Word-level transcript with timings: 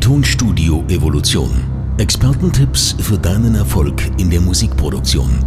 Tonstudio 0.00 0.82
Evolution. 0.88 1.50
Expertentipps 1.98 2.96
für 3.00 3.18
deinen 3.18 3.54
Erfolg 3.54 4.02
in 4.18 4.30
der 4.30 4.40
Musikproduktion. 4.40 5.44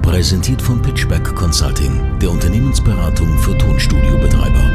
Präsentiert 0.00 0.62
von 0.62 0.80
Pitchback 0.80 1.22
Consulting, 1.34 2.18
der 2.18 2.30
Unternehmensberatung 2.30 3.38
für 3.38 3.56
Tonstudiobetreiber. 3.58 4.70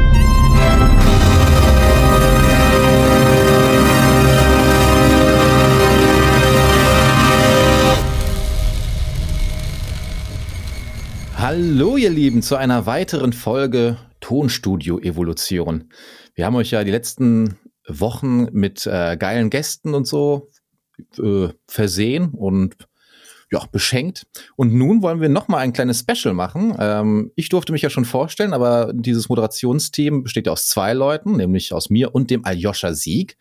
Hallo 11.36 11.96
ihr 11.96 12.10
Lieben 12.10 12.42
zu 12.42 12.54
einer 12.54 12.86
weiteren 12.86 13.32
Folge 13.32 13.96
Tonstudio 14.20 15.00
Evolution. 15.00 15.90
Wir 16.36 16.46
haben 16.46 16.54
euch 16.54 16.70
ja 16.70 16.84
die 16.84 16.92
letzten 16.92 17.58
Wochen 17.98 18.44
mit 18.52 18.86
äh, 18.86 19.16
geilen 19.16 19.50
Gästen 19.50 19.94
und 19.94 20.06
so 20.06 20.48
äh, 21.18 21.48
versehen 21.66 22.30
und 22.30 22.76
ja, 23.52 23.66
beschenkt. 23.72 24.26
Und 24.54 24.72
nun 24.72 25.02
wollen 25.02 25.20
wir 25.20 25.28
noch 25.28 25.48
mal 25.48 25.58
ein 25.58 25.72
kleines 25.72 26.00
Special 26.00 26.34
machen. 26.34 26.76
Ähm, 26.78 27.32
ich 27.34 27.48
durfte 27.48 27.72
mich 27.72 27.82
ja 27.82 27.90
schon 27.90 28.04
vorstellen, 28.04 28.52
aber 28.52 28.92
dieses 28.94 29.28
Moderationsteam 29.28 30.22
besteht 30.22 30.46
ja 30.46 30.52
aus 30.52 30.68
zwei 30.68 30.92
Leuten, 30.92 31.36
nämlich 31.36 31.72
aus 31.72 31.90
mir 31.90 32.14
und 32.14 32.30
dem 32.30 32.44
Aljoscha 32.44 32.94
Sieg. 32.94 33.36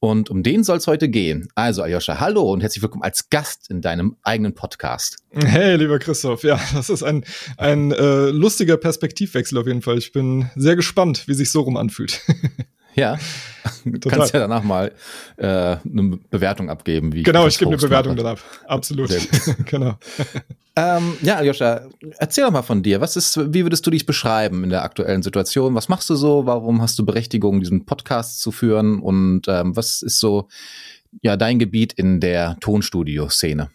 Und 0.00 0.28
um 0.28 0.42
den 0.42 0.64
soll 0.64 0.76
es 0.76 0.86
heute 0.86 1.08
gehen. 1.08 1.48
Also 1.54 1.82
Aljoscha, 1.82 2.20
hallo 2.20 2.52
und 2.52 2.60
herzlich 2.60 2.82
willkommen 2.82 3.02
als 3.02 3.30
Gast 3.30 3.70
in 3.70 3.80
deinem 3.80 4.16
eigenen 4.22 4.54
Podcast. 4.54 5.16
Hey, 5.30 5.76
lieber 5.76 5.98
Christoph, 5.98 6.44
ja, 6.44 6.60
das 6.74 6.90
ist 6.90 7.02
ein, 7.02 7.24
ein 7.56 7.90
äh, 7.92 8.26
lustiger 8.26 8.76
Perspektivwechsel 8.76 9.56
auf 9.58 9.66
jeden 9.66 9.82
Fall. 9.82 9.96
Ich 9.96 10.12
bin 10.12 10.50
sehr 10.56 10.76
gespannt, 10.76 11.26
wie 11.26 11.34
sich 11.34 11.50
so 11.50 11.62
rum 11.62 11.76
anfühlt. 11.76 12.20
Ja, 12.98 13.16
du 13.84 14.08
kannst 14.08 14.32
ja 14.32 14.40
danach 14.40 14.62
mal 14.62 14.92
äh, 15.36 15.46
eine 15.46 16.18
Bewertung 16.30 16.70
abgeben. 16.70 17.12
Wie 17.12 17.22
genau, 17.22 17.46
ich, 17.46 17.54
ich 17.54 17.58
gebe 17.58 17.70
eine 17.70 17.78
Bewertung 17.78 18.16
dann 18.16 18.26
ab. 18.26 18.40
Absolut. 18.66 19.10
genau. 19.66 19.98
ähm, 20.76 21.16
ja, 21.22 21.36
Aljoscha, 21.36 21.82
erzähl 22.18 22.44
doch 22.44 22.50
mal 22.50 22.62
von 22.62 22.82
dir. 22.82 23.00
Was 23.00 23.16
ist, 23.16 23.38
wie 23.52 23.64
würdest 23.64 23.86
du 23.86 23.90
dich 23.90 24.06
beschreiben 24.06 24.64
in 24.64 24.70
der 24.70 24.82
aktuellen 24.82 25.22
Situation? 25.22 25.74
Was 25.74 25.88
machst 25.88 26.08
du 26.10 26.14
so? 26.14 26.46
Warum 26.46 26.82
hast 26.82 26.98
du 26.98 27.04
Berechtigung, 27.04 27.60
diesen 27.60 27.86
Podcast 27.86 28.40
zu 28.40 28.52
führen? 28.52 29.00
Und 29.00 29.42
ähm, 29.48 29.76
was 29.76 30.02
ist 30.02 30.20
so 30.20 30.48
ja 31.22 31.36
dein 31.36 31.58
Gebiet 31.58 31.92
in 31.92 32.20
der 32.20 32.56
Tonstudio-Szene? 32.60 33.70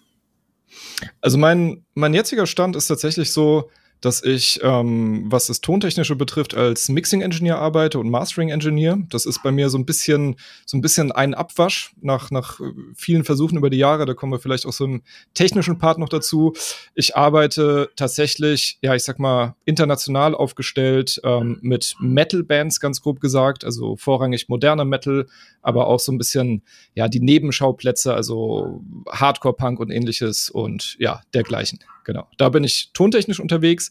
Also 1.22 1.38
mein, 1.38 1.84
mein 1.94 2.14
jetziger 2.14 2.46
Stand 2.46 2.76
ist 2.76 2.88
tatsächlich 2.88 3.31
so, 3.31 3.70
dass 4.04 4.22
ich, 4.22 4.59
ähm, 4.62 5.23
was 5.28 5.48
das 5.48 5.62
Tontechnische 5.62 6.18
betrifft, 6.18 6.56
als 6.56 6.90
Mixing-Engineer 6.90 7.58
arbeite 7.58 8.00
und 8.00 8.09
Mastering-Engineer. 8.09 8.98
Das 9.09 9.26
ist 9.26 9.42
bei 9.44 9.52
mir 9.52 9.70
so 9.70 9.78
ein 9.78 9.86
bisschen, 9.86 10.36
so 10.66 10.76
ein 10.76 10.82
bisschen 10.82 11.14
ein 11.14 11.34
Abwasch 11.34 11.94
nach, 12.02 12.30
nach 12.30 12.59
vielen 12.96 13.24
Versuchen 13.24 13.58
über 13.58 13.70
die 13.70 13.78
Jahre. 13.78 14.06
Da 14.06 14.14
kommen 14.14 14.34
wir 14.34 14.40
vielleicht 14.40 14.66
auch 14.66 14.74
so 14.74 14.84
im 14.84 15.04
technischen 15.34 15.78
Part 15.78 16.00
noch 16.00 16.09
dazu. 16.09 16.52
Ich 16.96 17.16
arbeite 17.16 17.92
tatsächlich, 17.96 18.78
ja, 18.81 18.94
ich 18.94 19.06
sag 19.06 19.20
mal, 19.20 19.56
international 19.64 20.36
aufgestellt 20.36 21.22
ähm, 21.24 21.59
mit 21.62 21.96
Metal-Bands, 22.02 22.81
ganz 22.81 23.02
grob 23.02 23.22
gesagt, 23.22 23.64
also 23.64 23.96
vorrangig 23.96 24.50
moderner 24.50 24.84
Metal, 24.84 25.28
aber 25.62 25.88
auch 25.88 26.02
so 26.02 26.12
ein 26.12 26.18
bisschen, 26.18 26.62
ja, 26.94 27.08
die 27.08 27.22
Nebenschauplätze, 27.22 28.14
also 28.14 28.84
Hardcore-Punk 29.09 29.80
und 29.80 29.92
ähnliches 29.92 30.50
und 30.50 30.98
ja, 31.00 31.22
dergleichen. 31.34 31.80
Genau. 32.04 32.28
Da 32.38 32.50
bin 32.50 32.64
ich 32.64 32.92
tontechnisch 32.94 33.40
unterwegs. 33.40 33.90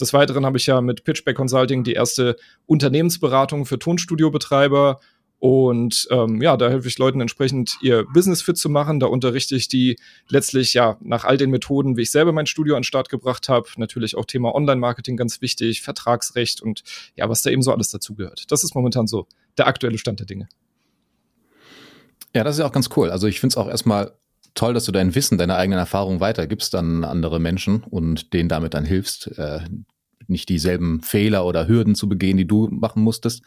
Des 0.00 0.12
Weiteren 0.12 0.46
habe 0.46 0.56
ich 0.56 0.66
ja 0.66 0.80
mit 0.80 1.04
Pitchback 1.04 1.36
Consulting 1.36 1.84
die 1.84 1.92
erste 1.92 2.36
Unternehmensberatung 2.66 3.66
für 3.66 3.78
Tonstudiobetreiber. 3.78 5.00
Und 5.38 6.06
ähm, 6.10 6.42
ja, 6.42 6.58
da 6.58 6.68
helfe 6.68 6.86
ich 6.88 6.98
Leuten 6.98 7.20
entsprechend 7.22 7.78
ihr 7.80 8.04
Business 8.12 8.42
fit 8.42 8.58
zu 8.58 8.68
machen. 8.68 9.00
Da 9.00 9.06
unterrichte 9.06 9.56
ich 9.56 9.68
die 9.68 9.98
letztlich 10.28 10.74
ja 10.74 10.98
nach 11.00 11.24
all 11.24 11.38
den 11.38 11.50
Methoden, 11.50 11.96
wie 11.96 12.02
ich 12.02 12.10
selber 12.10 12.32
mein 12.32 12.44
Studio 12.46 12.74
an 12.74 12.80
den 12.80 12.84
Start 12.84 13.08
gebracht 13.08 13.48
habe. 13.48 13.66
Natürlich 13.76 14.16
auch 14.16 14.26
Thema 14.26 14.54
Online-Marketing 14.54 15.16
ganz 15.16 15.40
wichtig, 15.40 15.80
Vertragsrecht 15.80 16.60
und 16.60 16.82
ja, 17.16 17.28
was 17.30 17.40
da 17.40 17.48
eben 17.48 17.62
so 17.62 17.72
alles 17.72 17.88
dazugehört. 17.90 18.50
Das 18.52 18.64
ist 18.64 18.74
momentan 18.74 19.06
so 19.06 19.26
der 19.56 19.66
aktuelle 19.66 19.96
Stand 19.96 20.20
der 20.20 20.26
Dinge. 20.26 20.48
Ja, 22.34 22.44
das 22.44 22.56
ist 22.56 22.60
ja 22.60 22.66
auch 22.66 22.72
ganz 22.72 22.90
cool. 22.96 23.10
Also 23.10 23.26
ich 23.26 23.40
finde 23.40 23.54
es 23.54 23.56
auch 23.56 23.68
erstmal 23.68 24.12
toll, 24.54 24.74
dass 24.74 24.84
du 24.84 24.92
dein 24.92 25.14
Wissen, 25.14 25.38
deine 25.38 25.56
eigenen 25.56 25.78
Erfahrungen 25.78 26.20
weitergibst 26.20 26.74
an 26.74 27.04
andere 27.04 27.40
Menschen 27.40 27.84
und 27.84 28.32
denen 28.32 28.48
damit 28.48 28.74
dann 28.74 28.84
hilfst, 28.84 29.38
äh, 29.38 29.60
nicht 30.30 30.48
dieselben 30.48 31.02
Fehler 31.02 31.44
oder 31.44 31.66
Hürden 31.66 31.94
zu 31.94 32.08
begehen, 32.08 32.36
die 32.36 32.46
du 32.46 32.68
machen 32.70 33.02
musstest. 33.02 33.42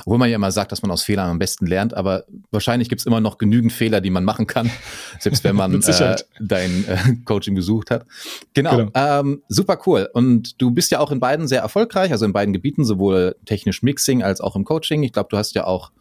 Obwohl 0.00 0.18
man 0.18 0.28
ja 0.28 0.36
immer 0.36 0.50
sagt, 0.50 0.72
dass 0.72 0.82
man 0.82 0.90
aus 0.90 1.04
Fehlern 1.04 1.30
am 1.30 1.38
besten 1.38 1.66
lernt, 1.66 1.94
aber 1.94 2.24
wahrscheinlich 2.50 2.88
gibt 2.88 3.00
es 3.00 3.06
immer 3.06 3.20
noch 3.20 3.38
genügend 3.38 3.72
Fehler, 3.72 4.00
die 4.00 4.10
man 4.10 4.24
machen 4.24 4.46
kann, 4.46 4.70
selbst 5.20 5.44
wenn 5.44 5.56
man 5.56 5.80
äh, 5.80 6.16
dein 6.40 6.84
äh, 6.88 6.98
Coaching 7.24 7.54
besucht 7.54 7.90
hat. 7.90 8.04
Genau, 8.52 8.76
genau. 8.76 8.90
Ähm, 8.94 9.42
super 9.48 9.78
cool. 9.86 10.08
Und 10.12 10.60
du 10.60 10.72
bist 10.72 10.90
ja 10.90 10.98
auch 10.98 11.12
in 11.12 11.20
beiden 11.20 11.46
sehr 11.46 11.62
erfolgreich, 11.62 12.10
also 12.10 12.24
in 12.24 12.32
beiden 12.32 12.52
Gebieten, 12.52 12.84
sowohl 12.84 13.36
technisch 13.46 13.82
Mixing 13.82 14.22
als 14.22 14.40
auch 14.40 14.56
im 14.56 14.64
Coaching. 14.64 15.04
Ich 15.04 15.12
glaube, 15.12 15.28
du 15.30 15.36
hast 15.36 15.54
ja 15.54 15.66
auch 15.66 15.92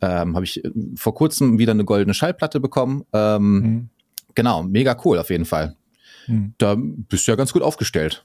ähm, 0.00 0.34
habe 0.34 0.44
ich 0.44 0.64
äh, 0.64 0.70
vor 0.96 1.14
kurzem 1.14 1.58
wieder 1.58 1.72
eine 1.72 1.84
goldene 1.84 2.14
Schallplatte 2.14 2.60
bekommen. 2.60 3.04
Ähm, 3.12 3.52
mhm. 3.52 3.88
Genau, 4.34 4.62
mega 4.62 4.96
cool 5.04 5.18
auf 5.18 5.30
jeden 5.30 5.44
Fall. 5.44 5.76
Mhm. 6.26 6.54
Da 6.58 6.76
bist 6.78 7.26
du 7.26 7.32
ja 7.32 7.36
ganz 7.36 7.52
gut 7.52 7.62
aufgestellt. 7.62 8.24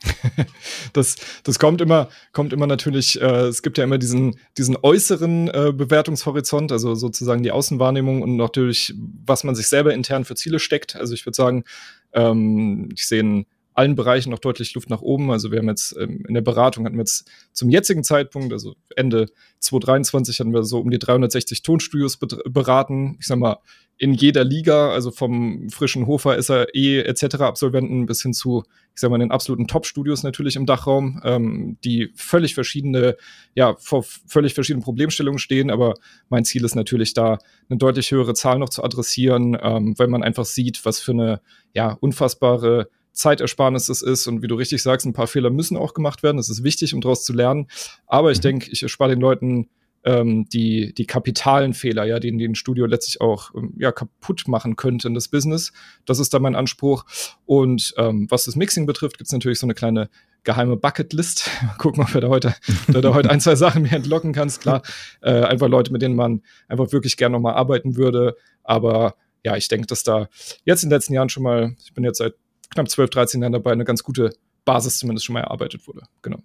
das, 0.92 1.16
das 1.42 1.58
kommt 1.58 1.80
immer, 1.80 2.08
kommt 2.32 2.52
immer 2.52 2.66
natürlich, 2.66 3.20
äh, 3.20 3.46
es 3.46 3.62
gibt 3.62 3.78
ja 3.78 3.84
immer 3.84 3.98
diesen, 3.98 4.38
diesen 4.56 4.76
äußeren 4.80 5.48
äh, 5.48 5.72
Bewertungshorizont, 5.72 6.70
also 6.70 6.94
sozusagen 6.94 7.42
die 7.42 7.50
Außenwahrnehmung 7.50 8.22
und 8.22 8.36
natürlich, 8.36 8.94
was 9.26 9.42
man 9.42 9.54
sich 9.54 9.66
selber 9.66 9.92
intern 9.94 10.24
für 10.24 10.36
Ziele 10.36 10.60
steckt. 10.60 10.94
Also 10.94 11.14
ich 11.14 11.26
würde 11.26 11.36
sagen, 11.36 11.64
ähm, 12.12 12.90
ich 12.94 13.08
sehe 13.08 13.20
einen 13.20 13.46
allen 13.78 13.94
Bereichen 13.94 14.30
noch 14.30 14.40
deutlich 14.40 14.74
Luft 14.74 14.90
nach 14.90 15.02
oben. 15.02 15.30
Also 15.30 15.52
wir 15.52 15.60
haben 15.60 15.68
jetzt 15.68 15.96
ähm, 15.96 16.24
in 16.26 16.34
der 16.34 16.40
Beratung 16.40 16.84
hatten 16.84 16.96
wir 16.96 17.02
jetzt 17.02 17.30
zum 17.52 17.70
jetzigen 17.70 18.02
Zeitpunkt, 18.02 18.52
also 18.52 18.74
Ende 18.96 19.26
2023 19.60 20.40
hatten 20.40 20.52
wir 20.52 20.64
so 20.64 20.80
um 20.80 20.90
die 20.90 20.98
360 20.98 21.62
Tonstudios 21.62 22.18
beraten. 22.18 23.16
Ich 23.20 23.28
sag 23.28 23.38
mal, 23.38 23.58
in 23.96 24.14
jeder 24.14 24.42
Liga, 24.42 24.90
also 24.90 25.12
vom 25.12 25.70
frischen 25.70 26.08
Hofer 26.08 26.40
SAE 26.42 27.04
etc. 27.04 27.36
Absolventen 27.36 28.06
bis 28.06 28.22
hin 28.22 28.32
zu, 28.32 28.64
ich 28.94 29.00
sag 29.00 29.10
mal, 29.10 29.18
den 29.18 29.30
absoluten 29.30 29.68
Top-Studios 29.68 30.24
natürlich 30.24 30.56
im 30.56 30.66
Dachraum, 30.66 31.20
ähm, 31.24 31.78
die 31.84 32.10
völlig 32.16 32.54
verschiedene, 32.54 33.16
ja, 33.54 33.76
vor 33.78 34.02
völlig 34.02 34.54
verschiedenen 34.54 34.82
Problemstellungen 34.82 35.38
stehen. 35.38 35.70
Aber 35.70 35.94
mein 36.28 36.44
Ziel 36.44 36.64
ist 36.64 36.74
natürlich 36.74 37.14
da, 37.14 37.38
eine 37.68 37.78
deutlich 37.78 38.10
höhere 38.10 38.34
Zahl 38.34 38.58
noch 38.58 38.70
zu 38.70 38.82
adressieren, 38.82 39.56
ähm, 39.60 39.96
weil 39.98 40.08
man 40.08 40.24
einfach 40.24 40.46
sieht, 40.46 40.84
was 40.84 40.98
für 41.00 41.12
eine, 41.12 41.40
ja, 41.74 41.96
unfassbare 42.00 42.88
Zeitersparnis 43.18 43.88
es 43.88 44.02
ist. 44.02 44.26
Und 44.26 44.42
wie 44.42 44.46
du 44.46 44.54
richtig 44.54 44.82
sagst, 44.82 45.06
ein 45.06 45.12
paar 45.12 45.26
Fehler 45.26 45.50
müssen 45.50 45.76
auch 45.76 45.94
gemacht 45.94 46.22
werden. 46.22 46.36
Das 46.36 46.48
ist 46.48 46.62
wichtig, 46.62 46.94
um 46.94 47.00
daraus 47.00 47.24
zu 47.24 47.32
lernen. 47.32 47.66
Aber 48.06 48.30
ich 48.30 48.38
mhm. 48.38 48.42
denke, 48.42 48.70
ich 48.70 48.82
erspare 48.82 49.10
den 49.10 49.20
Leuten 49.20 49.68
ähm, 50.04 50.46
die, 50.52 50.94
die 50.94 51.06
kapitalen 51.06 51.74
Fehler, 51.74 52.04
ja, 52.04 52.20
die, 52.20 52.34
die 52.36 52.46
ein 52.46 52.54
Studio 52.54 52.86
letztlich 52.86 53.20
auch 53.20 53.52
ähm, 53.54 53.74
ja, 53.78 53.90
kaputt 53.90 54.46
machen 54.46 54.76
könnte 54.76 55.08
in 55.08 55.14
das 55.14 55.28
Business. 55.28 55.72
Das 56.06 56.18
ist 56.18 56.32
da 56.32 56.38
mein 56.38 56.54
Anspruch. 56.54 57.04
Und 57.44 57.92
ähm, 57.98 58.26
was 58.30 58.44
das 58.44 58.56
Mixing 58.56 58.86
betrifft, 58.86 59.18
gibt 59.18 59.28
es 59.28 59.32
natürlich 59.32 59.58
so 59.58 59.66
eine 59.66 59.74
kleine 59.74 60.08
geheime 60.44 60.76
Bucketlist. 60.76 61.50
Gucken, 61.78 62.02
ob 62.02 62.14
wir 62.14 62.20
da 62.20 62.28
heute, 62.28 62.54
da, 62.86 63.00
da 63.00 63.12
heute 63.12 63.30
ein, 63.30 63.40
zwei 63.40 63.56
Sachen 63.56 63.82
mehr 63.82 63.94
entlocken 63.94 64.32
kannst. 64.32 64.60
Klar, 64.60 64.82
äh, 65.20 65.42
einfach 65.42 65.68
Leute, 65.68 65.92
mit 65.92 66.02
denen 66.02 66.14
man 66.14 66.42
einfach 66.68 66.92
wirklich 66.92 67.16
gerne 67.16 67.34
nochmal 67.34 67.54
arbeiten 67.54 67.96
würde. 67.96 68.36
Aber 68.62 69.16
ja, 69.44 69.56
ich 69.56 69.68
denke, 69.68 69.88
dass 69.88 70.04
da 70.04 70.28
jetzt 70.64 70.84
in 70.84 70.90
den 70.90 70.96
letzten 70.96 71.14
Jahren 71.14 71.28
schon 71.28 71.42
mal, 71.42 71.74
ich 71.84 71.92
bin 71.92 72.04
jetzt 72.04 72.18
seit 72.18 72.34
knapp 72.70 72.88
12, 72.88 73.10
13 73.10 73.40
Jahren 73.40 73.52
dabei, 73.52 73.72
eine 73.72 73.84
ganz 73.84 74.02
gute 74.02 74.34
Basis 74.64 74.98
zumindest 74.98 75.26
schon 75.26 75.34
mal 75.34 75.40
erarbeitet 75.40 75.86
wurde. 75.86 76.02
Genau. 76.22 76.38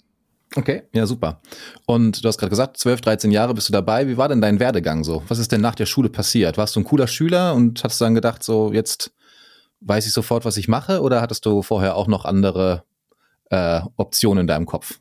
Okay, 0.56 0.84
ja, 0.94 1.06
super. 1.08 1.42
Und 1.86 2.24
du 2.24 2.28
hast 2.28 2.38
gerade 2.38 2.52
gesagt, 2.52 2.78
12, 2.78 3.02
13 3.02 3.32
Jahre 3.32 3.54
bist 3.54 3.70
du 3.70 3.74
dabei. 3.74 4.08
Wie 4.08 4.18
war 4.18 4.30
denn 4.30 4.42
dein 4.42 4.60
Werdegang 4.60 5.04
so? 5.04 5.24
Was 5.28 5.40
ist 5.40 5.52
denn 5.52 5.62
nach 5.62 5.76
der 5.76 5.88
Schule 5.88 6.10
passiert? 6.10 6.58
Warst 6.58 6.76
du 6.76 6.80
ein 6.80 6.84
cooler 6.84 7.08
Schüler 7.08 7.56
und 7.56 7.84
hast 7.84 8.00
dann 8.00 8.14
gedacht, 8.14 8.44
so 8.44 8.72
jetzt 8.72 9.12
weiß 9.82 10.06
ich 10.06 10.14
sofort, 10.14 10.46
was 10.46 10.58
ich 10.58 10.68
mache? 10.68 11.02
Oder 11.02 11.22
hattest 11.22 11.46
du 11.46 11.64
vorher 11.64 11.96
auch 11.96 12.08
noch 12.08 12.26
andere 12.26 12.84
äh, 13.50 13.82
Optionen 13.98 14.42
in 14.42 14.48
deinem 14.48 14.66
Kopf? 14.66 15.00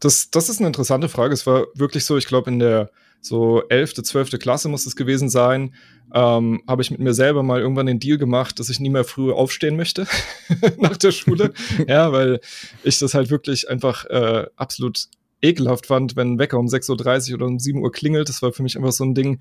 Das, 0.00 0.30
das 0.30 0.48
ist 0.48 0.58
eine 0.58 0.68
interessante 0.68 1.08
Frage. 1.08 1.34
Es 1.34 1.46
war 1.46 1.66
wirklich 1.74 2.04
so, 2.04 2.16
ich 2.16 2.26
glaube, 2.26 2.50
in 2.50 2.58
der 2.58 2.90
so 3.20 3.62
11., 3.68 3.94
12. 4.02 4.38
Klasse 4.38 4.68
muss 4.68 4.86
es 4.86 4.96
gewesen 4.96 5.28
sein, 5.28 5.74
ähm, 6.14 6.62
habe 6.68 6.82
ich 6.82 6.90
mit 6.90 7.00
mir 7.00 7.14
selber 7.14 7.42
mal 7.42 7.60
irgendwann 7.60 7.86
den 7.86 8.00
Deal 8.00 8.18
gemacht, 8.18 8.58
dass 8.58 8.68
ich 8.68 8.80
nie 8.80 8.90
mehr 8.90 9.04
früh 9.04 9.32
aufstehen 9.32 9.76
möchte 9.76 10.06
nach 10.78 10.96
der 10.96 11.12
Schule. 11.12 11.52
ja, 11.88 12.12
weil 12.12 12.40
ich 12.84 12.98
das 12.98 13.14
halt 13.14 13.30
wirklich 13.30 13.68
einfach 13.68 14.04
äh, 14.06 14.46
absolut 14.56 15.08
ekelhaft 15.42 15.86
fand, 15.86 16.16
wenn 16.16 16.34
ein 16.34 16.38
Wecker 16.38 16.58
um 16.58 16.66
6.30 16.66 17.30
Uhr 17.30 17.34
oder 17.36 17.46
um 17.46 17.58
7 17.58 17.82
Uhr 17.82 17.92
klingelt. 17.92 18.28
Das 18.28 18.42
war 18.42 18.52
für 18.52 18.62
mich 18.62 18.76
einfach 18.76 18.92
so 18.92 19.04
ein 19.04 19.14
Ding, 19.14 19.40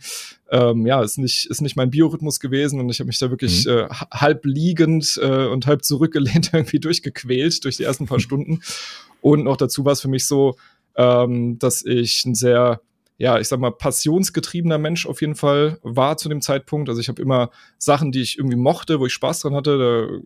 ähm, 0.51 0.85
ja, 0.85 1.01
ist 1.01 1.17
nicht, 1.17 1.45
ist 1.45 1.61
nicht 1.61 1.75
mein 1.75 1.89
Biorhythmus 1.89 2.39
gewesen 2.39 2.79
und 2.79 2.89
ich 2.89 2.99
habe 2.99 3.07
mich 3.07 3.19
da 3.19 3.29
wirklich 3.29 3.65
mhm. 3.65 3.71
äh, 3.71 3.87
halb 4.11 4.45
liegend 4.45 5.19
äh, 5.21 5.47
und 5.47 5.67
halb 5.67 5.83
zurückgelehnt 5.83 6.49
irgendwie 6.53 6.79
durchgequält 6.79 7.63
durch 7.63 7.77
die 7.77 7.83
ersten 7.83 8.07
paar 8.07 8.19
Stunden. 8.19 8.61
Und 9.21 9.43
noch 9.43 9.57
dazu 9.57 9.85
war 9.85 9.93
es 9.93 10.01
für 10.01 10.09
mich 10.09 10.27
so, 10.27 10.57
ähm, 10.95 11.57
dass 11.59 11.83
ich 11.85 12.25
ein 12.25 12.35
sehr 12.35 12.81
ja, 13.17 13.39
ich 13.39 13.47
sag 13.47 13.59
mal, 13.59 13.71
passionsgetriebener 13.71 14.77
Mensch 14.77 15.05
auf 15.05 15.21
jeden 15.21 15.35
Fall 15.35 15.79
war 15.83 16.17
zu 16.17 16.27
dem 16.29 16.41
Zeitpunkt. 16.41 16.89
Also 16.89 16.99
ich 16.99 17.07
habe 17.07 17.21
immer 17.21 17.49
Sachen, 17.77 18.11
die 18.11 18.21
ich 18.21 18.37
irgendwie 18.37 18.57
mochte, 18.57 18.99
wo 18.99 19.05
ich 19.05 19.13
Spaß 19.13 19.41
dran 19.41 19.55
hatte, 19.55 19.77
da 19.77 20.19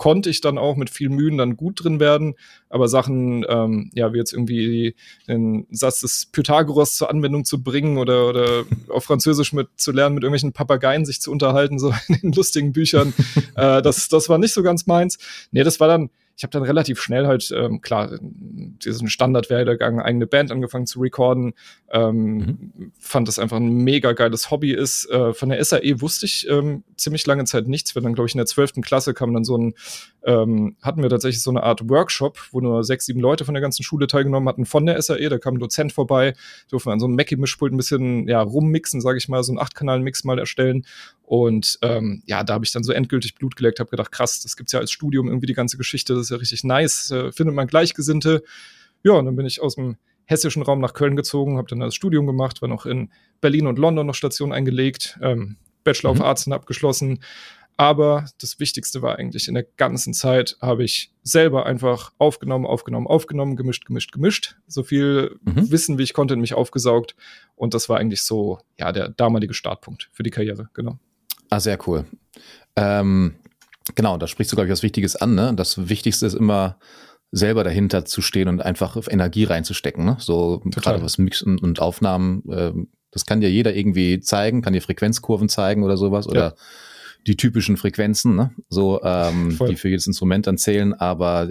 konnte 0.00 0.30
ich 0.30 0.40
dann 0.40 0.56
auch 0.56 0.76
mit 0.76 0.88
viel 0.88 1.10
Mühen 1.10 1.36
dann 1.36 1.58
gut 1.58 1.84
drin 1.84 2.00
werden. 2.00 2.34
Aber 2.70 2.88
Sachen, 2.88 3.44
ähm, 3.46 3.90
ja, 3.92 4.14
wie 4.14 4.16
jetzt 4.16 4.32
irgendwie 4.32 4.94
den 5.28 5.66
Satz 5.70 6.00
des 6.00 6.24
Pythagoras 6.32 6.96
zur 6.96 7.10
Anwendung 7.10 7.44
zu 7.44 7.62
bringen 7.62 7.98
oder, 7.98 8.26
oder 8.26 8.64
auf 8.88 9.04
Französisch 9.04 9.52
mit 9.52 9.68
zu 9.76 9.92
lernen, 9.92 10.14
mit 10.14 10.24
irgendwelchen 10.24 10.54
Papageien 10.54 11.04
sich 11.04 11.20
zu 11.20 11.30
unterhalten, 11.30 11.78
so 11.78 11.92
in 12.08 12.20
den 12.22 12.32
lustigen 12.32 12.72
Büchern, 12.72 13.12
äh, 13.56 13.82
das, 13.82 14.08
das 14.08 14.30
war 14.30 14.38
nicht 14.38 14.54
so 14.54 14.62
ganz 14.62 14.86
meins. 14.86 15.18
Nee, 15.50 15.64
das 15.64 15.80
war 15.80 15.88
dann, 15.88 16.08
ich 16.40 16.44
habe 16.44 16.52
dann 16.52 16.62
relativ 16.62 17.02
schnell 17.02 17.26
halt, 17.26 17.52
ähm, 17.54 17.82
klar, 17.82 18.18
diesen 18.18 19.10
Standardwerdegang, 19.10 20.00
eigene 20.00 20.26
Band 20.26 20.50
angefangen 20.50 20.86
zu 20.86 21.00
recorden. 21.00 21.52
Ähm, 21.90 22.36
mhm. 22.36 22.92
Fand 22.98 23.28
das 23.28 23.38
einfach 23.38 23.58
ein 23.58 23.68
mega 23.68 24.12
geiles 24.12 24.50
Hobby 24.50 24.72
ist. 24.72 25.04
Äh, 25.10 25.34
von 25.34 25.50
der 25.50 25.62
SAE 25.62 26.00
wusste 26.00 26.24
ich 26.24 26.48
ähm, 26.48 26.82
ziemlich 26.96 27.26
lange 27.26 27.44
Zeit 27.44 27.68
nichts. 27.68 27.94
Wir 27.94 28.00
dann, 28.00 28.14
glaube 28.14 28.26
ich, 28.26 28.34
in 28.34 28.38
der 28.38 28.46
zwölften 28.46 28.80
Klasse 28.80 29.12
kam 29.12 29.34
dann 29.34 29.44
so 29.44 29.58
ein, 29.58 29.74
ähm, 30.24 30.76
hatten 30.80 31.02
wir 31.02 31.10
tatsächlich 31.10 31.42
so 31.42 31.50
eine 31.50 31.62
Art 31.62 31.90
Workshop, 31.90 32.38
wo 32.52 32.62
nur 32.62 32.84
sechs, 32.84 33.04
sieben 33.04 33.20
Leute 33.20 33.44
von 33.44 33.52
der 33.52 33.60
ganzen 33.60 33.82
Schule 33.82 34.06
teilgenommen 34.06 34.48
hatten 34.48 34.64
von 34.64 34.86
der 34.86 35.02
SAE. 35.02 35.28
Da 35.28 35.36
kam 35.36 35.56
ein 35.56 35.60
Dozent 35.60 35.92
vorbei, 35.92 36.32
durften 36.70 36.88
an 36.88 37.00
so 37.00 37.04
einem 37.04 37.16
Mackie-Mischpult 37.16 37.70
ein 37.70 37.76
bisschen 37.76 38.26
ja, 38.28 38.40
rummixen, 38.40 39.02
sage 39.02 39.18
ich 39.18 39.28
mal, 39.28 39.42
so 39.42 39.52
einen 39.52 39.58
Acht-Kanal-Mix 39.58 40.24
mal 40.24 40.38
erstellen. 40.38 40.86
Und 41.30 41.78
ähm, 41.82 42.24
ja, 42.26 42.42
da 42.42 42.54
habe 42.54 42.64
ich 42.64 42.72
dann 42.72 42.82
so 42.82 42.90
endgültig 42.90 43.36
Blut 43.36 43.54
geleckt, 43.54 43.78
habe 43.78 43.88
gedacht, 43.88 44.10
krass, 44.10 44.40
das 44.42 44.56
gibt's 44.56 44.72
ja 44.72 44.80
als 44.80 44.90
Studium 44.90 45.28
irgendwie 45.28 45.46
die 45.46 45.54
ganze 45.54 45.76
Geschichte, 45.76 46.12
das 46.14 46.22
ist 46.22 46.30
ja 46.30 46.38
richtig 46.38 46.64
nice, 46.64 47.12
äh, 47.12 47.30
findet 47.30 47.54
man 47.54 47.68
Gleichgesinnte. 47.68 48.42
Ja, 49.04 49.12
und 49.12 49.26
dann 49.26 49.36
bin 49.36 49.46
ich 49.46 49.62
aus 49.62 49.76
dem 49.76 49.96
hessischen 50.24 50.62
Raum 50.62 50.80
nach 50.80 50.92
Köln 50.92 51.14
gezogen, 51.14 51.56
habe 51.56 51.68
dann 51.68 51.78
das 51.78 51.94
Studium 51.94 52.26
gemacht, 52.26 52.62
war 52.62 52.68
noch 52.68 52.84
in 52.84 53.12
Berlin 53.40 53.68
und 53.68 53.78
London 53.78 54.08
noch 54.08 54.16
Station 54.16 54.52
eingelegt, 54.52 55.20
ähm, 55.22 55.56
Bachelor 55.84 56.14
mhm. 56.14 56.20
of 56.20 56.26
Arts 56.26 56.48
abgeschlossen. 56.48 57.20
Aber 57.76 58.24
das 58.40 58.58
Wichtigste 58.58 59.00
war 59.00 59.16
eigentlich, 59.20 59.46
in 59.46 59.54
der 59.54 59.66
ganzen 59.76 60.14
Zeit 60.14 60.56
habe 60.60 60.82
ich 60.82 61.12
selber 61.22 61.64
einfach 61.64 62.10
aufgenommen, 62.18 62.66
aufgenommen, 62.66 63.06
aufgenommen, 63.06 63.54
gemischt, 63.54 63.86
gemischt, 63.86 64.10
gemischt. 64.10 64.56
So 64.66 64.82
viel 64.82 65.38
mhm. 65.44 65.70
Wissen, 65.70 65.96
wie 65.96 66.02
ich 66.02 66.12
konnte, 66.12 66.34
in 66.34 66.40
mich 66.40 66.54
aufgesaugt. 66.54 67.14
Und 67.54 67.72
das 67.72 67.88
war 67.88 67.98
eigentlich 67.98 68.22
so, 68.22 68.58
ja, 68.80 68.90
der 68.90 69.10
damalige 69.10 69.54
Startpunkt 69.54 70.10
für 70.12 70.24
die 70.24 70.30
Karriere, 70.30 70.68
genau. 70.74 70.98
Ah, 71.50 71.60
sehr 71.60 71.78
cool. 71.86 72.06
Ähm, 72.76 73.34
genau, 73.94 74.16
da 74.16 74.26
sprichst 74.26 74.52
du, 74.52 74.56
glaube 74.56 74.68
ich, 74.68 74.72
was 74.72 74.82
Wichtiges 74.82 75.16
an. 75.16 75.34
Ne? 75.34 75.52
Das 75.54 75.88
Wichtigste 75.88 76.26
ist 76.26 76.34
immer, 76.34 76.78
selber 77.32 77.64
dahinter 77.64 78.04
zu 78.04 78.22
stehen 78.22 78.48
und 78.48 78.60
einfach 78.60 78.96
Energie 79.08 79.44
reinzustecken. 79.44 80.04
Ne? 80.04 80.16
So 80.18 80.60
gerade 80.64 81.02
was 81.02 81.18
Mixen 81.18 81.58
und 81.58 81.80
Aufnahmen, 81.80 82.42
äh, 82.50 82.72
das 83.12 83.26
kann 83.26 83.40
dir 83.40 83.50
jeder 83.50 83.74
irgendwie 83.74 84.20
zeigen, 84.20 84.62
kann 84.62 84.72
dir 84.72 84.82
Frequenzkurven 84.82 85.48
zeigen 85.48 85.82
oder 85.84 85.96
sowas 85.96 86.26
ja. 86.26 86.30
oder 86.30 86.54
die 87.26 87.36
typischen 87.36 87.76
Frequenzen, 87.76 88.34
ne? 88.34 88.50
so 88.68 89.00
ähm, 89.02 89.56
die 89.68 89.76
für 89.76 89.88
jedes 89.88 90.06
Instrument 90.06 90.46
dann 90.46 90.58
zählen, 90.58 90.94
aber 90.94 91.48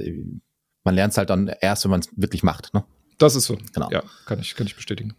man 0.83 0.95
lernt 0.95 1.11
es 1.11 1.17
halt 1.17 1.29
dann 1.29 1.51
erst, 1.61 1.83
wenn 1.83 1.91
man 1.91 1.99
es 1.99 2.09
wirklich 2.15 2.43
macht. 2.43 2.73
Ne? 2.73 2.83
Das 3.17 3.35
ist 3.35 3.45
so. 3.45 3.57
Genau. 3.73 3.89
Ja, 3.91 4.03
kann 4.25 4.39
ich, 4.39 4.55
kann 4.55 4.65
ich 4.65 4.75
bestätigen. 4.75 5.13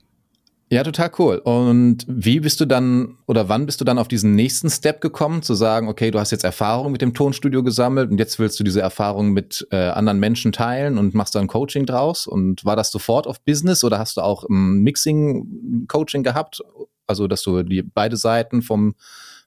Ja, 0.73 0.85
total 0.85 1.11
cool. 1.19 1.39
Und 1.39 2.05
wie 2.07 2.39
bist 2.39 2.61
du 2.61 2.65
dann 2.65 3.19
oder 3.27 3.49
wann 3.49 3.67
bist 3.67 3.81
du 3.81 3.85
dann 3.85 3.99
auf 3.99 4.07
diesen 4.07 4.37
nächsten 4.37 4.71
Step 4.71 5.01
gekommen, 5.01 5.43
zu 5.43 5.55
sagen, 5.55 5.89
okay, 5.89 6.13
du 6.13 6.21
hast 6.21 6.31
jetzt 6.31 6.45
Erfahrung 6.45 6.93
mit 6.93 7.03
dem 7.03 7.13
Tonstudio 7.13 7.65
gesammelt 7.65 8.09
und 8.09 8.19
jetzt 8.19 8.39
willst 8.39 8.61
du 8.61 8.63
diese 8.63 8.81
Erfahrung 8.81 9.33
mit 9.33 9.67
äh, 9.73 9.89
anderen 9.89 10.21
Menschen 10.21 10.53
teilen 10.53 10.97
und 10.97 11.13
machst 11.13 11.35
dann 11.35 11.49
Coaching 11.49 11.87
draus? 11.87 12.29
Und 12.29 12.65
war 12.65 12.77
das 12.77 12.93
sofort 12.93 13.27
auf 13.27 13.41
Business 13.41 13.83
oder 13.83 13.99
hast 13.99 14.17
du 14.17 14.21
auch 14.21 14.45
im 14.45 14.83
Mixing 14.85 15.87
Coaching 15.89 16.23
gehabt? 16.23 16.63
Also, 17.09 17.27
dass 17.27 17.43
du 17.43 17.65
die 17.65 17.83
beide 17.83 18.17
Seiten 18.17 18.63
vom 18.63 18.95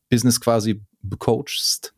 Business 0.09 0.41
quasi 0.41 0.81
becoachst? 1.03 1.93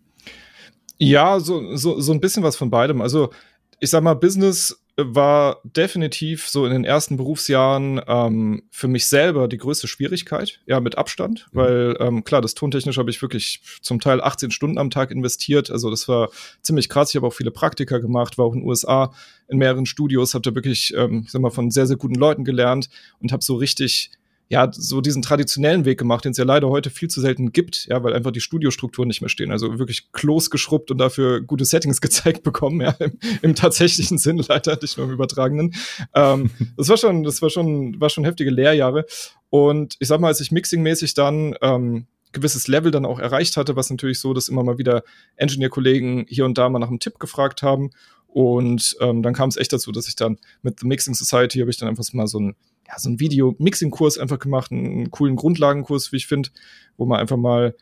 Ja, 0.99 1.39
so, 1.39 1.75
so, 1.75 1.99
so 1.99 2.13
ein 2.13 2.21
bisschen 2.21 2.43
was 2.43 2.57
von 2.57 2.69
beidem. 2.69 3.01
Also, 3.01 3.31
ich 3.79 3.89
sag 3.89 4.03
mal, 4.03 4.13
Business 4.13 4.79
war 4.97 5.59
definitiv 5.63 6.47
so 6.47 6.65
in 6.65 6.71
den 6.71 6.85
ersten 6.85 7.17
Berufsjahren 7.17 8.01
ähm, 8.07 8.63
für 8.71 8.87
mich 8.87 9.07
selber 9.07 9.49
die 9.49 9.57
größte 9.57 9.87
Schwierigkeit, 9.87 10.61
ja, 10.65 10.79
mit 10.79 10.97
Abstand, 10.97 11.47
mhm. 11.51 11.57
weil 11.57 11.97
ähm, 11.99 12.23
klar, 12.23 12.41
das 12.41 12.53
tontechnisch 12.53 12.97
habe 12.97 13.09
ich 13.09 13.21
wirklich 13.21 13.61
zum 13.81 13.99
Teil 13.99 14.21
18 14.21 14.51
Stunden 14.51 14.77
am 14.77 14.89
Tag 14.89 15.11
investiert, 15.11 15.69
also 15.69 15.89
das 15.89 16.07
war 16.07 16.29
ziemlich 16.61 16.87
krass. 16.87 17.09
Ich 17.09 17.15
habe 17.17 17.27
auch 17.27 17.33
viele 17.33 17.51
Praktika 17.51 17.97
gemacht, 17.97 18.37
war 18.37 18.45
auch 18.45 18.53
in 18.53 18.61
den 18.61 18.69
USA 18.69 19.13
in 19.47 19.57
mehreren 19.57 19.85
Studios, 19.85 20.33
habe 20.33 20.43
da 20.43 20.55
wirklich, 20.55 20.93
ähm, 20.95 21.23
ich 21.25 21.31
sag 21.31 21.41
mal, 21.41 21.51
von 21.51 21.71
sehr, 21.71 21.87
sehr 21.87 21.97
guten 21.97 22.15
Leuten 22.15 22.45
gelernt 22.45 22.89
und 23.19 23.31
habe 23.31 23.43
so 23.43 23.55
richtig 23.55 24.11
ja, 24.47 24.69
so 24.71 25.01
diesen 25.01 25.23
traditionellen 25.23 25.85
Weg 25.85 25.97
gemacht, 25.97 26.23
den 26.23 26.31
es 26.31 26.37
ja 26.37 26.45
leider 26.45 26.69
heute 26.69 26.91
viel 26.91 27.09
zu 27.09 27.19
selten 27.19 27.51
gibt, 27.51 27.87
ja, 27.87 28.03
weil 28.03 28.13
einfach 28.13 28.31
die 28.31 28.41
Studiostrukturen 28.41 29.07
nicht 29.07 29.21
mehr 29.21 29.29
stehen. 29.29 29.51
Also 29.51 29.79
wirklich 29.79 30.11
Klos 30.11 30.51
geschrubbt 30.51 30.91
und 30.91 30.99
dafür 30.99 31.41
gute 31.41 31.65
Settings 31.65 31.99
gezeigt 32.01 32.43
bekommen, 32.43 32.81
ja, 32.81 32.91
im, 32.99 33.17
im 33.41 33.55
tatsächlichen 33.55 34.17
Sinn, 34.19 34.43
leider 34.47 34.77
nicht 34.79 34.97
nur 34.97 35.07
im 35.07 35.13
übertragenen. 35.13 35.73
Ähm, 36.13 36.51
das 36.77 36.89
war 36.89 36.97
schon, 36.97 37.23
das 37.23 37.41
war 37.41 37.49
schon, 37.49 37.99
war 37.99 38.09
schon 38.09 38.23
heftige 38.23 38.51
Lehrjahre. 38.51 39.05
Und 39.49 39.95
ich 39.99 40.07
sag 40.07 40.19
mal, 40.19 40.27
als 40.27 40.41
ich 40.41 40.51
mixingmäßig 40.51 41.15
dann 41.15 41.55
ähm, 41.61 42.05
gewisses 42.31 42.67
Level 42.67 42.91
dann 42.91 43.05
auch 43.05 43.19
erreicht 43.19 43.57
hatte, 43.57 43.75
was 43.75 43.89
natürlich 43.89 44.19
so, 44.19 44.33
dass 44.33 44.49
immer 44.49 44.63
mal 44.63 44.77
wieder 44.77 45.03
Engineer-Kollegen 45.37 46.25
hier 46.27 46.45
und 46.45 46.57
da 46.57 46.69
mal 46.69 46.79
nach 46.79 46.89
einem 46.89 46.99
Tipp 46.99 47.17
gefragt 47.17 47.63
haben. 47.63 47.89
Und 48.27 48.97
ähm, 48.99 49.23
dann 49.23 49.33
kam 49.33 49.49
es 49.49 49.55
echt 49.55 49.71
dazu, 49.71 49.91
dass 49.91 50.07
ich 50.07 50.17
dann 50.17 50.37
mit 50.61 50.81
The 50.81 50.87
Mixing 50.87 51.13
Society 51.13 51.59
habe 51.59 51.71
ich 51.71 51.77
dann 51.77 51.87
einfach 51.87 52.03
mal 52.11 52.27
so 52.27 52.39
ein 52.39 52.55
ja, 52.87 52.99
so 52.99 53.09
ein 53.09 53.19
Video-Mixing-Kurs 53.19 54.17
einfach 54.17 54.39
gemacht, 54.39 54.71
einen 54.71 55.11
coolen 55.11 55.35
Grundlagenkurs, 55.35 56.11
wie 56.11 56.17
ich 56.17 56.27
finde, 56.27 56.49
wo 56.97 57.05
man 57.05 57.19
einfach 57.19 57.37
mal 57.37 57.75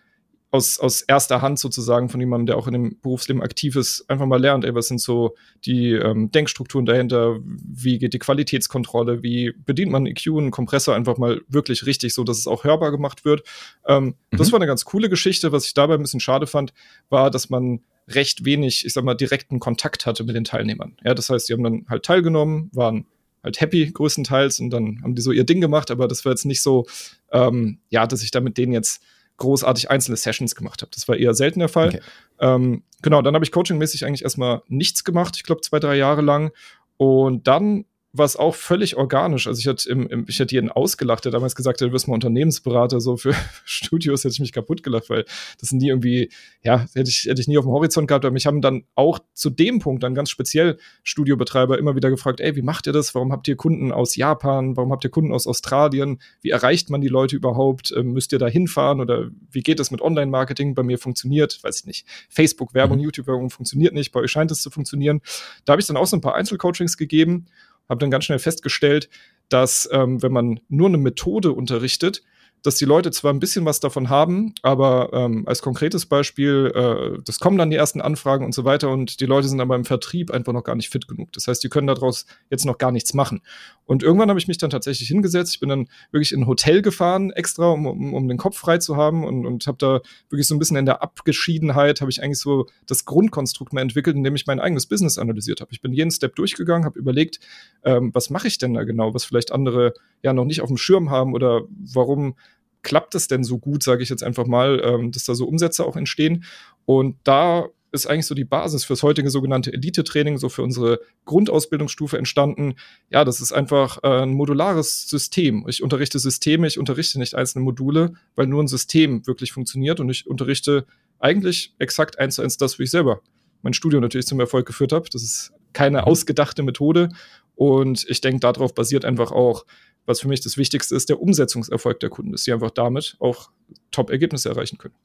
aus, 0.53 0.77
aus 0.79 1.01
erster 1.01 1.41
Hand 1.41 1.57
sozusagen 1.57 2.09
von 2.09 2.19
jemandem, 2.19 2.45
der 2.45 2.57
auch 2.57 2.67
in 2.67 2.73
dem 2.73 2.99
Berufsleben 3.01 3.41
aktiv 3.41 3.75
ist, 3.75 4.07
einfach 4.07 4.27
mal 4.27 4.39
lernt, 4.39 4.63
ey, 4.63 4.75
was 4.75 4.87
sind 4.87 5.01
so 5.01 5.33
die 5.65 5.93
ähm, 5.93 6.29
Denkstrukturen 6.29 6.85
dahinter, 6.85 7.39
wie 7.43 7.97
geht 7.97 8.13
die 8.13 8.19
Qualitätskontrolle, 8.19 9.23
wie 9.23 9.51
bedient 9.65 9.91
man 9.91 10.05
EQ, 10.05 10.27
einen 10.27 10.51
Kompressor 10.51 10.93
einfach 10.93 11.17
mal 11.17 11.41
wirklich 11.47 11.87
richtig, 11.87 12.13
so 12.13 12.23
dass 12.23 12.37
es 12.37 12.45
auch 12.45 12.65
hörbar 12.65 12.91
gemacht 12.91 13.25
wird. 13.25 13.41
Ähm, 13.87 14.13
mhm. 14.29 14.37
Das 14.37 14.51
war 14.51 14.59
eine 14.59 14.67
ganz 14.67 14.85
coole 14.85 15.09
Geschichte. 15.09 15.51
Was 15.51 15.65
ich 15.65 15.73
dabei 15.73 15.95
ein 15.95 16.03
bisschen 16.03 16.19
schade 16.19 16.45
fand, 16.45 16.71
war, 17.09 17.31
dass 17.31 17.49
man 17.49 17.79
recht 18.07 18.45
wenig, 18.45 18.85
ich 18.85 18.93
sag 18.93 19.03
mal, 19.03 19.15
direkten 19.15 19.59
Kontakt 19.59 20.05
hatte 20.05 20.23
mit 20.23 20.35
den 20.35 20.43
Teilnehmern. 20.43 20.97
Ja, 21.03 21.15
das 21.15 21.31
heißt, 21.31 21.49
die 21.49 21.53
haben 21.53 21.63
dann 21.63 21.85
halt 21.89 22.03
teilgenommen, 22.03 22.69
waren 22.73 23.07
halt 23.43 23.59
happy 23.59 23.91
größtenteils 23.91 24.59
und 24.59 24.69
dann 24.69 25.01
haben 25.03 25.15
die 25.15 25.21
so 25.21 25.31
ihr 25.31 25.43
Ding 25.43 25.61
gemacht, 25.61 25.91
aber 25.91 26.07
das 26.07 26.25
war 26.25 26.31
jetzt 26.31 26.45
nicht 26.45 26.61
so, 26.61 26.85
ähm, 27.31 27.79
ja, 27.89 28.07
dass 28.07 28.23
ich 28.23 28.31
da 28.31 28.39
mit 28.39 28.57
denen 28.57 28.73
jetzt 28.73 29.01
großartig 29.37 29.89
einzelne 29.89 30.17
Sessions 30.17 30.55
gemacht 30.55 30.81
habe. 30.81 30.91
Das 30.93 31.07
war 31.07 31.17
eher 31.17 31.33
selten 31.33 31.59
der 31.59 31.69
Fall. 31.69 31.89
Okay. 31.89 32.01
Ähm, 32.39 32.83
genau, 33.01 33.21
dann 33.21 33.33
habe 33.33 33.43
ich 33.43 33.51
coachingmäßig 33.51 34.05
eigentlich 34.05 34.23
erstmal 34.23 34.61
nichts 34.67 35.03
gemacht, 35.03 35.35
ich 35.35 35.43
glaube 35.43 35.61
zwei, 35.61 35.79
drei 35.79 35.95
Jahre 35.95 36.21
lang. 36.21 36.51
Und 36.97 37.47
dann 37.47 37.85
war 38.15 38.25
es 38.25 38.35
auch 38.35 38.53
völlig 38.53 38.95
organisch. 38.95 39.47
Also 39.47 39.59
ich 39.59 39.67
hatte, 39.67 39.89
im, 39.89 40.07
im, 40.07 40.25
ich 40.27 40.39
hatte 40.39 40.53
jeden 40.53 40.71
ausgelacht, 40.71 41.25
der 41.25 41.31
damals 41.31 41.55
gesagt 41.55 41.81
hat, 41.81 41.87
du 41.87 41.91
wirst 41.91 42.07
mal 42.07 42.13
Unternehmensberater, 42.13 43.01
so 43.01 43.17
für 43.17 43.33
Studios 43.65 44.23
hätte 44.23 44.33
ich 44.33 44.39
mich 44.39 44.53
kaputt 44.53 44.83
gelacht, 44.83 45.09
weil 45.09 45.25
das 45.59 45.69
sind 45.69 45.79
nie 45.81 45.89
irgendwie, 45.89 46.29
ja, 46.61 46.85
hätte 46.93 47.09
ich, 47.09 47.25
hätte 47.25 47.41
ich 47.41 47.47
nie 47.47 47.57
auf 47.57 47.65
dem 47.65 47.71
Horizont 47.71 48.07
gehabt. 48.07 48.23
Aber 48.23 48.31
mich 48.31 48.45
haben 48.45 48.61
dann 48.61 48.83
auch 48.93 49.19
zu 49.33 49.49
dem 49.49 49.79
Punkt 49.79 50.03
dann 50.03 50.13
ganz 50.13 50.29
speziell 50.29 50.77
Studiobetreiber 51.01 51.79
immer 51.79 51.95
wieder 51.95 52.11
gefragt, 52.11 52.39
ey, 52.39 52.55
wie 52.55 52.61
macht 52.61 52.85
ihr 52.85 52.93
das? 52.93 53.15
Warum 53.15 53.31
habt 53.31 53.47
ihr 53.47 53.55
Kunden 53.55 53.91
aus 53.91 54.15
Japan? 54.15 54.77
Warum 54.77 54.91
habt 54.91 55.03
ihr 55.03 55.09
Kunden 55.09 55.33
aus 55.33 55.47
Australien? 55.47 56.21
Wie 56.41 56.51
erreicht 56.51 56.91
man 56.91 57.01
die 57.01 57.07
Leute 57.07 57.35
überhaupt? 57.35 57.91
Ähm, 57.97 58.13
müsst 58.13 58.31
ihr 58.31 58.39
da 58.39 58.47
hinfahren? 58.47 59.01
Oder 59.01 59.31
wie 59.49 59.61
geht 59.61 59.79
es 59.79 59.89
mit 59.89 60.01
Online-Marketing? 60.01 60.75
Bei 60.75 60.83
mir 60.83 60.99
funktioniert, 60.99 61.63
weiß 61.63 61.79
ich 61.79 61.85
nicht, 61.87 62.07
Facebook-Werbung, 62.29 62.97
mhm. 62.97 63.05
YouTube-Werbung 63.05 63.49
funktioniert 63.49 63.95
nicht, 63.95 64.11
bei 64.11 64.19
euch 64.19 64.29
scheint 64.29 64.51
es 64.51 64.61
zu 64.61 64.69
funktionieren. 64.69 65.21
Da 65.65 65.73
habe 65.73 65.81
ich 65.81 65.87
dann 65.87 65.97
auch 65.97 66.05
so 66.05 66.15
ein 66.15 66.21
paar 66.21 66.35
Einzelcoachings 66.35 66.95
gegeben 66.95 67.47
habe 67.89 67.99
dann 67.99 68.11
ganz 68.11 68.25
schnell 68.25 68.39
festgestellt, 68.39 69.09
dass 69.49 69.87
ähm, 69.91 70.21
wenn 70.21 70.31
man 70.31 70.59
nur 70.69 70.87
eine 70.87 70.97
Methode 70.97 71.51
unterrichtet, 71.51 72.23
dass 72.63 72.75
die 72.75 72.85
Leute 72.85 73.11
zwar 73.11 73.33
ein 73.33 73.39
bisschen 73.39 73.65
was 73.65 73.81
davon 73.81 74.09
haben, 74.09 74.55
aber 74.61 75.09
ähm, 75.13 75.43
als 75.45 75.61
konkretes 75.61 76.05
Beispiel, 76.05 76.71
äh, 76.73 77.21
das 77.23 77.39
kommen 77.39 77.57
dann 77.57 77.69
die 77.69 77.75
ersten 77.75 78.01
Anfragen 78.01 78.45
und 78.45 78.55
so 78.55 78.63
weiter 78.63 78.89
und 78.89 79.19
die 79.19 79.25
Leute 79.25 79.49
sind 79.49 79.59
aber 79.59 79.75
im 79.75 79.83
Vertrieb 79.85 80.31
einfach 80.31 80.53
noch 80.53 80.63
gar 80.63 80.75
nicht 80.75 80.89
fit 80.89 81.07
genug. 81.07 81.31
Das 81.33 81.47
heißt, 81.47 81.63
die 81.63 81.69
können 81.69 81.87
daraus 81.87 82.25
jetzt 82.49 82.65
noch 82.65 82.77
gar 82.77 82.91
nichts 82.91 83.13
machen. 83.13 83.41
Und 83.85 84.01
irgendwann 84.01 84.29
habe 84.29 84.39
ich 84.39 84.47
mich 84.47 84.57
dann 84.57 84.69
tatsächlich 84.69 85.09
hingesetzt. 85.09 85.53
Ich 85.53 85.59
bin 85.59 85.67
dann 85.67 85.87
wirklich 86.11 86.31
in 86.31 86.41
ein 86.41 86.47
Hotel 86.47 86.81
gefahren, 86.81 87.31
extra, 87.31 87.67
um, 87.67 87.85
um, 87.85 88.13
um 88.13 88.27
den 88.29 88.37
Kopf 88.37 88.57
frei 88.57 88.77
zu 88.77 88.95
haben 88.95 89.25
und, 89.25 89.45
und 89.45 89.67
habe 89.67 89.77
da 89.77 90.01
wirklich 90.29 90.47
so 90.47 90.55
ein 90.55 90.59
bisschen 90.59 90.77
in 90.77 90.85
der 90.85 91.03
Abgeschiedenheit, 91.03 91.99
habe 91.99 92.09
ich 92.09 92.23
eigentlich 92.23 92.39
so 92.39 92.67
das 92.87 93.03
Grundkonstrukt 93.03 93.73
mal 93.73 93.81
entwickelt, 93.81 94.15
indem 94.15 94.35
ich 94.35 94.47
mein 94.47 94.61
eigenes 94.61 94.85
Business 94.85 95.17
analysiert 95.17 95.59
habe. 95.59 95.71
Ich 95.73 95.81
bin 95.81 95.91
jeden 95.91 96.11
Step 96.11 96.35
durchgegangen, 96.37 96.85
habe 96.85 96.97
überlegt, 96.97 97.41
ähm, 97.83 98.11
was 98.13 98.29
mache 98.29 98.47
ich 98.47 98.57
denn 98.57 98.73
da 98.73 98.85
genau, 98.85 99.13
was 99.13 99.25
vielleicht 99.25 99.51
andere 99.51 99.93
ja 100.21 100.31
noch 100.31 100.45
nicht 100.45 100.61
auf 100.61 100.69
dem 100.69 100.77
Schirm 100.77 101.09
haben 101.09 101.33
oder 101.33 101.63
warum 101.93 102.35
klappt 102.83 103.15
es 103.15 103.27
denn 103.27 103.43
so 103.43 103.57
gut, 103.57 103.83
sage 103.83 104.03
ich 104.03 104.09
jetzt 104.09 104.23
einfach 104.23 104.45
mal, 104.45 104.81
ähm, 104.83 105.11
dass 105.11 105.25
da 105.25 105.35
so 105.35 105.47
Umsätze 105.47 105.85
auch 105.85 105.95
entstehen. 105.95 106.43
Und 106.85 107.15
da 107.23 107.69
ist 107.93 108.07
eigentlich 108.07 108.25
so 108.25 108.35
die 108.35 108.43
Basis 108.43 108.83
fürs 108.83 109.03
heutige 109.03 109.29
sogenannte 109.29 109.71
Elite-Training, 109.71 110.37
so 110.37 110.49
für 110.49 110.63
unsere 110.63 110.99
Grundausbildungsstufe 111.25 112.17
entstanden. 112.17 112.75
Ja, 113.09 113.23
das 113.23 113.39
ist 113.39 113.51
einfach 113.51 113.99
äh, 114.03 114.23
ein 114.23 114.33
modulares 114.33 115.07
System. 115.07 115.65
Ich 115.67 115.83
unterrichte 115.83 116.17
Systeme, 116.17 116.67
ich 116.67 116.79
unterrichte 116.79 117.19
nicht 117.19 117.35
einzelne 117.35 117.63
Module, 117.63 118.13
weil 118.35 118.47
nur 118.47 118.63
ein 118.63 118.67
System 118.67 119.25
wirklich 119.27 119.51
funktioniert 119.51 119.99
und 119.99 120.09
ich 120.09 120.27
unterrichte 120.27 120.85
eigentlich 121.19 121.73
exakt 121.77 122.17
eins 122.19 122.35
zu 122.35 122.41
eins 122.41 122.57
das, 122.57 122.79
wie 122.79 122.83
ich 122.83 122.91
selber 122.91 123.21
mein 123.61 123.73
Studio 123.73 123.99
natürlich 123.99 124.27
zum 124.27 124.39
Erfolg 124.39 124.65
geführt 124.65 124.91
habe. 124.91 125.07
Das 125.09 125.23
ist 125.23 125.53
keine 125.71 125.99
mhm. 125.99 126.03
ausgedachte 126.05 126.63
Methode 126.63 127.09
und 127.55 128.05
ich 128.09 128.21
denke, 128.21 128.39
darauf 128.39 128.73
basiert 128.73 129.05
einfach 129.05 129.31
auch, 129.31 129.65
was 130.05 130.19
für 130.19 130.27
mich 130.27 130.41
das 130.41 130.57
Wichtigste 130.57 130.95
ist, 130.95 131.09
der 131.09 131.21
Umsetzungserfolg 131.21 131.99
der 131.99 132.09
Kunden, 132.09 132.31
dass 132.31 132.43
sie 132.43 132.53
einfach 132.53 132.71
damit 132.71 133.15
auch 133.19 133.49
Top-Ergebnisse 133.91 134.49
erreichen 134.49 134.77
können. 134.77 134.95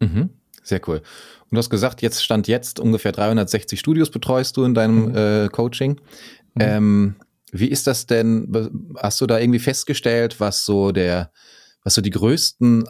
Mhm. 0.00 0.30
Sehr 0.62 0.80
cool. 0.88 0.96
Und 0.96 1.50
du 1.52 1.58
hast 1.58 1.70
gesagt, 1.70 2.00
jetzt 2.02 2.24
stand 2.24 2.48
jetzt 2.48 2.80
ungefähr 2.80 3.12
360 3.12 3.78
Studios 3.78 4.10
betreust 4.10 4.56
du 4.56 4.64
in 4.64 4.74
deinem 4.74 5.08
mhm. 5.08 5.16
äh, 5.16 5.48
Coaching. 5.48 6.00
Mhm. 6.54 6.60
Ähm, 6.60 7.16
wie 7.52 7.68
ist 7.68 7.86
das 7.86 8.06
denn? 8.06 8.92
Hast 8.96 9.20
du 9.20 9.26
da 9.26 9.38
irgendwie 9.38 9.58
festgestellt, 9.58 10.40
was 10.40 10.64
so 10.64 10.90
der, 10.90 11.30
was 11.84 11.94
so 11.94 12.00
die 12.00 12.10
größten 12.10 12.84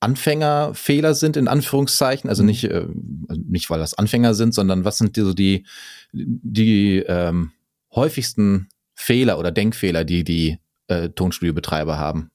Anfängerfehler 0.00 1.14
sind, 1.14 1.36
in 1.36 1.48
Anführungszeichen? 1.48 2.30
Also 2.30 2.42
mhm. 2.42 2.48
nicht, 2.48 2.64
äh, 2.64 2.86
nicht 3.28 3.68
weil 3.70 3.78
das 3.78 3.94
Anfänger 3.94 4.34
sind, 4.34 4.54
sondern 4.54 4.84
was 4.84 4.98
sind 4.98 5.16
die, 5.16 5.20
so 5.20 5.34
die, 5.34 5.66
die 6.12 7.04
ähm, 7.06 7.52
häufigsten 7.94 8.68
Fehler 8.98 9.38
oder 9.38 9.52
Denkfehler, 9.52 10.04
die 10.04 10.24
die 10.24 10.58
äh, 10.88 11.08
Tonstudiobetreiber 11.10 11.98
haben? 11.98 12.30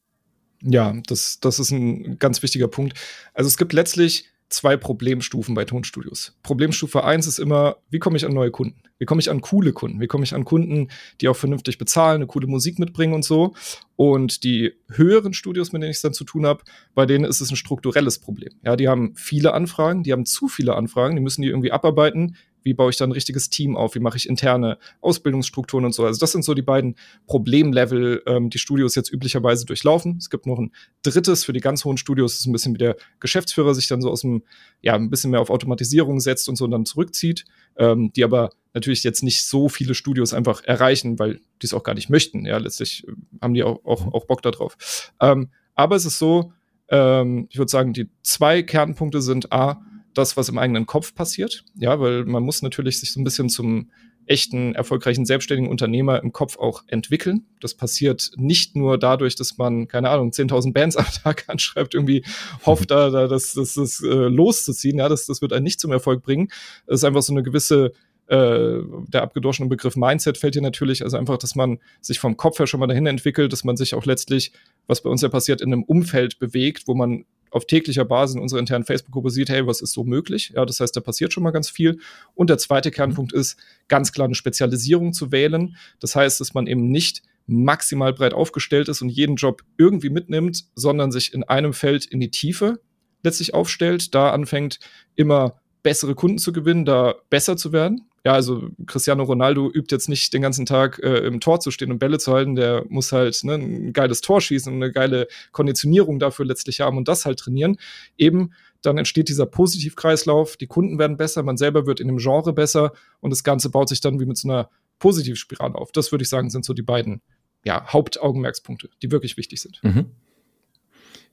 Ja, 0.62 0.96
das, 1.08 1.42
das 1.42 1.60
ist 1.60 1.72
ein 1.72 2.18
ganz 2.20 2.42
wichtiger 2.42 2.70
Punkt. 2.70 2.98
Also 3.34 3.50
es 3.50 3.58
gibt 3.58 3.74
letztlich 3.74 4.30
zwei 4.48 4.78
Problemstufen 4.78 5.56
bei 5.56 5.66
Tonstudios. 5.66 6.38
Problemstufe 6.42 7.04
eins 7.04 7.28
ist 7.28 7.40
immer, 7.40 7.78
wie 7.90 8.00
komme 8.00 8.16
ich 8.16 8.26
an 8.26 8.34
neue 8.34 8.52
Kunden? 8.52 8.82
Wie 8.98 9.06
komme 9.06 9.20
ich 9.20 9.30
an 9.30 9.42
coole 9.42 9.74
Kunden? 9.74 10.00
Wie 10.00 10.08
komme 10.08 10.24
ich 10.24 10.34
an 10.34 10.46
Kunden, 10.46 10.88
die 11.20 11.28
auch 11.28 11.36
vernünftig 11.36 11.78
bezahlen, 11.78 12.18
eine 12.18 12.28
coole 12.28 12.48
Musik 12.48 12.80
mitbringen 12.80 13.14
und 13.14 13.26
so? 13.26 13.56
Und 13.98 14.46
die 14.46 14.72
höheren 14.90 15.34
Studios, 15.34 15.74
mit 15.74 15.82
denen 15.82 15.92
ich 15.92 15.98
es 15.98 16.02
dann 16.02 16.14
zu 16.14 16.24
tun 16.24 16.46
habe, 16.46 16.64
bei 16.96 17.06
denen 17.06 17.26
ist 17.26 17.42
es 17.42 17.52
ein 17.52 17.58
strukturelles 17.58 18.20
Problem. 18.20 18.54
Ja, 18.64 18.78
die 18.78 18.88
haben 18.88 19.14
viele 19.18 19.54
Anfragen, 19.54 20.04
die 20.04 20.14
haben 20.14 20.26
zu 20.26 20.48
viele 20.48 20.76
Anfragen, 20.76 21.16
die 21.16 21.22
müssen 21.22 21.42
die 21.42 21.50
irgendwie 21.50 21.74
abarbeiten 21.74 22.38
wie 22.64 22.74
baue 22.74 22.90
ich 22.90 22.98
dann 22.98 23.10
ein 23.10 23.14
richtiges 23.14 23.50
Team 23.50 23.76
auf, 23.76 23.96
wie 23.96 24.00
mache 24.00 24.18
ich 24.18 24.28
interne 24.28 24.78
Ausbildungsstrukturen 25.02 25.86
und 25.86 25.94
so. 25.94 26.06
Also 26.06 26.20
das 26.20 26.32
sind 26.32 26.44
so 26.44 26.54
die 26.54 26.62
beiden 26.62 26.96
Problemlevel, 27.28 28.24
ähm, 28.26 28.50
die 28.50 28.58
Studios 28.58 28.96
jetzt 28.96 29.12
üblicherweise 29.12 29.66
durchlaufen. 29.66 30.18
Es 30.18 30.30
gibt 30.30 30.46
noch 30.46 30.60
ein 30.60 30.72
drittes 31.04 31.44
für 31.44 31.54
die 31.54 31.60
ganz 31.60 31.86
hohen 31.86 31.98
Studios, 31.98 32.34
das 32.34 32.40
ist 32.42 32.48
ein 32.48 32.52
bisschen 32.54 32.74
wie 32.74 32.80
der 32.80 32.96
Geschäftsführer 33.20 33.74
sich 33.76 33.88
dann 33.88 34.02
so 34.02 34.10
aus 34.10 34.22
dem, 34.22 34.44
ja, 34.82 34.96
ein 34.96 35.10
bisschen 35.10 35.32
mehr 35.32 35.42
auf 35.42 35.50
Automatisierung 35.50 36.20
setzt 36.20 36.50
und 36.50 36.56
so 36.56 36.66
und 36.66 36.72
dann 36.72 36.86
zurückzieht, 36.86 37.46
ähm, 37.78 38.12
die 38.14 38.24
aber 38.24 38.52
natürlich 38.74 39.04
jetzt 39.04 39.24
nicht 39.24 39.44
so 39.44 39.70
viele 39.70 39.94
Studios 39.94 40.34
einfach 40.34 40.64
erreichen, 40.64 41.20
weil 41.20 41.40
die 41.62 41.66
es 41.66 41.74
auch 41.74 41.84
gar 41.84 41.94
nicht 41.94 42.10
möchten. 42.10 42.46
Ja, 42.46 42.58
letztlich 42.58 43.08
äh, 43.08 43.12
haben 43.42 43.54
die 43.54 43.64
auch, 43.64 43.84
auch, 43.86 44.14
auch 44.14 44.26
Bock 44.26 44.42
darauf. 44.42 45.12
Ähm, 45.22 45.50
aber 45.76 45.96
es 45.96 46.06
ist 46.06 46.20
so, 46.20 46.54
ähm, 46.90 47.48
ich 47.50 47.58
würde 47.58 47.72
sagen, 47.72 47.94
die 47.94 48.10
zwei 48.22 48.64
Kernpunkte 48.64 49.22
sind 49.22 49.52
A, 49.52 49.82
das, 50.14 50.38
was 50.38 50.50
im 50.50 50.58
eigenen 50.58 50.86
Kopf 50.86 51.16
passiert. 51.16 51.64
Ja, 51.76 52.00
weil 52.00 52.26
man 52.26 52.44
muss 52.44 52.62
natürlich 52.62 53.00
sich 53.00 53.12
so 53.12 53.20
ein 53.20 53.24
bisschen 53.24 53.50
zum 53.50 53.90
echten, 54.26 54.74
erfolgreichen, 54.76 55.26
selbstständigen 55.26 55.70
Unternehmer 55.70 56.22
im 56.24 56.32
Kopf 56.32 56.58
auch 56.58 56.84
entwickeln. 56.88 57.46
Das 57.60 57.74
passiert 57.74 58.32
nicht 58.38 58.76
nur 58.76 58.98
dadurch, 58.98 59.36
dass 59.36 59.58
man, 59.58 59.88
keine 59.88 60.10
Ahnung, 60.10 60.32
10.000 60.32 60.74
Bands 60.74 60.96
am 60.96 61.06
Tag 61.06 61.46
anschreibt, 61.48 61.94
irgendwie 61.94 62.24
hofft, 62.66 62.92
da, 62.92 63.10
da 63.10 63.28
das, 63.28 63.54
das, 63.54 63.74
das 63.74 64.02
äh, 64.02 64.08
loszuziehen. 64.08 64.98
Ja, 64.98 65.10
das, 65.10 65.26
das 65.26 65.42
wird 65.42 65.54
einen 65.54 65.64
nicht 65.64 65.80
zum 65.80 65.92
Erfolg 65.92 66.24
bringen. 66.24 66.50
Es 66.88 66.96
ist 66.96 67.04
einfach 67.04 67.22
so 67.22 67.34
eine 67.34 67.44
gewisse 67.44 67.92
äh, 68.28 68.80
der 69.08 69.22
abgedroschene 69.22 69.68
Begriff 69.68 69.98
Mindset 69.98 70.38
fällt 70.38 70.54
hier 70.54 70.62
natürlich, 70.62 71.04
also 71.04 71.18
einfach, 71.18 71.38
dass 71.38 71.56
man 71.56 71.80
sich 72.00 72.20
vom 72.20 72.38
Kopf 72.38 72.58
her 72.58 72.68
schon 72.68 72.80
mal 72.80 72.88
dahin 72.88 73.06
entwickelt, 73.06 73.52
dass 73.52 73.66
man 73.66 73.76
sich 73.76 73.96
auch 73.96 74.06
letztlich, 74.06 74.54
was 74.88 75.04
bei 75.04 75.10
uns 75.10 75.22
ja 75.22 75.28
passiert, 75.28 75.60
in 75.60 75.74
einem 75.74 75.84
Umfeld 75.84 76.40
bewegt, 76.40 76.88
wo 76.88 76.96
man 76.96 77.26
auf 77.54 77.66
täglicher 77.66 78.06
Basis 78.06 78.36
in 78.36 78.42
unserer 78.42 78.60
internen 78.60 78.84
Facebook-Gruppe 78.84 79.30
sieht, 79.30 79.50
hey, 79.50 79.68
was 79.68 79.82
ist 79.82 79.94
so 79.94 80.04
möglich? 80.04 80.54
Ja, 80.56 80.66
das 80.66 80.80
heißt, 80.80 80.96
da 80.96 81.02
passiert 81.02 81.34
schon 81.34 81.44
mal 81.44 81.52
ganz 81.52 81.70
viel. 81.70 82.00
Und 82.34 82.50
der 82.50 82.58
zweite 82.58 82.92
Kernpunkt 82.92 83.32
ist, 83.32 83.58
ganz 83.88 84.12
klar 84.12 84.26
eine 84.26 84.36
Spezialisierung 84.36 85.14
zu 85.14 85.32
wählen. 85.32 85.76
Das 86.00 86.16
heißt, 86.16 86.40
dass 86.42 86.54
man 86.54 86.68
eben 86.68 86.90
nicht 86.90 87.22
maximal 87.46 88.14
breit 88.14 88.34
aufgestellt 88.34 88.90
ist 88.90 89.02
und 89.02 89.10
jeden 89.10 89.36
Job 89.36 89.64
irgendwie 89.78 90.10
mitnimmt, 90.10 90.66
sondern 90.76 91.12
sich 91.12 91.34
in 91.34 91.44
einem 91.44 91.74
Feld 91.74 92.06
in 92.06 92.20
die 92.20 92.32
Tiefe 92.32 92.80
letztlich 93.22 93.54
aufstellt, 93.54 94.16
da 94.16 94.32
anfängt 94.32 94.80
immer 95.16 95.60
bessere 95.84 96.16
Kunden 96.16 96.38
zu 96.38 96.54
gewinnen, 96.54 96.86
da 96.86 97.16
besser 97.30 97.58
zu 97.58 97.72
werden. 97.72 98.08
Ja, 98.26 98.34
also 98.34 98.70
Cristiano 98.86 99.24
Ronaldo 99.24 99.70
übt 99.70 99.94
jetzt 99.94 100.08
nicht 100.08 100.34
den 100.34 100.42
ganzen 100.42 100.66
Tag 100.66 101.00
äh, 101.04 101.18
im 101.28 101.42
Tor 101.42 101.60
zu 101.60 101.72
stehen 101.72 101.92
und 101.92 102.00
Bälle 102.00 102.20
zu 102.20 102.32
halten, 102.32 102.56
der 102.56 102.86
muss 102.88 103.12
halt 103.12 103.44
ne, 103.44 103.56
ein 103.56 103.92
geiles 103.92 104.22
Tor 104.22 104.40
schießen 104.40 104.72
und 104.72 104.82
eine 104.82 104.94
geile 104.94 105.28
Konditionierung 105.52 106.20
dafür 106.20 106.46
letztlich 106.46 106.80
haben 106.80 106.98
und 106.98 107.10
das 107.10 107.26
halt 107.26 107.40
trainieren. 107.40 107.78
Eben 108.18 108.52
dann 108.82 108.98
entsteht 108.98 109.30
dieser 109.30 109.46
Positivkreislauf, 109.46 110.56
die 110.56 110.68
Kunden 110.68 111.00
werden 111.00 111.18
besser, 111.18 111.44
man 111.44 111.58
selber 111.58 111.86
wird 111.86 112.00
in 112.00 112.08
dem 112.08 112.18
Genre 112.18 112.54
besser 112.54 112.94
und 113.20 113.32
das 113.32 113.44
Ganze 113.44 113.70
baut 113.70 113.90
sich 113.90 114.00
dann 114.00 114.20
wie 114.20 114.26
mit 114.26 114.38
so 114.38 114.50
einer 114.50 114.70
Positivspirale 115.00 115.76
auf. 115.76 115.92
Das 115.92 116.12
würde 116.12 116.24
ich 116.24 116.30
sagen, 116.30 116.50
sind 116.50 116.64
so 116.64 116.74
die 116.74 116.82
beiden 116.82 117.22
ja, 117.66 117.86
Hauptaugenmerkspunkte, 117.92 118.90
die 119.02 119.12
wirklich 119.12 119.38
wichtig 119.38 119.62
sind. 119.62 119.82
Mhm. 119.84 120.12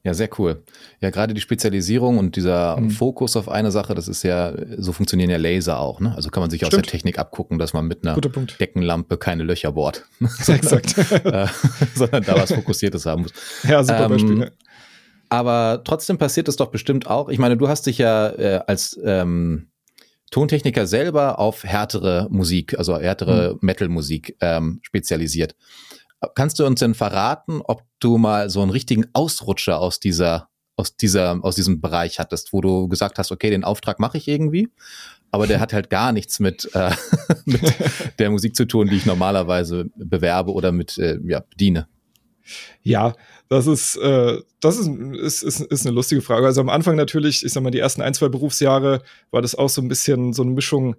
Ja, 0.03 0.15
sehr 0.15 0.31
cool. 0.39 0.63
Ja, 1.01 1.11
gerade 1.11 1.35
die 1.35 1.43
Spezialisierung 1.43 2.17
und 2.17 2.37
dieser 2.37 2.79
mhm. 2.79 2.91
Fokus 2.91 3.37
auf 3.37 3.51
eine 3.51 3.71
Sache, 3.71 3.95
das 3.95 4.09
ist 4.09 4.23
ja, 4.23 4.55
so 4.79 4.93
funktionieren 4.93 5.29
ja 5.29 5.37
Laser 5.37 5.79
auch, 5.79 6.01
ne? 6.01 6.15
Also 6.17 6.31
kann 6.31 6.41
man 6.41 6.49
sich 6.49 6.61
Stimmt. 6.61 6.73
aus 6.73 6.77
der 6.83 6.91
Technik 6.91 7.19
abgucken, 7.19 7.59
dass 7.59 7.75
man 7.75 7.87
mit 7.87 8.07
einer 8.07 8.19
Deckenlampe 8.19 9.19
keine 9.19 9.43
Löcher 9.43 9.73
bohrt. 9.73 10.07
Exakt. 10.47 10.97
äh, 11.25 11.47
sondern 11.95 12.25
da 12.25 12.35
was 12.37 12.53
Fokussiertes 12.53 13.05
haben 13.05 13.23
muss. 13.23 13.33
Ja, 13.63 13.85
super 13.85 14.05
ähm, 14.05 14.11
Beispiel. 14.11 14.53
Aber 15.29 15.83
trotzdem 15.85 16.17
passiert 16.17 16.49
es 16.49 16.57
doch 16.57 16.71
bestimmt 16.71 17.07
auch. 17.07 17.29
Ich 17.29 17.39
meine, 17.39 17.59
du 17.59 17.69
hast 17.69 17.87
dich 17.87 17.99
ja 17.99 18.31
äh, 18.31 18.61
als 18.67 18.99
ähm, 19.05 19.71
Tontechniker 20.31 20.87
selber 20.87 21.39
auf 21.39 21.65
härtere 21.65 22.27
Musik, 22.31 22.79
also 22.79 22.99
härtere 22.99 23.53
mhm. 23.53 23.59
Metal-Musik 23.61 24.37
ähm, 24.41 24.81
spezialisiert. 24.83 25.57
Kannst 26.35 26.59
du 26.59 26.67
uns 26.67 26.81
denn 26.81 26.95
verraten, 26.95 27.63
ob 27.65 27.83
du 27.99 28.19
mal 28.19 28.51
so 28.51 28.61
einen 28.61 28.71
richtigen 28.71 29.07
Ausrutscher 29.15 29.81
aus 29.81 30.01
dieser, 30.01 30.49
aus 30.77 30.97
dieser, 30.97 31.43
aus 31.43 31.55
diesem 31.55 31.81
Bereich 31.81 32.19
hattest, 32.19 32.53
wo 32.53 32.61
du 32.61 32.89
gesagt 32.89 33.19
hast, 33.19 33.33
okay, 33.33 33.51
den 33.51 33.65
Auftrag 33.65 34.01
mache 34.01 34.19
ich 34.19 34.29
irgendwie, 34.29 34.69
aber 35.31 35.47
der 35.47 35.61
hat 35.61 35.73
halt 35.73 35.91
gar 35.91 36.13
nichts 36.13 36.41
mit, 36.41 36.69
äh, 36.75 36.91
mit 37.45 37.63
der 38.19 38.31
Musik 38.31 38.55
zu 38.55 38.67
tun, 38.67 38.89
die 38.89 38.97
ich 38.97 39.07
normalerweise 39.07 39.87
bewerbe 39.97 40.53
oder 40.53 40.73
mit 40.73 40.99
äh, 40.99 41.19
ja, 41.25 41.41
bediene? 41.41 41.89
Ja, 42.83 43.15
das 43.49 43.67
ist, 43.67 43.97
äh, 43.97 44.39
das 44.61 44.79
ist, 44.79 44.89
ist, 44.89 45.43
ist, 45.43 45.61
ist 45.61 45.87
eine 45.87 45.95
lustige 45.95 46.21
Frage. 46.21 46.47
Also 46.47 46.61
am 46.61 46.69
Anfang 46.69 46.97
natürlich, 46.97 47.45
ich 47.45 47.53
sag 47.53 47.63
mal, 47.63 47.71
die 47.71 47.79
ersten 47.79 48.03
ein, 48.03 48.15
zwei 48.15 48.29
Berufsjahre 48.29 49.03
war 49.31 49.43
das 49.43 49.55
auch 49.55 49.69
so 49.69 49.81
ein 49.81 49.89
bisschen 49.89 50.33
so 50.33 50.43
eine 50.43 50.51
Mischung 50.51 50.97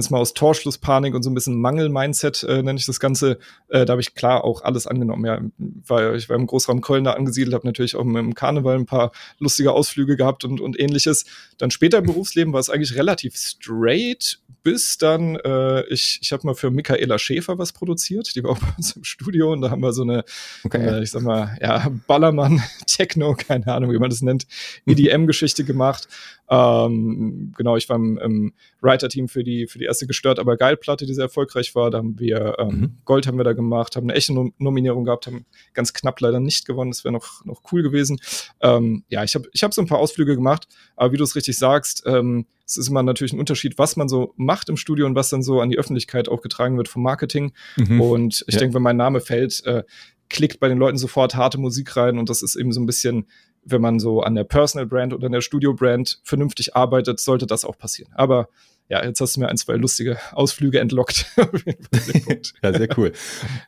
es 0.00 0.10
mal 0.10 0.18
aus 0.18 0.34
Torschlusspanik 0.34 1.14
und 1.14 1.22
so 1.22 1.30
ein 1.30 1.34
bisschen 1.34 1.60
Mangel-Mindset, 1.60 2.44
äh, 2.44 2.62
nenne 2.62 2.78
ich 2.78 2.86
das 2.86 3.00
Ganze. 3.00 3.38
Äh, 3.68 3.84
da 3.84 3.92
habe 3.92 4.00
ich 4.00 4.14
klar 4.14 4.44
auch 4.44 4.62
alles 4.62 4.86
angenommen. 4.86 5.24
Ja, 5.24 5.40
weil 5.58 6.16
ich 6.16 6.28
war 6.28 6.36
im 6.36 6.46
Großraum 6.46 6.80
Köln 6.80 7.04
da 7.04 7.12
angesiedelt, 7.12 7.54
habe 7.54 7.66
natürlich 7.66 7.96
auch 7.96 8.02
im 8.02 8.34
Karneval 8.34 8.76
ein 8.76 8.86
paar 8.86 9.12
lustige 9.38 9.72
Ausflüge 9.72 10.16
gehabt 10.16 10.44
und, 10.44 10.60
und 10.60 10.78
ähnliches. 10.80 11.24
Dann 11.58 11.70
später 11.70 11.98
im 11.98 12.06
Berufsleben 12.06 12.52
war 12.52 12.60
es 12.60 12.70
eigentlich 12.70 12.94
relativ 12.96 13.36
straight, 13.36 14.38
bis 14.62 14.98
dann, 14.98 15.36
äh, 15.36 15.84
ich, 15.86 16.18
ich 16.22 16.32
habe 16.32 16.46
mal 16.46 16.54
für 16.54 16.70
Michaela 16.70 17.18
Schäfer 17.18 17.58
was 17.58 17.72
produziert, 17.72 18.34
die 18.34 18.44
war 18.44 18.52
auch 18.52 18.58
bei 18.60 18.68
uns 18.76 18.96
im 18.96 19.04
Studio 19.04 19.52
und 19.52 19.60
da 19.60 19.70
haben 19.70 19.82
wir 19.82 19.92
so 19.92 20.02
eine, 20.02 20.24
okay. 20.64 20.86
äh, 20.86 21.02
ich 21.02 21.10
sag 21.10 21.22
mal, 21.22 21.56
ja, 21.60 21.90
Ballermann, 22.06 22.62
Techno, 22.86 23.34
keine 23.34 23.66
Ahnung, 23.66 23.92
wie 23.92 23.98
man 23.98 24.10
das 24.10 24.22
nennt, 24.22 24.46
EDM-Geschichte 24.86 25.64
gemacht. 25.64 26.08
Ähm, 26.48 27.52
genau, 27.56 27.76
ich 27.76 27.88
war 27.88 27.96
im, 27.96 28.18
im 28.18 28.52
Writer-Team 28.82 29.28
für 29.28 29.42
die, 29.42 29.66
für 29.66 29.78
die 29.78 29.86
erste 29.86 30.06
Gestört, 30.06 30.38
aber 30.38 30.56
geil 30.56 30.76
Platte, 30.76 31.06
die 31.06 31.14
sehr 31.14 31.24
erfolgreich 31.24 31.74
war. 31.74 31.90
Da 31.90 31.98
haben 31.98 32.18
wir 32.18 32.56
ähm, 32.58 32.68
mhm. 32.68 32.96
Gold 33.04 33.26
haben 33.26 33.38
wir 33.38 33.44
da 33.44 33.54
gemacht, 33.54 33.96
haben 33.96 34.08
eine 34.08 34.18
echte 34.18 34.34
Nom 34.34 34.52
Nominierung 34.58 35.04
gehabt, 35.04 35.26
haben 35.26 35.46
ganz 35.72 35.94
knapp 35.94 36.20
leider 36.20 36.40
nicht 36.40 36.66
gewonnen. 36.66 36.90
Das 36.90 37.04
wäre 37.04 37.12
noch, 37.12 37.44
noch 37.46 37.62
cool 37.72 37.82
gewesen. 37.82 38.20
Ähm, 38.60 39.04
ja, 39.08 39.24
ich 39.24 39.34
habe 39.34 39.48
ich 39.52 39.62
hab 39.62 39.72
so 39.72 39.80
ein 39.80 39.86
paar 39.86 39.98
Ausflüge 39.98 40.34
gemacht, 40.34 40.68
aber 40.94 41.12
wie 41.12 41.16
du 41.16 41.24
es 41.24 41.36
richtig 41.36 41.56
sagst, 41.56 42.02
ähm, 42.06 42.46
es 42.66 42.76
ist 42.76 42.88
immer 42.88 43.02
natürlich 43.02 43.32
ein 43.32 43.40
Unterschied, 43.40 43.78
was 43.78 43.96
man 43.96 44.08
so 44.08 44.34
macht 44.36 44.68
im 44.68 44.76
Studio 44.76 45.06
und 45.06 45.14
was 45.14 45.28
dann 45.28 45.42
so 45.42 45.60
an 45.60 45.70
die 45.70 45.78
Öffentlichkeit 45.78 46.28
auch 46.28 46.42
getragen 46.42 46.76
wird 46.76 46.88
vom 46.88 47.02
Marketing. 47.02 47.52
Mhm. 47.76 48.00
Und 48.00 48.44
ich 48.46 48.54
ja. 48.54 48.60
denke, 48.60 48.74
wenn 48.74 48.82
mein 48.82 48.96
Name 48.96 49.20
fällt, 49.20 49.64
äh, 49.66 49.82
klickt 50.30 50.60
bei 50.60 50.68
den 50.68 50.78
Leuten 50.78 50.96
sofort 50.96 51.34
harte 51.34 51.58
Musik 51.58 51.96
rein 51.96 52.18
und 52.18 52.30
das 52.30 52.42
ist 52.42 52.56
eben 52.56 52.72
so 52.72 52.80
ein 52.80 52.86
bisschen 52.86 53.26
wenn 53.64 53.80
man 53.80 54.00
so 54.00 54.22
an 54.22 54.34
der 54.34 54.44
Personal 54.44 54.86
Brand 54.86 55.14
oder 55.14 55.26
an 55.26 55.32
der 55.32 55.40
Studio 55.40 55.74
Brand 55.74 56.20
vernünftig 56.24 56.74
arbeitet, 56.74 57.20
sollte 57.20 57.46
das 57.46 57.64
auch 57.64 57.78
passieren. 57.78 58.12
Aber 58.14 58.48
ja, 58.88 59.04
jetzt 59.04 59.20
hast 59.20 59.36
du 59.36 59.40
mir 59.40 59.48
ein, 59.48 59.56
zwei 59.56 59.74
lustige 59.74 60.18
Ausflüge 60.32 60.80
entlockt. 60.80 61.26
ja, 62.62 62.72
sehr 62.72 62.88
cool. 62.98 63.12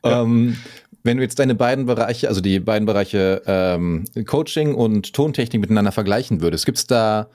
ja. 0.03 0.21
Ähm, 0.21 0.57
wenn 1.03 1.17
du 1.17 1.23
jetzt 1.23 1.37
deine 1.37 1.55
beiden 1.55 1.85
Bereiche, 1.85 2.27
also 2.27 2.41
die 2.41 2.59
beiden 2.59 2.87
Bereiche 2.87 3.43
ähm, 3.45 4.05
Coaching 4.25 4.73
und 4.73 5.13
Tontechnik 5.13 5.61
miteinander 5.61 5.91
vergleichen 5.91 6.41
würdest, 6.41 6.65
gibt 6.65 6.79
es 6.79 6.87
da 6.87 7.29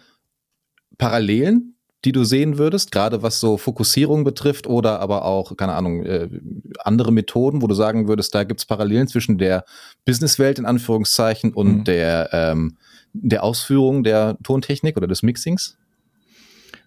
Parallelen 1.00 1.75
die 2.04 2.12
du 2.12 2.25
sehen 2.25 2.57
würdest, 2.57 2.92
gerade 2.92 3.23
was 3.23 3.40
so 3.40 3.59
Fokussierung 3.59 4.25
betrifft 4.25 4.66
oder 4.66 5.00
aber 5.00 5.25
auch, 5.25 5.57
keine 5.57 5.75
Ahnung, 5.75 6.04
äh, 6.04 6.28
andere 6.78 7.12
Methoden, 7.12 7.61
wo 7.61 7.66
du 7.66 7.75
sagen 7.75 8.09
würdest, 8.09 8.35
da 8.35 8.45
gibt's 8.45 8.64
Parallelen 8.64 9.07
zwischen 9.07 9.37
der 9.37 9.64
Businesswelt 10.07 10.59
in 10.59 10.64
Anführungszeichen 10.64 11.52
und 11.52 11.78
mhm. 11.78 11.85
der, 11.85 12.30
ähm, 12.33 12.76
der 13.12 13.45
Ausführung 13.45 14.02
der 14.02 14.38
Tontechnik 14.42 14.97
oder 14.97 15.07
des 15.07 15.23
Mixings? 15.23 15.76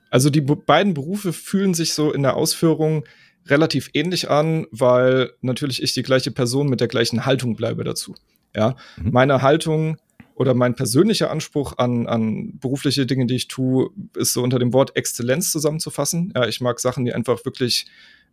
Also 0.09 0.29
die 0.29 0.41
beiden 0.41 0.93
Berufe 0.93 1.31
fühlen 1.31 1.73
sich 1.73 1.93
so 1.93 2.11
in 2.11 2.23
der 2.23 2.35
Ausführung 2.35 3.03
relativ 3.47 3.89
ähnlich 3.93 4.29
an, 4.29 4.65
weil 4.71 5.31
natürlich 5.41 5.83
ich 5.83 5.93
die 5.93 6.03
gleiche 6.03 6.31
Person 6.31 6.69
mit 6.69 6.81
der 6.81 6.87
gleichen 6.87 7.25
Haltung 7.25 7.55
bleibe 7.55 7.83
dazu. 7.83 8.15
Ja, 8.55 8.75
mhm. 8.97 9.11
meine 9.11 9.41
Haltung 9.41 9.97
oder 10.35 10.53
mein 10.53 10.75
persönlicher 10.75 11.29
Anspruch 11.29 11.77
an, 11.77 12.07
an 12.07 12.57
berufliche 12.59 13.05
Dinge, 13.05 13.25
die 13.25 13.35
ich 13.35 13.47
tue, 13.47 13.89
ist 14.15 14.33
so 14.33 14.41
unter 14.41 14.59
dem 14.59 14.73
Wort 14.73 14.95
Exzellenz 14.95 15.51
zusammenzufassen. 15.51 16.33
Ja, 16.35 16.47
ich 16.47 16.61
mag 16.61 16.79
Sachen, 16.79 17.05
die 17.05 17.13
einfach 17.13 17.45
wirklich 17.45 17.85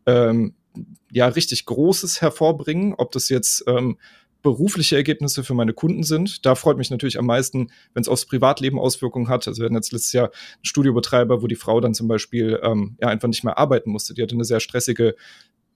ähm, 0.06 0.54
ja 1.10 1.26
richtig 1.26 1.66
Großes 1.66 2.20
hervorbringen, 2.20 2.94
ob 2.96 3.12
das 3.12 3.28
jetzt 3.28 3.64
ähm, 3.66 3.98
berufliche 4.42 4.96
Ergebnisse 4.96 5.44
für 5.44 5.54
meine 5.54 5.74
Kunden 5.74 6.02
sind. 6.02 6.46
Da 6.46 6.54
freut 6.54 6.78
mich 6.78 6.90
natürlich 6.90 7.18
am 7.18 7.26
meisten, 7.26 7.70
wenn 7.92 8.00
es 8.00 8.08
aufs 8.08 8.24
Privatleben 8.24 8.78
Auswirkungen 8.78 9.28
hat. 9.28 9.46
Also 9.46 9.60
wir 9.60 9.66
hatten 9.66 9.74
jetzt 9.74 9.92
letztes 9.92 10.12
Jahr 10.12 10.26
einen 10.26 10.64
Studiobetreiber, 10.64 11.42
wo 11.42 11.46
die 11.46 11.56
Frau 11.56 11.80
dann 11.80 11.94
zum 11.94 12.08
Beispiel 12.08 12.58
ähm, 12.62 12.96
ja 13.00 13.08
einfach 13.08 13.28
nicht 13.28 13.44
mehr 13.44 13.58
arbeiten 13.58 13.90
musste. 13.90 14.14
Die 14.14 14.22
hatte 14.22 14.34
eine 14.34 14.44
sehr 14.44 14.60
stressige 14.60 15.14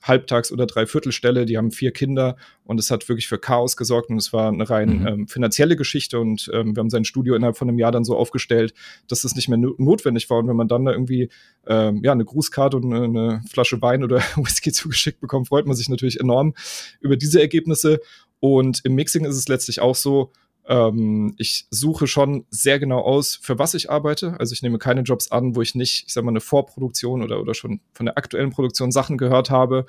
Halbtags- 0.07 0.53
oder 0.53 0.67
Dreiviertelstelle. 0.67 1.47
Die 1.47 1.57
haben 1.57 1.71
vier 1.71 1.91
Kinder 1.91 2.37
und 2.65 2.79
es 2.79 2.91
hat 2.91 3.09
wirklich 3.09 3.27
für 3.27 3.39
Chaos 3.39 3.77
gesorgt 3.77 4.11
und 4.11 4.19
es 4.19 4.33
war 4.33 4.49
eine 4.49 4.69
rein 4.69 5.01
mhm. 5.01 5.07
ähm, 5.07 5.29
finanzielle 5.29 5.77
Geschichte 5.77 6.21
und 6.21 6.51
ähm, 6.53 6.77
wir 6.77 6.81
haben 6.81 6.91
sein 6.91 7.05
Studio 7.05 7.35
innerhalb 7.35 7.57
von 7.57 7.69
einem 7.69 7.79
Jahr 7.79 7.93
dann 7.93 8.05
so 8.05 8.17
aufgestellt, 8.17 8.75
dass 9.09 9.23
das 9.23 9.35
nicht 9.35 9.49
mehr 9.49 9.59
no 9.59 9.75
notwendig 9.79 10.29
war 10.31 10.39
und 10.39 10.49
wenn 10.49 10.57
man 10.57 10.69
dann 10.69 10.85
da 10.85 10.93
irgendwie 10.93 11.31
ähm, 11.67 12.03
ja 12.05 12.13
eine 12.13 12.25
Grußkarte 12.25 12.77
und 12.77 12.93
eine, 12.93 13.05
eine 13.05 13.43
Flasche 13.51 13.81
Wein 13.81 14.05
oder 14.05 14.19
Whisky 14.37 14.73
zugeschickt 14.73 15.21
bekommt, 15.21 15.49
freut 15.49 15.67
man 15.67 15.77
sich 15.77 15.89
natürlich 15.89 16.21
enorm 16.21 16.55
über 17.01 17.17
diese 17.17 17.41
Ergebnisse 17.41 18.01
und 18.41 18.85
im 18.85 18.95
Mixing 18.95 19.25
ist 19.25 19.37
es 19.37 19.49
letztlich 19.49 19.81
auch 19.81 19.95
so, 19.95 20.31
ähm, 20.67 21.35
ich 21.39 21.67
suche 21.71 22.07
schon 22.07 22.47
sehr 22.51 22.79
genau 22.79 23.01
aus, 23.01 23.39
für 23.41 23.59
was 23.59 23.75
ich 23.75 23.91
arbeite. 23.91 24.39
Also 24.39 24.53
ich 24.53 24.63
nehme 24.63 24.79
keine 24.79 25.03
Jobs 25.03 25.31
an, 25.31 25.55
wo 25.57 25.63
ich 25.63 25.75
nicht, 25.75 26.05
ich 26.07 26.13
sag 26.13 26.25
mal, 26.25 26.31
eine 26.31 26.41
Vorproduktion 26.41 27.23
oder, 27.23 27.41
oder 27.41 27.55
schon 27.55 27.81
von 27.93 28.07
der 28.07 28.17
aktuellen 28.17 28.51
Produktion 28.51 28.91
Sachen 28.91 29.19
gehört 29.19 29.51
habe 29.51 29.87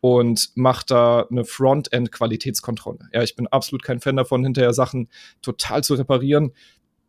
und 0.00 0.50
mache 0.54 0.84
da 0.86 1.26
eine 1.30 1.44
Frontend-Qualitätskontrolle. 1.44 3.08
Ja, 3.12 3.22
ich 3.22 3.36
bin 3.36 3.46
absolut 3.46 3.82
kein 3.82 4.00
Fan 4.00 4.16
davon, 4.16 4.44
hinterher 4.44 4.72
Sachen 4.72 5.08
total 5.42 5.82
zu 5.82 5.94
reparieren, 5.94 6.52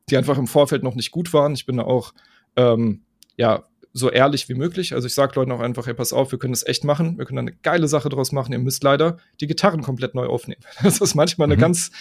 die 0.09 0.17
einfach 0.17 0.37
im 0.37 0.47
Vorfeld 0.47 0.83
noch 0.83 0.95
nicht 0.95 1.11
gut 1.11 1.33
waren. 1.33 1.53
Ich 1.53 1.65
bin 1.65 1.77
da 1.77 1.83
auch 1.83 2.13
ähm, 2.55 3.01
ja 3.37 3.63
so 3.99 4.09
ehrlich 4.09 4.49
wie 4.49 4.55
möglich. 4.55 4.93
Also 4.93 5.07
ich 5.07 5.13
sage 5.13 5.33
Leuten 5.35 5.51
auch 5.51 5.59
einfach, 5.59 5.85
hey, 5.85 5.93
pass 5.93 6.13
auf, 6.13 6.31
wir 6.31 6.39
können 6.39 6.53
das 6.53 6.65
echt 6.65 6.83
machen, 6.83 7.17
wir 7.17 7.25
können 7.25 7.39
eine 7.39 7.53
geile 7.53 7.87
Sache 7.87 8.09
draus 8.09 8.31
machen. 8.31 8.53
Ihr 8.53 8.59
müsst 8.59 8.83
leider 8.83 9.17
die 9.39 9.47
Gitarren 9.47 9.81
komplett 9.81 10.15
neu 10.15 10.25
aufnehmen. 10.25 10.61
Das 10.83 11.01
ist 11.01 11.13
manchmal 11.13 11.45
eine 11.45 11.55
mhm. 11.55 11.61
ganz, 11.61 11.91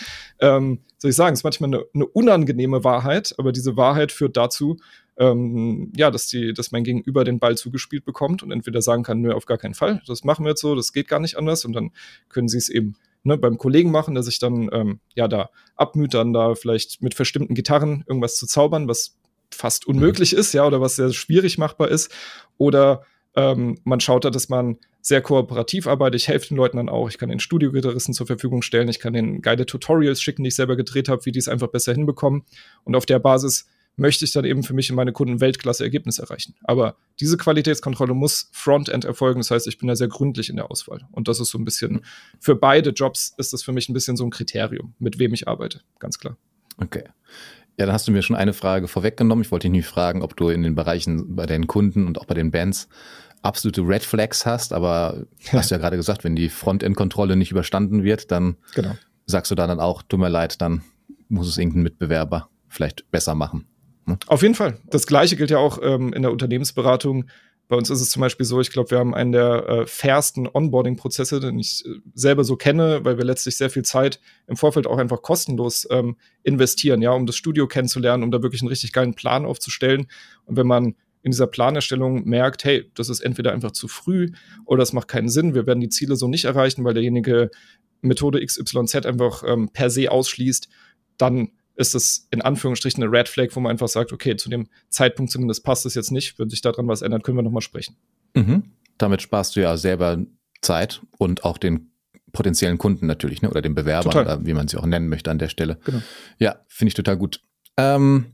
ähm, 0.40 0.81
soll 0.97 1.11
ich 1.11 1.17
sagen, 1.17 1.35
ist 1.35 1.45
manchmal 1.45 1.69
eine, 1.69 1.85
eine, 1.95 2.07
unangenehme 2.07 2.85
Wahrheit, 2.85 3.35
aber 3.37 3.52
diese 3.52 3.76
Wahrheit 3.76 4.12
führt 4.12 4.37
dazu, 4.37 4.78
ähm, 5.19 5.93
ja, 5.97 6.11
dass 6.11 6.28
die, 6.28 6.55
dass 6.55 6.71
mein 6.71 6.85
Gegenüber 6.85 7.25
den 7.25 7.38
Ball 7.38 7.57
zugespielt 7.57 8.05
bekommt 8.05 8.43
und 8.43 8.50
entweder 8.50 8.81
sagen 8.81 9.02
kann, 9.02 9.21
nö, 9.21 9.33
auf 9.33 9.47
gar 9.47 9.59
keinen 9.59 9.75
Fall, 9.75 10.00
das 10.07 10.25
machen 10.25 10.45
wir 10.45 10.50
jetzt 10.50 10.61
so, 10.61 10.75
das 10.75 10.93
geht 10.93 11.09
gar 11.09 11.21
nicht 11.21 11.37
anders 11.37 11.64
und 11.64 11.73
dann 11.73 11.90
können 12.28 12.49
sie 12.49 12.59
es 12.59 12.69
eben 12.69 12.97
Ne, 13.25 13.37
beim 13.37 13.59
Kollegen 13.59 13.90
machen, 13.90 14.14
der 14.14 14.23
sich 14.23 14.38
dann 14.38 14.71
ähm, 14.73 15.00
ja 15.14 15.26
da 15.26 15.50
abmüht, 15.75 16.14
dann 16.14 16.33
da 16.33 16.55
vielleicht 16.55 17.02
mit 17.02 17.14
verstimmten 17.14 17.55
Gitarren 17.55 18.05
irgendwas 18.07 18.37
zu 18.37 18.47
zaubern, 18.47 18.87
was 18.87 19.18
fast 19.59 19.88
unmöglich 19.88 20.33
ist, 20.33 20.53
ja, 20.53 20.65
oder 20.65 20.81
was 20.81 20.95
sehr 20.95 21.12
schwierig 21.12 21.59
machbar 21.59 21.88
ist. 21.88 22.15
Oder 22.59 23.03
ähm, 23.35 23.77
man 23.83 23.99
schaut 23.99 24.25
da, 24.25 24.31
dass 24.31 24.49
man 24.49 24.79
sehr 25.00 25.21
kooperativ 25.21 25.88
arbeitet. 25.88 26.21
Ich 26.21 26.29
helfe 26.29 26.49
den 26.49 26.57
Leuten 26.57 26.77
dann 26.77 26.88
auch. 26.88 27.09
Ich 27.11 27.19
kann 27.19 27.29
den 27.29 27.41
Studiogitarristen 27.41 28.15
zur 28.15 28.28
Verfügung 28.28 28.63
stellen. 28.63 28.89
Ich 28.89 29.00
kann 29.00 29.13
den 29.13 29.43
geile 29.43 29.67
Tutorials 29.67 30.23
schicken, 30.23 30.45
die 30.45 30.49
ich 30.49 30.54
selber 30.54 30.76
gedreht 30.76 31.09
habe, 31.09 31.26
wie 31.26 31.32
die 31.32 31.41
es 31.41 31.49
einfach 31.49 31.67
besser 31.69 31.93
hinbekommen. 31.93 32.45
Und 32.85 32.95
auf 32.95 33.04
der 33.04 33.19
Basis 33.19 33.67
möchte 33.97 34.25
ich 34.25 34.32
dann 34.32 34.45
eben 34.45 34.63
für 34.63 34.75
mich 34.75 34.91
und 34.91 34.97
meine 34.97 35.13
Kunden 35.13 35.41
Weltklasse-Ergebnisse 35.41 36.23
erreichen. 36.23 36.54
Aber 36.63 36.95
diese 37.19 37.37
Qualitätskontrolle 37.37 38.15
muss 38.15 38.49
Frontend 38.52 39.04
erfolgen. 39.04 39.41
Das 39.41 39.50
heißt, 39.50 39.67
ich 39.67 39.78
bin 39.78 39.89
da 39.89 39.97
sehr 39.97 40.06
gründlich 40.06 40.50
in 40.50 40.56
der 40.56 40.71
Auswahl. 40.71 41.09
Und 41.11 41.26
das 41.26 41.41
ist 41.41 41.50
so 41.50 41.59
ein 41.59 41.65
bisschen, 41.65 42.04
für 42.39 42.54
beide 42.54 42.91
Jobs 42.91 43.35
ist 43.39 43.52
das 43.52 43.65
für 43.65 43.73
mich 43.73 43.89
ein 43.89 43.95
bisschen 43.95 44.17
so 44.17 44.25
ein 44.25 44.30
Kriterium, 44.30 44.95
mit 45.00 45.19
wem 45.19 45.35
ich 45.35 45.49
arbeite. 45.49 45.80
Ganz 45.99 46.21
klar. 46.21 46.37
Okay. 46.80 47.02
Ja, 47.78 47.86
dann 47.86 47.93
hast 47.93 48.08
du 48.08 48.12
mir 48.12 48.23
schon 48.23 48.36
eine 48.36 48.52
Frage 48.52 48.88
vorweggenommen. 48.88 49.45
Ich 49.45 49.52
wollte 49.52 49.69
dich 49.69 49.73
nie 49.73 49.82
fragen, 49.82 50.23
ob 50.23 50.36
du 50.36 50.49
in 50.49 50.62
den 50.62 50.75
Bereichen 50.75 51.36
bei 51.36 51.47
deinen 51.47 51.69
Kunden 51.69 52.06
und 52.06 52.21
auch 52.21 52.25
bei 52.25 52.34
den 52.34 52.50
Bands 52.50 52.88
absolute 53.43 53.82
Red 53.82 54.02
Flags 54.02 54.47
hast, 54.47 54.73
aber 54.73 55.26
hast 55.52 55.71
du 55.71 55.76
ja 55.76 55.80
gerade 55.80 55.97
gesagt, 55.97 56.25
wenn 56.25 56.34
die 56.34 56.49
Frontend-Kontrolle 56.49 57.36
nicht 57.36 57.52
überstanden 57.52 58.02
wird, 58.02 58.32
dann 58.32 58.56
genau. 58.75 58.97
sagst 59.26 59.50
du 59.50 59.54
da 59.54 59.69
dann 59.69 59.78
auch, 59.78 60.02
tut 60.02 60.19
mir 60.19 60.28
leid, 60.28 60.60
dann 60.60 60.82
muss 61.28 61.49
es 61.49 61.56
irgendein 61.56 61.82
Mitbewerber 61.82 62.49
vielleicht 62.69 63.10
besser 63.12 63.36
machen. 63.36 63.67
Ne? 64.06 64.19
Auf 64.26 64.43
jeden 64.43 64.54
Fall. 64.54 64.78
Das 64.86 65.06
gleiche 65.06 65.36
gilt 65.36 65.50
ja 65.50 65.58
auch 65.58 65.78
ähm, 65.82 66.12
in 66.12 66.23
der 66.23 66.32
Unternehmensberatung. 66.32 67.26
Bei 67.69 67.76
uns 67.76 67.91
ist 67.91 68.00
es 68.00 68.11
zum 68.11 68.21
Beispiel 68.21 68.47
so, 68.47 68.61
ich 68.61 68.71
glaube, 68.71 68.91
wir 68.91 68.99
haben 68.99 69.15
einen 69.15 69.33
der 69.33 69.69
äh, 69.69 69.87
fairsten 69.87 70.49
Onboarding-Prozesse, 70.50 71.39
den 71.39 71.59
ich 71.59 71.85
äh, 71.85 72.00
selber 72.15 72.43
so 72.43 72.57
kenne, 72.57 73.04
weil 73.04 73.19
wir 73.19 73.25
letztlich 73.25 73.59
sehr 73.59 73.69
viel 73.69 73.85
Zeit 73.85 74.21
im 74.47 74.57
Vorfeld 74.57 74.87
auch 74.87 74.97
einfach 74.97 75.21
kostenlos 75.21 75.87
ähm, 75.91 76.17
investieren, 76.43 77.02
ja, 77.02 77.11
um 77.13 77.26
das 77.26 77.37
Studio 77.37 77.69
kennenzulernen, 77.69 78.23
um 78.23 78.31
da 78.31 78.43
wirklich 78.43 78.63
einen 78.63 78.71
richtig 78.71 78.93
geilen 78.93 79.15
Plan 79.15 79.45
aufzustellen. 79.45 80.07
Und 80.47 80.57
wenn 80.57 80.67
man 80.67 80.95
in 81.23 81.33
dieser 81.33 81.47
Planerstellung 81.47 82.25
merkt, 82.25 82.65
hey, 82.65 82.91
das 82.95 83.11
ist 83.11 83.21
entweder 83.21 83.52
einfach 83.52 83.73
zu 83.73 83.87
früh 83.87 84.33
oder 84.65 84.83
es 84.83 84.95
macht 84.95 85.09
keinen 85.09 85.28
Sinn, 85.28 85.54
wir 85.54 85.67
werden 85.67 85.81
die 85.81 85.91
Ziele 85.91 86.17
so 86.17 86.26
nicht 86.26 86.47
erreichen, 86.47 86.85
weil 86.85 86.95
derjenige 86.95 87.50
Methode 88.00 88.45
XYZ 88.45 89.04
einfach 89.04 89.43
ähm, 89.47 89.69
per 89.73 89.91
se 89.91 90.11
ausschließt, 90.11 90.69
dann 91.19 91.50
ist 91.78 91.95
das 91.95 92.26
in 92.30 92.43
Anführungsstrichen 92.43 93.02
eine 93.02 93.12
Red 93.12 93.28
Flag, 93.28 93.49
wo 93.52 93.60
man 93.60 93.71
einfach 93.71 93.88
sagt, 93.88 94.12
okay, 94.12 94.36
zu 94.36 94.50
dem 94.50 94.69
Zeitpunkt 94.88 95.30
zumindest 95.30 95.64
passt 95.64 95.86
es 95.86 95.95
jetzt 95.95 96.10
nicht. 96.10 96.38
Wenn 96.38 96.50
sich 96.50 96.60
daran 96.60 96.88
was 96.88 97.02
ändert, 97.02 97.23
können 97.23 97.38
wir 97.38 97.43
nochmal 97.43 97.62
sprechen. 97.62 97.97
Mhm. 98.34 98.64
Damit 98.99 99.23
sparst 99.23 99.54
du 99.54 99.60
ja 99.60 99.76
selber 99.76 100.19
Zeit 100.60 101.00
und 101.19 101.45
auch 101.45 101.56
den 101.56 101.93
potenziellen 102.32 102.78
Kunden 102.78 103.06
natürlich, 103.06 103.43
ne? 103.43 103.50
oder 103.50 103.62
den 103.62 103.75
Bewerber, 103.75 104.21
oder 104.21 104.45
wie 104.45 104.52
man 104.52 104.69
sie 104.69 104.76
auch 104.76 104.86
nennen 104.86 105.08
möchte 105.08 105.30
an 105.30 105.38
der 105.38 105.49
Stelle. 105.49 105.78
Genau. 105.84 106.02
Ja, 106.38 106.56
finde 106.67 106.88
ich 106.88 106.95
total 106.95 107.17
gut. 107.17 107.41
Ähm, 107.76 108.26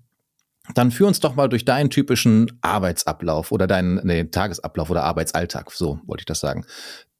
dann 0.73 0.91
führ 0.91 1.07
uns 1.07 1.21
doch 1.21 1.35
mal 1.35 1.49
durch 1.49 1.67
deinen 1.67 1.91
typischen 1.91 2.59
Arbeitsablauf 2.63 3.53
oder 3.53 3.67
deinen 3.67 4.01
nee, 4.05 4.25
Tagesablauf 4.25 4.89
oder 4.89 5.05
Arbeitsalltag, 5.05 5.71
so 5.71 6.01
wollte 6.07 6.23
ich 6.23 6.27
das 6.27 6.41
sagen. 6.41 6.65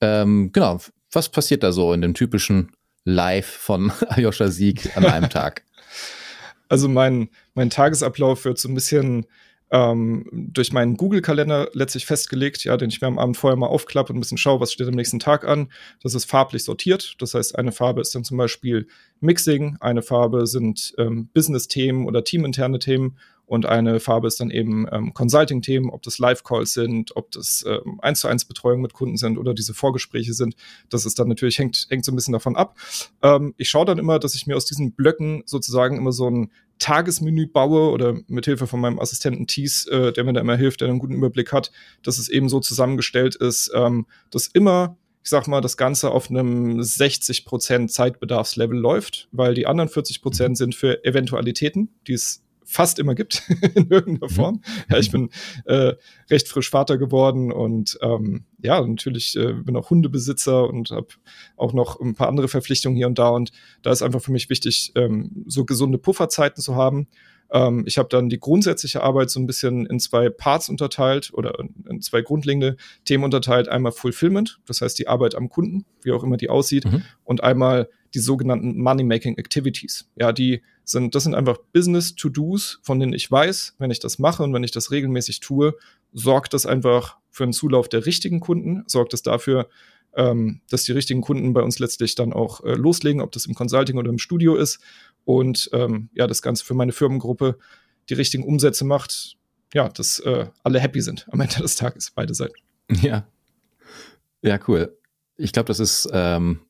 Ähm, 0.01 0.51
genau, 0.53 0.81
was 1.13 1.29
passiert 1.29 1.63
da 1.63 1.71
so 1.71 1.93
in 1.93 2.01
dem 2.01 2.15
typischen 2.15 2.73
Live 3.05 3.47
von 3.47 3.93
Ayosha 4.09 4.49
Sieg 4.49 4.97
an 4.97 5.05
einem 5.05 5.29
Tag? 5.31 5.65
Also 6.75 6.89
mein, 6.89 7.29
mein 7.55 7.71
Tagesablauf 7.71 8.45
wird 8.45 8.59
so 8.59 8.69
ein 8.69 8.75
bisschen 8.75 9.27
ähm, 9.71 10.29
durch 10.33 10.73
meinen 10.73 10.97
Google-Kalender 10.97 11.69
letztlich 11.73 12.05
festgelegt, 12.05 12.65
ja, 12.65 12.77
den 12.77 12.89
ich 12.89 13.01
mir 13.01 13.07
am 13.07 13.21
Abend 13.21 13.37
vorher 13.37 13.57
mal 13.57 13.69
aufklappe 13.69 14.13
und 14.13 14.17
ein 14.17 14.21
bisschen 14.21 14.39
schaue, 14.39 14.59
was 14.59 14.73
steht 14.73 14.89
am 14.89 14.95
nächsten 14.95 15.21
Tag 15.21 15.47
an. 15.47 15.71
Das 16.03 16.15
ist 16.15 16.25
farblich 16.25 16.65
sortiert. 16.65 17.15
Das 17.21 17.35
heißt, 17.35 17.57
eine 17.57 17.71
Farbe 17.71 18.01
ist 18.01 18.13
dann 18.13 18.25
zum 18.25 18.39
Beispiel 18.39 18.89
Mixing, 19.21 19.77
eine 19.79 20.03
Farbe 20.03 20.49
sind 20.49 20.95
ähm, 20.99 21.29
Business-Themen 21.33 22.09
oder 22.09 22.25
teaminterne 22.25 22.81
Themen 22.81 23.19
und 23.47 23.67
eine 23.67 24.01
Farbe 24.01 24.27
ist 24.27 24.41
dann 24.41 24.51
eben 24.51 24.87
ähm, 24.91 25.13
Consulting-Themen, 25.13 25.91
ob 25.91 26.03
das 26.03 26.19
Live-Calls 26.19 26.73
sind, 26.73 27.15
ob 27.17 27.31
das 27.31 27.65
ähm, 27.67 27.99
1 28.01 28.21
zu 28.21 28.29
1 28.29 28.47
Betreuung 28.47 28.81
mit 28.81 28.95
Kunden 28.95 29.17
sind 29.17 29.37
oder 29.37 29.53
diese 29.53 29.75
Vorgespräche 29.75 30.33
sind. 30.33 30.57
Das 30.89 31.05
ist 31.05 31.19
dann 31.19 31.29
natürlich, 31.29 31.59
hängt, 31.59 31.87
hängt 31.91 32.05
so 32.05 32.13
ein 32.13 32.17
bisschen 32.17 32.33
davon 32.33 32.57
ab. 32.57 32.77
Ähm, 33.23 33.55
ich 33.59 33.69
schaue 33.69 33.85
dann 33.85 33.99
immer, 33.99 34.19
dass 34.19 34.35
ich 34.35 34.47
mir 34.47 34.57
aus 34.57 34.65
diesen 34.65 34.93
Blöcken 34.93 35.43
sozusagen 35.45 35.99
immer 35.99 36.13
so 36.13 36.31
ein 36.31 36.51
Tagesmenü 36.79 37.47
baue 37.47 37.91
oder 37.91 38.19
mit 38.27 38.45
Hilfe 38.45 38.67
von 38.67 38.81
meinem 38.81 38.99
Assistenten 38.99 39.47
Thies, 39.47 39.87
äh, 39.87 40.13
der 40.13 40.25
mir 40.25 40.33
da 40.33 40.41
immer 40.41 40.57
hilft, 40.57 40.81
der 40.81 40.89
einen 40.89 40.99
guten 40.99 41.15
Überblick 41.15 41.53
hat, 41.53 41.71
dass 42.03 42.19
es 42.19 42.29
eben 42.29 42.49
so 42.49 42.61
zusammengestellt 42.61 43.37
ist, 43.37 43.71
ähm, 43.75 44.07
dass 44.31 44.47
immer 44.49 44.97
ich 45.25 45.31
sag 45.31 45.49
mal, 45.49 45.63
das 45.63 45.79
Ganze 45.79 46.11
auf 46.11 46.29
einem 46.29 46.81
60% 46.81 47.89
Zeitbedarfslevel 47.89 48.79
läuft, 48.79 49.27
weil 49.33 49.55
die 49.55 49.67
anderen 49.67 49.89
40% 49.89 50.55
sind 50.55 50.75
für 50.75 51.03
Eventualitäten, 51.03 51.89
die 52.07 52.13
es 52.13 52.44
fast 52.65 52.99
immer 52.99 53.15
gibt 53.15 53.43
in 53.75 53.89
irgendeiner 53.89 54.31
mhm. 54.31 54.35
Form. 54.35 54.63
Ja, 54.91 54.99
ich 54.99 55.11
bin 55.13 55.31
äh, 55.67 55.95
recht 56.31 56.49
frisch 56.49 56.71
Vater 56.71 56.99
geworden 56.99 57.53
und 57.53 57.99
ähm, 58.03 58.45
ja, 58.63 58.85
natürlich 58.85 59.37
äh, 59.37 59.53
bin 59.53 59.77
auch 59.77 59.91
Hundebesitzer 59.91 60.69
und 60.69 60.91
habe 60.91 61.09
auch 61.57 61.73
noch 61.73 62.01
ein 62.01 62.15
paar 62.15 62.29
andere 62.29 62.49
Verpflichtungen 62.49 62.97
hier 62.97 63.07
und 63.07 63.19
da 63.19 63.29
und 63.29 63.53
da 63.83 63.91
ist 63.91 64.03
einfach 64.03 64.23
für 64.23 64.33
mich 64.33 64.51
wichtig, 64.51 64.93
ähm, 64.95 65.45
so 65.47 65.65
gesunde 65.65 65.99
Pufferzeiten 65.99 66.63
zu 66.63 66.75
haben. 66.75 67.09
Ähm, 67.51 67.85
ich 67.87 67.99
habe 67.99 68.09
dann 68.09 68.29
die 68.29 68.41
grundsätzliche 68.41 69.03
Arbeit 69.03 69.31
so 69.31 69.39
ein 69.41 69.47
bisschen 69.47 69.87
in 69.87 70.01
zwei 70.01 70.29
Parts 70.31 70.69
unterteilt 70.69 71.31
oder 71.33 71.59
in 71.89 72.01
zwei 72.01 72.23
grundlegende 72.23 72.77
Themen 73.05 73.25
unterteilt. 73.25 73.69
Einmal 73.69 73.93
Fulfillment, 73.93 74.61
das 74.67 74.81
heißt 74.81 74.99
die 74.99 75.09
Arbeit 75.09 75.35
am 75.35 75.49
Kunden, 75.49 75.85
wie 76.03 76.13
auch 76.13 76.25
immer 76.25 76.37
die 76.37 76.49
aussieht, 76.49 76.85
mhm. 76.85 77.03
und 77.25 77.43
einmal 77.43 77.89
die 78.15 78.21
sogenannten 78.21 78.81
Money-Making 78.81 79.37
Activities. 79.37 80.09
Ja, 80.17 80.33
die 80.33 80.63
sind, 80.85 81.15
das 81.15 81.25
sind 81.25 81.35
einfach 81.35 81.59
Business-To-Dos, 81.73 82.81
von 82.83 83.01
denen 83.01 83.13
ich 83.13 83.31
weiß, 83.31 83.75
wenn 83.79 83.91
ich 83.91 83.99
das 83.99 84.19
mache 84.19 84.43
und 84.43 84.53
wenn 84.55 84.65
ich 84.65 84.71
das 84.71 84.91
regelmäßig 84.91 85.41
tue, 85.41 85.75
sorgt 86.13 86.55
das 86.55 86.65
einfach 86.65 87.19
für 87.31 87.43
einen 87.43 87.53
Zulauf 87.53 87.89
der 87.89 88.07
richtigen 88.07 88.41
Kunden, 88.41 88.85
sorgt 88.87 89.15
es 89.15 89.23
dafür, 89.23 89.69
ähm, 90.17 90.61
dass 90.71 90.85
die 90.85 90.93
richtigen 90.93 91.23
Kunden 91.23 91.53
bei 91.53 91.63
uns 91.63 91.81
letztlich 91.81 92.15
dann 92.15 92.33
auch 92.33 92.63
äh, 92.63 92.75
loslegen, 92.75 93.21
ob 93.21 93.33
das 93.33 93.47
im 93.47 93.55
Consulting 93.55 93.99
oder 93.99 94.11
im 94.11 94.19
Studio 94.19 94.55
ist 94.55 94.79
und 95.25 95.69
ähm, 95.73 96.09
ja, 96.15 96.27
das 96.29 96.41
Ganze 96.41 96.65
für 96.65 96.75
meine 96.75 96.93
Firmengruppe 96.93 97.59
die 98.09 98.15
richtigen 98.15 98.45
Umsätze 98.45 98.85
macht, 98.85 99.37
ja, 99.73 99.89
dass 99.89 100.21
äh, 100.21 100.47
alle 100.63 100.79
happy 100.79 101.01
sind 101.01 101.27
am 101.33 101.41
Ende 101.41 101.57
des 101.57 101.75
Tages, 101.75 102.13
beide 102.13 102.35
Seiten. 102.35 102.55
Ja. 103.03 103.27
Ja, 104.43 104.61
cool. 104.69 104.97
Ich 105.37 105.53
glaube, 105.53 105.69
das 105.69 105.81
ist 105.81 106.09
ähm, 106.13 106.61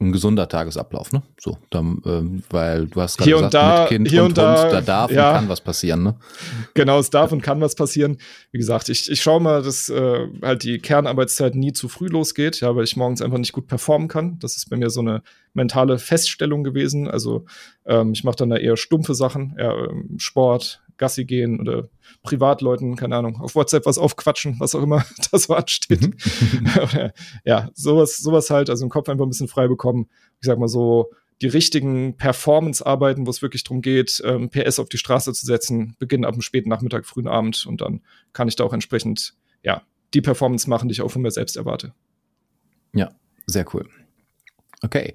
ein 0.00 0.12
gesunder 0.12 0.48
Tagesablauf, 0.48 1.12
ne? 1.12 1.22
So, 1.40 1.58
dann, 1.70 2.00
ähm, 2.06 2.42
weil 2.50 2.86
du 2.86 3.00
hast 3.00 3.18
gerade 3.18 3.30
gesagt, 3.32 3.54
da, 3.54 3.80
mit 3.80 3.88
Kind 3.88 4.08
hier 4.08 4.22
und, 4.22 4.28
und 4.28 4.38
da, 4.38 4.62
Hund, 4.62 4.72
da 4.72 4.80
darf 4.80 5.10
ja, 5.10 5.30
und 5.30 5.36
kann 5.36 5.48
was 5.48 5.60
passieren, 5.60 6.04
ne? 6.04 6.16
Genau, 6.74 7.00
es 7.00 7.10
darf 7.10 7.32
und 7.32 7.42
kann 7.42 7.60
was 7.60 7.74
passieren. 7.74 8.18
Wie 8.52 8.58
gesagt, 8.58 8.88
ich, 8.90 9.10
ich 9.10 9.20
schaue 9.20 9.40
mal, 9.40 9.62
dass 9.62 9.88
äh, 9.88 10.28
halt 10.40 10.62
die 10.62 10.78
Kernarbeitszeit 10.78 11.56
nie 11.56 11.72
zu 11.72 11.88
früh 11.88 12.06
losgeht, 12.06 12.60
ja, 12.60 12.76
weil 12.76 12.84
ich 12.84 12.96
morgens 12.96 13.22
einfach 13.22 13.38
nicht 13.38 13.52
gut 13.52 13.66
performen 13.66 14.06
kann. 14.06 14.38
Das 14.38 14.56
ist 14.56 14.70
bei 14.70 14.76
mir 14.76 14.90
so 14.90 15.00
eine 15.00 15.22
mentale 15.52 15.98
Feststellung 15.98 16.62
gewesen. 16.62 17.08
Also 17.08 17.46
ähm, 17.84 18.12
ich 18.12 18.22
mache 18.22 18.36
dann 18.36 18.50
da 18.50 18.56
eher 18.56 18.76
stumpfe 18.76 19.14
Sachen, 19.14 19.56
ja, 19.58 19.72
ähm, 19.72 20.14
Sport, 20.18 20.80
Gassi 20.98 21.24
gehen 21.24 21.60
oder 21.60 21.88
Privatleuten, 22.22 22.96
keine 22.96 23.16
Ahnung, 23.16 23.40
auf 23.40 23.54
WhatsApp 23.54 23.86
was 23.86 23.98
aufquatschen, 23.98 24.56
was 24.58 24.74
auch 24.74 24.82
immer 24.82 25.04
da 25.30 25.38
so 25.38 25.54
ansteht. 25.54 26.10
Ja, 27.44 27.70
sowas, 27.74 28.18
sowas 28.18 28.50
halt, 28.50 28.70
also 28.70 28.84
im 28.84 28.90
Kopf 28.90 29.08
einfach 29.08 29.24
ein 29.24 29.30
bisschen 29.30 29.48
frei 29.48 29.68
bekommen. 29.68 30.08
Ich 30.40 30.46
sag 30.46 30.58
mal 30.58 30.68
so, 30.68 31.10
die 31.40 31.46
richtigen 31.46 32.16
Performance-Arbeiten, 32.16 33.26
wo 33.26 33.30
es 33.30 33.42
wirklich 33.42 33.64
darum 33.64 33.80
geht, 33.80 34.20
ähm, 34.24 34.50
PS 34.50 34.80
auf 34.80 34.88
die 34.88 34.98
Straße 34.98 35.32
zu 35.32 35.46
setzen, 35.46 35.94
beginnen 35.98 36.24
ab 36.24 36.34
dem 36.34 36.42
späten 36.42 36.68
Nachmittag, 36.68 37.06
frühen 37.06 37.28
Abend 37.28 37.64
und 37.66 37.80
dann 37.80 38.02
kann 38.32 38.48
ich 38.48 38.56
da 38.56 38.64
auch 38.64 38.72
entsprechend, 38.72 39.34
ja, 39.62 39.82
die 40.14 40.20
Performance 40.20 40.68
machen, 40.68 40.88
die 40.88 40.94
ich 40.94 41.02
auch 41.02 41.10
von 41.10 41.22
mir 41.22 41.30
selbst 41.30 41.56
erwarte. 41.56 41.92
Ja, 42.94 43.12
sehr 43.46 43.64
cool. 43.74 43.88
Okay. 44.82 45.14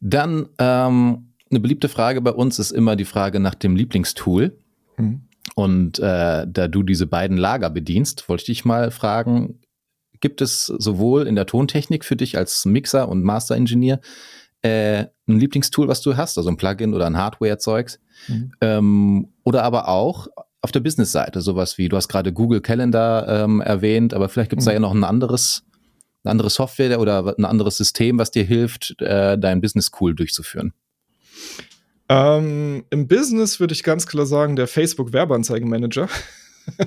Dann 0.00 0.48
ähm, 0.58 1.32
eine 1.50 1.60
beliebte 1.60 1.88
Frage 1.88 2.20
bei 2.20 2.30
uns 2.30 2.58
ist 2.58 2.70
immer 2.70 2.96
die 2.96 3.04
Frage 3.04 3.40
nach 3.40 3.54
dem 3.54 3.74
Lieblingstool. 3.74 4.56
Mhm. 4.98 5.22
Und 5.54 5.98
äh, 5.98 6.46
da 6.46 6.68
du 6.68 6.82
diese 6.82 7.06
beiden 7.06 7.36
Lager 7.36 7.70
bedienst, 7.70 8.28
wollte 8.28 8.42
ich 8.42 8.46
dich 8.46 8.64
mal 8.64 8.90
fragen, 8.90 9.60
gibt 10.20 10.40
es 10.40 10.66
sowohl 10.66 11.26
in 11.26 11.36
der 11.36 11.46
Tontechnik 11.46 12.04
für 12.04 12.16
dich 12.16 12.36
als 12.36 12.64
Mixer 12.64 13.08
und 13.08 13.22
Master-Ingenieur 13.22 14.00
äh, 14.62 15.06
ein 15.28 15.38
Lieblingstool, 15.38 15.88
was 15.88 16.00
du 16.00 16.16
hast, 16.16 16.36
also 16.36 16.50
ein 16.50 16.56
Plugin 16.56 16.94
oder 16.94 17.06
ein 17.06 17.16
Hardware-Zeugs, 17.16 18.00
mhm. 18.26 18.52
ähm, 18.60 19.32
oder 19.44 19.62
aber 19.62 19.88
auch 19.88 20.26
auf 20.60 20.72
der 20.72 20.80
Business-Seite, 20.80 21.40
sowas 21.40 21.78
wie, 21.78 21.88
du 21.88 21.96
hast 21.96 22.08
gerade 22.08 22.32
Google 22.32 22.60
Calendar 22.60 23.44
ähm, 23.44 23.60
erwähnt, 23.60 24.14
aber 24.14 24.28
vielleicht 24.28 24.50
gibt 24.50 24.60
es 24.60 24.66
mhm. 24.66 24.70
da 24.70 24.74
ja 24.74 24.80
noch 24.80 24.94
ein 24.94 25.04
anderes, 25.04 25.64
eine 26.24 26.32
andere 26.32 26.50
Software 26.50 27.00
oder 27.00 27.34
ein 27.38 27.44
anderes 27.44 27.76
System, 27.76 28.18
was 28.18 28.32
dir 28.32 28.44
hilft, 28.44 29.00
äh, 29.00 29.38
dein 29.38 29.60
Business 29.60 29.92
cool 30.00 30.14
durchzuführen. 30.14 30.72
Ähm, 32.08 32.84
Im 32.90 33.08
Business 33.08 33.60
würde 33.60 33.74
ich 33.74 33.82
ganz 33.82 34.06
klar 34.06 34.26
sagen, 34.26 34.56
der 34.56 34.66
Facebook 34.66 35.12
Werbeanzeigenmanager. 35.12 36.08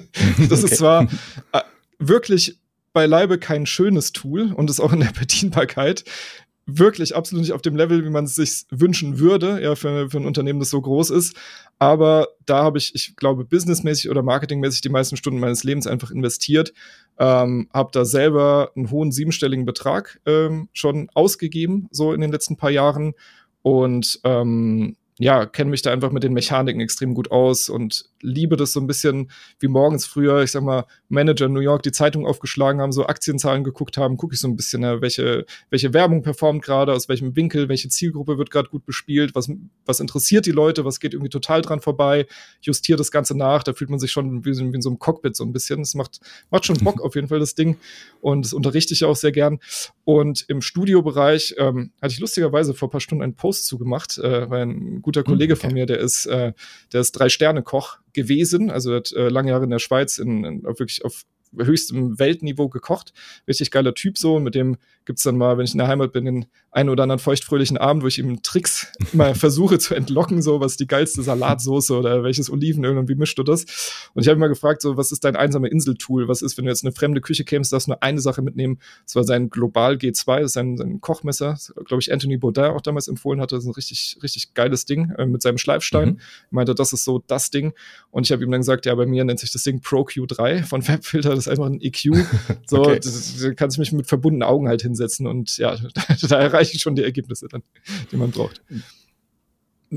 das 0.50 0.64
okay. 0.64 0.72
ist 0.72 0.78
zwar 0.78 1.04
äh, 1.52 1.62
wirklich 2.00 2.58
beileibe 2.94 3.38
kein 3.38 3.66
schönes 3.66 4.12
Tool 4.12 4.52
und 4.54 4.70
ist 4.70 4.80
auch 4.80 4.94
in 4.94 5.00
der 5.00 5.14
Bedienbarkeit 5.20 6.04
wirklich 6.66 7.16
absolut 7.16 7.42
nicht 7.42 7.54
auf 7.54 7.62
dem 7.62 7.76
Level, 7.76 8.06
wie 8.06 8.10
man 8.10 8.26
es 8.26 8.36
sich 8.36 8.66
wünschen 8.70 9.20
würde, 9.20 9.62
ja, 9.62 9.76
für, 9.76 10.10
für 10.10 10.18
ein 10.18 10.26
Unternehmen, 10.26 10.60
das 10.60 10.70
so 10.70 10.82
groß 10.82 11.10
ist. 11.10 11.36
Aber 11.80 12.28
da 12.46 12.64
habe 12.64 12.78
ich, 12.78 12.94
ich 12.94 13.16
glaube, 13.16 13.46
businessmäßig 13.46 14.10
oder 14.10 14.22
marketingmäßig 14.22 14.82
die 14.82 14.90
meisten 14.90 15.18
Stunden 15.18 15.40
meines 15.40 15.64
Lebens 15.64 15.88
einfach 15.88 16.12
investiert. 16.12 16.74
Ähm, 17.18 17.68
habe 17.74 17.90
da 17.92 18.06
selber 18.06 18.72
einen 18.76 18.92
hohen 18.92 19.12
siebenstelligen 19.12 19.66
Betrag 19.66 20.20
ähm, 20.26 20.70
schon 20.74 21.10
ausgegeben, 21.14 21.88
so 21.92 22.14
in 22.14 22.22
den 22.22 22.32
letzten 22.32 22.58
paar 22.58 22.72
Jahren. 22.72 23.14
Und 23.64 24.20
ähm, 24.24 24.96
ja, 25.22 25.46
kenne 25.46 25.70
mich 25.70 25.82
da 25.82 25.92
einfach 25.92 26.12
mit 26.12 26.24
den 26.24 26.34
Mechaniken 26.34 26.82
extrem 26.82 27.14
gut 27.14 27.32
aus 27.32 27.70
und 27.70 28.06
liebe 28.22 28.58
das 28.58 28.74
so 28.74 28.80
ein 28.80 28.88
bisschen 28.88 29.32
wie 29.60 29.68
morgens 29.68 30.06
früher, 30.06 30.44
ich 30.44 30.52
sag 30.52 30.64
mal, 30.64 30.86
Manager 31.10 31.46
in 31.46 31.54
New 31.54 31.60
York 31.60 31.84
die 31.84 31.92
Zeitung 31.92 32.26
aufgeschlagen 32.26 32.82
haben, 32.82 32.92
so 32.92 33.06
Aktienzahlen 33.06 33.64
geguckt 33.64 33.98
haben, 33.98 34.18
gucke 34.18 34.34
ich 34.34 34.40
so 34.40 34.48
ein 34.48 34.56
bisschen, 34.56 34.84
ja, 34.84 35.02
welche, 35.02 35.46
welche 35.70 35.94
Werbung 35.94 36.22
performt 36.22 36.64
gerade, 36.64 36.94
aus 36.94 37.10
welchem 37.10 37.36
Winkel, 37.36 37.70
welche 37.70 37.90
Zielgruppe 37.90 38.38
wird 38.38 38.52
gerade 38.52 38.70
gut 38.70 38.86
bespielt, 38.86 39.36
was, 39.36 39.50
was 39.86 40.00
interessiert 40.00 40.46
die 40.46 40.52
Leute, 40.52 40.86
was 40.86 41.00
geht 41.00 41.14
irgendwie 41.14 41.30
total 41.30 41.62
dran 41.62 41.82
vorbei, 41.82 42.26
justiert 42.62 43.00
das 43.00 43.12
Ganze 43.12 43.38
nach, 43.38 43.64
da 43.64 43.74
fühlt 43.74 43.90
man 43.90 44.00
sich 44.00 44.12
schon 44.12 44.46
wie, 44.46 44.52
wie 44.58 44.76
in 44.76 44.82
so 44.82 44.90
einem 44.90 45.00
Cockpit 45.00 45.36
so 45.36 45.44
ein 45.44 45.54
bisschen. 45.54 45.80
Das 45.80 45.96
macht, 45.96 46.20
macht 46.50 46.66
schon 46.66 46.78
Bock 46.78 47.02
auf 47.04 47.16
jeden 47.16 47.28
Fall, 47.28 47.40
das 47.40 47.56
Ding. 47.56 47.78
Und 48.22 48.46
das 48.46 48.54
unterrichte 48.54 48.94
ich 48.94 49.04
auch 49.04 49.16
sehr 49.16 49.32
gern. 49.32 49.60
Und 50.04 50.46
im 50.48 50.62
Studiobereich 50.62 51.56
ähm, 51.58 51.92
hatte 52.02 52.14
ich 52.14 52.20
lustigerweise 52.20 52.74
vor 52.74 52.88
ein 52.88 52.92
paar 52.92 53.02
Stunden 53.02 53.24
einen 53.24 53.36
Post 53.36 53.66
zugemacht, 53.68 54.18
äh, 54.18 54.50
weil 54.50 54.64
ein 54.64 55.02
guter 55.02 55.24
Kollege 55.24 55.54
okay. 55.54 55.68
von 55.68 55.74
mir, 55.74 55.86
der 55.86 56.00
ist, 56.00 56.26
äh, 56.26 56.54
der 56.94 57.02
ist 57.02 57.12
Drei-Sterne-Koch 57.14 58.00
gewesen, 58.14 58.70
also 58.70 58.96
hat 58.96 59.12
äh, 59.14 59.30
lange 59.30 59.52
Jahre 59.52 59.64
in 59.64 59.70
der 59.70 59.80
Schweiz 59.80 60.18
in, 60.18 60.44
in, 60.44 60.64
wirklich 60.64 61.04
auf 61.06 61.24
höchstem 61.58 62.20
Weltniveau 62.20 62.70
gekocht. 62.70 63.14
Richtig 63.48 63.72
geiler 63.72 63.94
Typ 63.94 64.18
so. 64.18 64.40
Mit 64.40 64.56
dem 64.56 64.78
gibt's 65.06 65.24
dann 65.24 65.38
mal, 65.38 65.58
wenn 65.58 65.66
ich 65.66 65.74
in 65.74 65.80
der 65.80 65.88
Heimat 65.88 66.12
bin, 66.14 66.26
den 66.26 66.46
einen 66.72 66.90
oder 66.90 67.04
anderen 67.04 67.20
feuchtfröhlichen 67.20 67.78
Abend, 67.78 68.04
wo 68.04 68.08
ich 68.08 68.20
ihm 68.20 68.42
Tricks 68.44 68.92
mal 69.14 69.36
versuche 69.36 69.80
zu 69.80 69.96
entlocken, 69.96 70.42
so 70.42 70.60
was 70.62 70.78
die 70.78 70.88
geilste 70.88 71.24
Salatsoße 71.24 71.98
oder 71.98 72.24
welches 72.24 72.50
Olivenöl 72.50 72.98
und 72.98 73.10
wie 73.10 73.16
mischt 73.16 73.38
du 73.38 73.44
das? 73.44 73.66
Und 74.14 74.22
ich 74.22 74.28
habe 74.28 74.38
ihn 74.38 74.42
mal 74.42 74.48
gefragt, 74.48 74.82
so 74.82 74.98
was 74.98 75.12
ist 75.12 75.24
dein 75.24 75.36
einsame 75.36 75.68
Inseltool? 75.68 76.28
Was 76.28 76.42
ist, 76.42 76.58
wenn 76.58 76.66
du 76.66 76.72
jetzt 76.72 76.84
in 76.84 76.88
eine 76.88 76.96
fremde 76.96 77.22
Küche 77.22 77.44
kämst, 77.44 77.74
darfst 77.74 77.88
du 77.88 77.92
nur 77.92 78.04
eine 78.04 78.22
Sache 78.22 78.42
mitnehmen. 78.42 78.80
Das 79.06 79.16
war 79.16 79.24
sein 79.24 79.50
Global 79.50 79.96
G2, 79.96 80.38
das 80.38 80.46
ist 80.46 80.54
sein, 80.54 80.78
sein 80.78 81.02
Kochmesser, 81.02 81.58
glaube 81.86 82.02
ich 82.02 82.14
Anthony 82.14 82.38
Baudin 82.38 82.66
auch 82.66 82.82
damals 82.82 83.08
empfohlen 83.08 83.42
hatte. 83.42 83.56
Das 83.56 83.64
ist 83.64 83.70
ein 83.70 83.74
richtig, 83.74 84.18
richtig 84.24 84.54
geiles 84.54 84.86
Ding 84.86 85.12
äh, 85.18 85.26
mit 85.26 85.42
seinem 85.42 85.58
Schleifstein. 85.58 86.10
Mhm. 86.10 86.20
Meinte, 86.52 86.76
das 86.76 86.94
ist 86.94 87.04
so 87.04 87.24
das 87.28 87.50
Ding. 87.50 87.74
Und 88.12 88.26
ich 88.26 88.32
habe 88.32 88.44
ihm 88.44 88.52
dann 88.52 88.62
gesagt, 88.62 88.86
ja, 88.86 88.96
bei 88.96 89.06
mir 89.06 89.24
nennt 89.24 89.40
sich 89.40 89.52
das 89.52 89.64
Ding 89.64 89.82
Pro 89.82 90.02
Q3 90.02 90.64
von 90.64 90.88
Webfilter. 90.88 91.41
Das 91.46 91.48
ist 91.48 91.60
einfach 91.60 91.66
ein 91.72 91.82
EQ. 91.82 92.26
So, 92.68 92.84
okay. 92.84 93.00
da 93.00 93.54
kannst 93.54 93.78
du 93.78 93.82
mich 93.82 93.92
mit 93.92 94.08
verbundenen 94.08 94.48
Augen 94.48 94.68
halt 94.68 94.82
hinsetzen 94.82 95.28
und 95.28 95.58
ja, 95.58 95.76
da, 95.76 96.02
da 96.28 96.40
erreiche 96.40 96.76
ich 96.76 96.82
schon 96.82 96.96
die 96.96 97.04
Ergebnisse 97.04 97.48
dann, 97.50 97.64
die 98.12 98.18
man 98.18 98.32
braucht. 98.32 98.62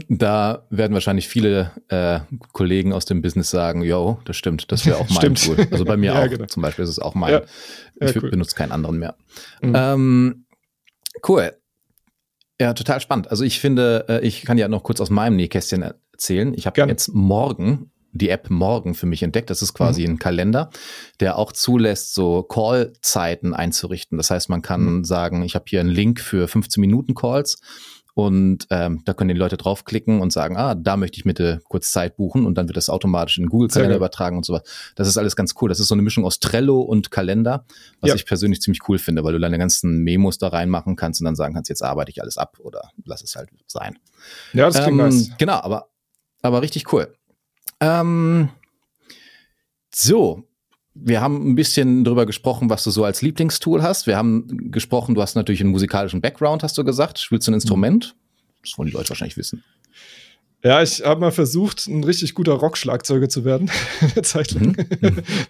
Da 0.08 0.66
werden 0.70 0.92
wahrscheinlich 0.94 1.28
viele 1.28 1.70
äh, 1.88 2.20
Kollegen 2.52 2.92
aus 2.92 3.04
dem 3.04 3.22
Business 3.22 3.50
sagen, 3.50 3.82
yo, 3.82 4.18
das 4.24 4.36
stimmt, 4.36 4.72
das 4.72 4.86
wäre 4.86 4.96
auch 4.96 5.08
mein 5.22 5.36
Tool. 5.36 5.68
Also 5.70 5.84
bei 5.84 5.96
mir 5.96 6.14
ja, 6.14 6.24
auch 6.24 6.28
genau. 6.28 6.46
zum 6.46 6.62
Beispiel 6.62 6.82
ist 6.84 6.90
es 6.90 6.98
auch 6.98 7.14
mein. 7.14 7.32
Ja. 7.32 7.42
Ja, 8.00 8.08
ich 8.08 8.20
cool. 8.20 8.30
benutze 8.30 8.56
keinen 8.56 8.72
anderen 8.72 8.98
mehr. 8.98 9.14
Mhm. 9.62 9.72
Ähm, 9.76 10.46
cool. 11.28 11.52
Ja, 12.60 12.72
total 12.72 13.00
spannend. 13.00 13.30
Also 13.30 13.44
ich 13.44 13.60
finde, 13.60 14.06
äh, 14.08 14.26
ich 14.26 14.42
kann 14.42 14.58
ja 14.58 14.66
noch 14.66 14.82
kurz 14.82 15.00
aus 15.00 15.10
meinem 15.10 15.36
Nähkästchen 15.36 15.82
erzählen. 15.82 16.54
Ich 16.54 16.66
habe 16.66 16.80
jetzt 16.80 17.14
morgen 17.14 17.92
die 18.14 18.30
App 18.30 18.48
morgen 18.48 18.94
für 18.94 19.06
mich 19.06 19.22
entdeckt. 19.22 19.50
Das 19.50 19.60
ist 19.60 19.74
quasi 19.74 20.06
mhm. 20.06 20.14
ein 20.14 20.18
Kalender, 20.18 20.70
der 21.20 21.36
auch 21.36 21.52
zulässt, 21.52 22.14
so 22.14 22.42
Call-Zeiten 22.42 23.52
einzurichten. 23.52 24.16
Das 24.16 24.30
heißt, 24.30 24.48
man 24.48 24.62
kann 24.62 24.98
mhm. 24.98 25.04
sagen, 25.04 25.42
ich 25.42 25.54
habe 25.54 25.64
hier 25.68 25.80
einen 25.80 25.90
Link 25.90 26.20
für 26.20 26.48
15 26.48 26.80
Minuten 26.80 27.14
Calls 27.14 27.58
und 28.14 28.68
ähm, 28.70 29.02
da 29.04 29.12
können 29.12 29.34
die 29.34 29.34
Leute 29.34 29.56
draufklicken 29.56 30.20
und 30.20 30.32
sagen, 30.32 30.56
ah, 30.56 30.76
da 30.76 30.96
möchte 30.96 31.18
ich 31.18 31.24
bitte 31.24 31.60
kurz 31.68 31.90
Zeit 31.90 32.16
buchen 32.16 32.46
und 32.46 32.56
dann 32.56 32.68
wird 32.68 32.76
das 32.76 32.88
automatisch 32.88 33.38
in 33.38 33.48
Google 33.48 33.68
Kalender 33.68 33.96
übertragen 33.96 34.36
und 34.36 34.46
so 34.46 34.52
was. 34.52 34.62
Das 34.94 35.08
ist 35.08 35.18
alles 35.18 35.34
ganz 35.34 35.54
cool. 35.60 35.68
Das 35.68 35.80
ist 35.80 35.88
so 35.88 35.96
eine 35.96 36.02
Mischung 36.02 36.24
aus 36.24 36.38
Trello 36.38 36.80
und 36.80 37.10
Kalender, 37.10 37.66
was 38.00 38.10
ja. 38.10 38.14
ich 38.14 38.24
persönlich 38.24 38.60
ziemlich 38.60 38.88
cool 38.88 38.98
finde, 38.98 39.24
weil 39.24 39.32
du 39.32 39.40
deine 39.40 39.58
ganzen 39.58 40.04
Memos 40.04 40.38
da 40.38 40.48
reinmachen 40.48 40.94
kannst 40.94 41.20
und 41.20 41.24
dann 41.24 41.34
sagen 41.34 41.54
kannst, 41.54 41.68
jetzt 41.68 41.82
arbeite 41.82 42.12
ich 42.12 42.22
alles 42.22 42.38
ab 42.38 42.58
oder 42.60 42.92
lass 43.04 43.22
es 43.22 43.34
halt 43.34 43.48
sein. 43.66 43.98
Ja, 44.52 44.66
das 44.66 44.76
klingt 44.76 45.00
ähm, 45.00 45.08
nice. 45.08 45.30
Genau, 45.36 45.54
aber, 45.54 45.88
aber 46.42 46.62
richtig 46.62 46.92
cool. 46.92 47.12
Ähm, 47.84 48.48
so, 49.94 50.44
wir 50.94 51.20
haben 51.20 51.50
ein 51.50 51.54
bisschen 51.54 52.04
drüber 52.04 52.24
gesprochen, 52.24 52.70
was 52.70 52.82
du 52.82 52.90
so 52.90 53.04
als 53.04 53.20
Lieblingstool 53.20 53.82
hast. 53.82 54.06
Wir 54.06 54.16
haben 54.16 54.70
gesprochen, 54.70 55.14
du 55.14 55.20
hast 55.20 55.34
natürlich 55.34 55.60
einen 55.60 55.70
musikalischen 55.70 56.22
Background, 56.22 56.62
hast 56.62 56.78
du 56.78 56.84
gesagt. 56.84 57.18
Spielst 57.18 57.46
du 57.46 57.50
ein 57.50 57.54
Instrument? 57.54 58.16
Das 58.62 58.78
wollen 58.78 58.86
die 58.86 58.94
Leute 58.94 59.10
wahrscheinlich 59.10 59.36
wissen. 59.36 59.62
Ja, 60.66 60.82
ich 60.82 61.04
habe 61.04 61.20
mal 61.20 61.30
versucht, 61.30 61.86
ein 61.88 62.04
richtig 62.04 62.34
guter 62.34 62.54
Rockschlagzeuger 62.54 63.28
zu 63.28 63.44
werden. 63.44 63.70
Eine 64.00 64.22
Zeit 64.22 64.52
lang. 64.52 64.68
Mhm. 64.68 64.74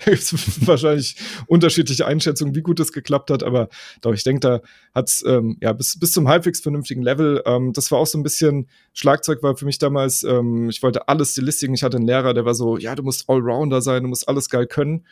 da 0.04 0.10
gibt 0.10 0.22
es 0.22 0.66
wahrscheinlich 0.66 1.14
unterschiedliche 1.46 2.04
Einschätzungen, 2.04 2.56
wie 2.56 2.62
gut 2.62 2.80
es 2.80 2.92
geklappt 2.92 3.30
hat, 3.30 3.44
aber 3.44 3.68
doch, 4.00 4.12
ich 4.12 4.24
denke, 4.24 4.40
da 4.40 4.60
hat's 4.92 5.22
ähm, 5.24 5.56
ja 5.60 5.72
bis, 5.72 6.00
bis 6.00 6.10
zum 6.10 6.26
halbwegs 6.26 6.58
vernünftigen 6.60 7.02
Level. 7.02 7.40
Ähm, 7.46 7.72
das 7.72 7.92
war 7.92 8.00
auch 8.00 8.08
so 8.08 8.18
ein 8.18 8.24
bisschen, 8.24 8.66
Schlagzeug 8.92 9.40
war 9.44 9.56
für 9.56 9.66
mich 9.66 9.78
damals, 9.78 10.24
ähm, 10.24 10.68
ich 10.68 10.82
wollte 10.82 11.06
alles 11.06 11.30
Stilistiken. 11.30 11.76
Ich 11.76 11.84
hatte 11.84 11.98
einen 11.98 12.06
Lehrer, 12.06 12.34
der 12.34 12.44
war 12.44 12.54
so, 12.54 12.76
ja, 12.76 12.96
du 12.96 13.04
musst 13.04 13.30
Allrounder 13.30 13.82
sein, 13.82 14.02
du 14.02 14.08
musst 14.08 14.28
alles 14.28 14.50
geil 14.50 14.66
können. 14.66 15.06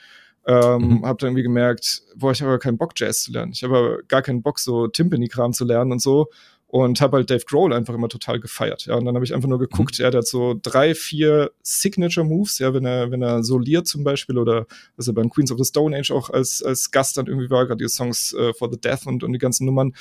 Ähm, 0.44 0.98
mhm. 0.98 1.06
Hab 1.06 1.18
dann 1.18 1.28
irgendwie 1.28 1.44
gemerkt, 1.44 2.02
boah, 2.16 2.32
ich 2.32 2.40
habe 2.40 2.50
aber 2.50 2.58
keinen 2.58 2.76
Bock, 2.76 2.94
Jazz 2.96 3.22
zu 3.22 3.30
lernen. 3.30 3.52
Ich 3.52 3.62
habe 3.62 4.02
gar 4.08 4.22
keinen 4.22 4.42
Bock, 4.42 4.58
so 4.58 4.88
Timpani-Kram 4.88 5.52
zu 5.52 5.64
lernen 5.64 5.92
und 5.92 6.02
so. 6.02 6.28
Und 6.72 7.02
habe 7.02 7.18
halt 7.18 7.28
Dave 7.28 7.44
Grohl 7.44 7.74
einfach 7.74 7.92
immer 7.92 8.08
total 8.08 8.40
gefeiert. 8.40 8.86
Ja, 8.86 8.94
und 8.94 9.04
dann 9.04 9.14
habe 9.14 9.26
ich 9.26 9.34
einfach 9.34 9.48
nur 9.48 9.58
geguckt, 9.58 9.98
mhm. 9.98 10.04
ja, 10.04 10.10
der 10.10 10.20
hat 10.20 10.26
so 10.26 10.58
drei, 10.60 10.94
vier 10.94 11.50
Signature 11.62 12.24
Moves, 12.24 12.58
ja, 12.60 12.72
wenn 12.72 12.86
er, 12.86 13.10
wenn 13.10 13.20
er 13.20 13.44
soliert 13.44 13.86
zum 13.86 14.04
Beispiel 14.04 14.38
oder 14.38 14.64
was 14.96 15.06
er 15.06 15.12
beim 15.12 15.28
Queens 15.28 15.52
of 15.52 15.58
the 15.58 15.66
Stone 15.66 15.94
Age 15.94 16.10
auch 16.12 16.30
als, 16.30 16.62
als 16.62 16.90
Gast 16.90 17.18
dann 17.18 17.26
irgendwie 17.26 17.50
war, 17.50 17.66
gerade 17.66 17.84
die 17.84 17.90
Songs 17.90 18.32
äh, 18.32 18.54
For 18.54 18.70
the 18.72 18.80
Death 18.80 19.06
und, 19.06 19.22
und 19.22 19.34
die 19.34 19.38
ganzen 19.38 19.66
Nummern. 19.66 19.92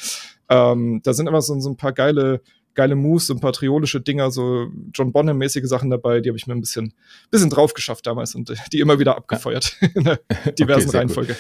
Ähm, 0.47 1.01
da 1.03 1.11
sind 1.11 1.27
immer 1.27 1.41
so, 1.41 1.59
so 1.59 1.69
ein 1.69 1.75
paar 1.75 1.91
geile, 1.91 2.39
geile 2.73 2.95
Moves, 2.95 3.27
so 3.27 3.33
ein 3.33 3.41
paar 3.41 3.51
triolische 3.51 3.99
Dinger, 3.99 4.31
so 4.31 4.67
John 4.93 5.11
Bonham-mäßige 5.11 5.67
Sachen 5.67 5.89
dabei, 5.89 6.21
die 6.21 6.29
habe 6.29 6.37
ich 6.37 6.47
mir 6.47 6.53
ein 6.53 6.61
bisschen, 6.61 6.93
bisschen 7.31 7.49
drauf 7.49 7.73
geschafft 7.73 8.07
damals 8.07 8.33
und 8.33 8.49
die 8.71 8.79
immer 8.79 8.97
wieder 8.97 9.17
abgefeuert 9.17 9.75
ja. 9.81 9.89
in 9.95 10.03
der 10.05 10.19
diversen 10.57 10.87
okay, 10.87 10.99
Reihenfolge. 10.99 11.35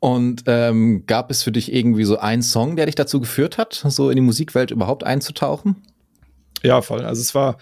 Und 0.00 0.44
ähm, 0.46 1.04
gab 1.06 1.30
es 1.30 1.42
für 1.42 1.52
dich 1.52 1.72
irgendwie 1.72 2.04
so 2.04 2.18
einen 2.18 2.42
Song, 2.42 2.76
der 2.76 2.86
dich 2.86 2.94
dazu 2.94 3.20
geführt 3.20 3.58
hat, 3.58 3.74
so 3.74 4.08
in 4.08 4.16
die 4.16 4.22
Musikwelt 4.22 4.70
überhaupt 4.70 5.04
einzutauchen? 5.04 5.76
Ja, 6.62 6.80
voll. 6.80 7.04
Also 7.04 7.20
es 7.20 7.34
war 7.34 7.58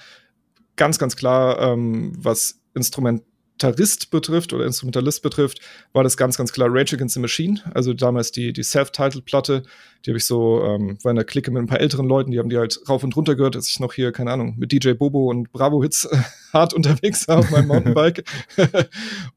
ganz, 0.77 0.98
ganz 0.98 1.16
klar, 1.16 1.61
ähm, 1.61 2.12
was 2.16 2.61
Instrument 2.74 3.22
Gitarrist 3.58 4.10
betrifft 4.10 4.52
oder 4.52 4.64
Instrumentalist 4.64 5.20
betrifft, 5.20 5.60
war 5.92 6.04
das 6.04 6.16
ganz, 6.16 6.36
ganz 6.36 6.52
klar 6.52 6.68
Rage 6.70 6.94
Against 6.94 7.14
the 7.14 7.20
Machine. 7.20 7.60
Also 7.74 7.92
damals 7.92 8.30
die, 8.30 8.52
die 8.52 8.62
Self-Titled-Platte, 8.62 9.64
die 10.06 10.10
habe 10.10 10.18
ich 10.18 10.24
so, 10.24 10.62
ähm, 10.62 10.96
war 11.02 11.10
in 11.10 11.16
der 11.16 11.24
Clique 11.24 11.50
mit 11.50 11.60
ein 11.60 11.66
paar 11.66 11.80
älteren 11.80 12.06
Leuten, 12.06 12.30
die 12.30 12.38
haben 12.38 12.48
die 12.48 12.56
halt 12.56 12.78
rauf 12.88 13.02
und 13.02 13.16
runter 13.16 13.34
gehört, 13.34 13.56
als 13.56 13.68
ich 13.68 13.80
noch 13.80 13.92
hier, 13.92 14.12
keine 14.12 14.30
Ahnung, 14.30 14.54
mit 14.58 14.70
DJ 14.70 14.92
Bobo 14.92 15.28
und 15.28 15.50
Bravo 15.50 15.82
Hits 15.82 16.08
hart 16.52 16.72
unterwegs 16.72 17.26
war 17.26 17.38
auf 17.38 17.50
meinem 17.50 17.66
Mountainbike. 17.66 18.24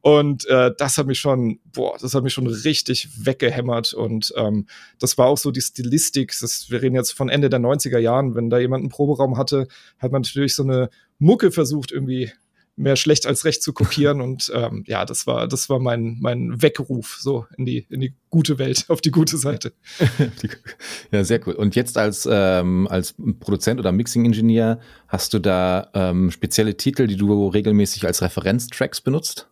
und 0.02 0.46
äh, 0.46 0.70
das 0.78 0.98
hat 0.98 1.08
mich 1.08 1.18
schon, 1.18 1.58
boah, 1.72 1.96
das 2.00 2.14
hat 2.14 2.22
mich 2.22 2.32
schon 2.32 2.46
richtig 2.46 3.08
weggehämmert. 3.26 3.92
Und 3.92 4.32
ähm, 4.36 4.66
das 5.00 5.18
war 5.18 5.26
auch 5.26 5.38
so 5.38 5.50
die 5.50 5.60
Stilistik. 5.60 6.32
Das, 6.40 6.70
wir 6.70 6.80
reden 6.80 6.94
jetzt 6.94 7.12
von 7.12 7.28
Ende 7.28 7.50
der 7.50 7.60
90er 7.60 7.98
Jahren, 7.98 8.36
wenn 8.36 8.50
da 8.50 8.58
jemand 8.58 8.82
einen 8.82 8.90
Proberaum 8.90 9.36
hatte, 9.36 9.66
hat 9.98 10.12
man 10.12 10.22
natürlich 10.22 10.54
so 10.54 10.62
eine 10.62 10.90
Mucke 11.18 11.50
versucht, 11.50 11.92
irgendwie 11.92 12.32
mehr 12.76 12.96
schlecht 12.96 13.26
als 13.26 13.44
recht 13.44 13.62
zu 13.62 13.72
kopieren. 13.72 14.20
Und 14.22 14.50
ähm, 14.54 14.84
ja, 14.86 15.04
das 15.04 15.26
war, 15.26 15.48
das 15.48 15.68
war 15.68 15.78
mein, 15.78 16.18
mein 16.20 16.62
Weckruf 16.62 17.18
so 17.20 17.46
in 17.56 17.66
die, 17.66 17.86
in 17.90 18.00
die 18.00 18.14
gute 18.30 18.58
Welt, 18.58 18.86
auf 18.88 19.00
die 19.00 19.10
gute 19.10 19.36
Seite. 19.36 19.72
ja, 21.12 21.24
sehr 21.24 21.46
cool. 21.46 21.54
Und 21.54 21.76
jetzt 21.76 21.98
als, 21.98 22.28
ähm, 22.30 22.88
als 22.88 23.14
Produzent 23.40 23.78
oder 23.78 23.92
Mixing-Ingenieur 23.92 24.80
hast 25.08 25.34
du 25.34 25.38
da 25.38 25.90
ähm, 25.94 26.30
spezielle 26.30 26.76
Titel, 26.76 27.06
die 27.06 27.16
du 27.16 27.48
regelmäßig 27.48 28.06
als 28.06 28.22
Referenztracks 28.22 29.00
benutzt? 29.00 29.48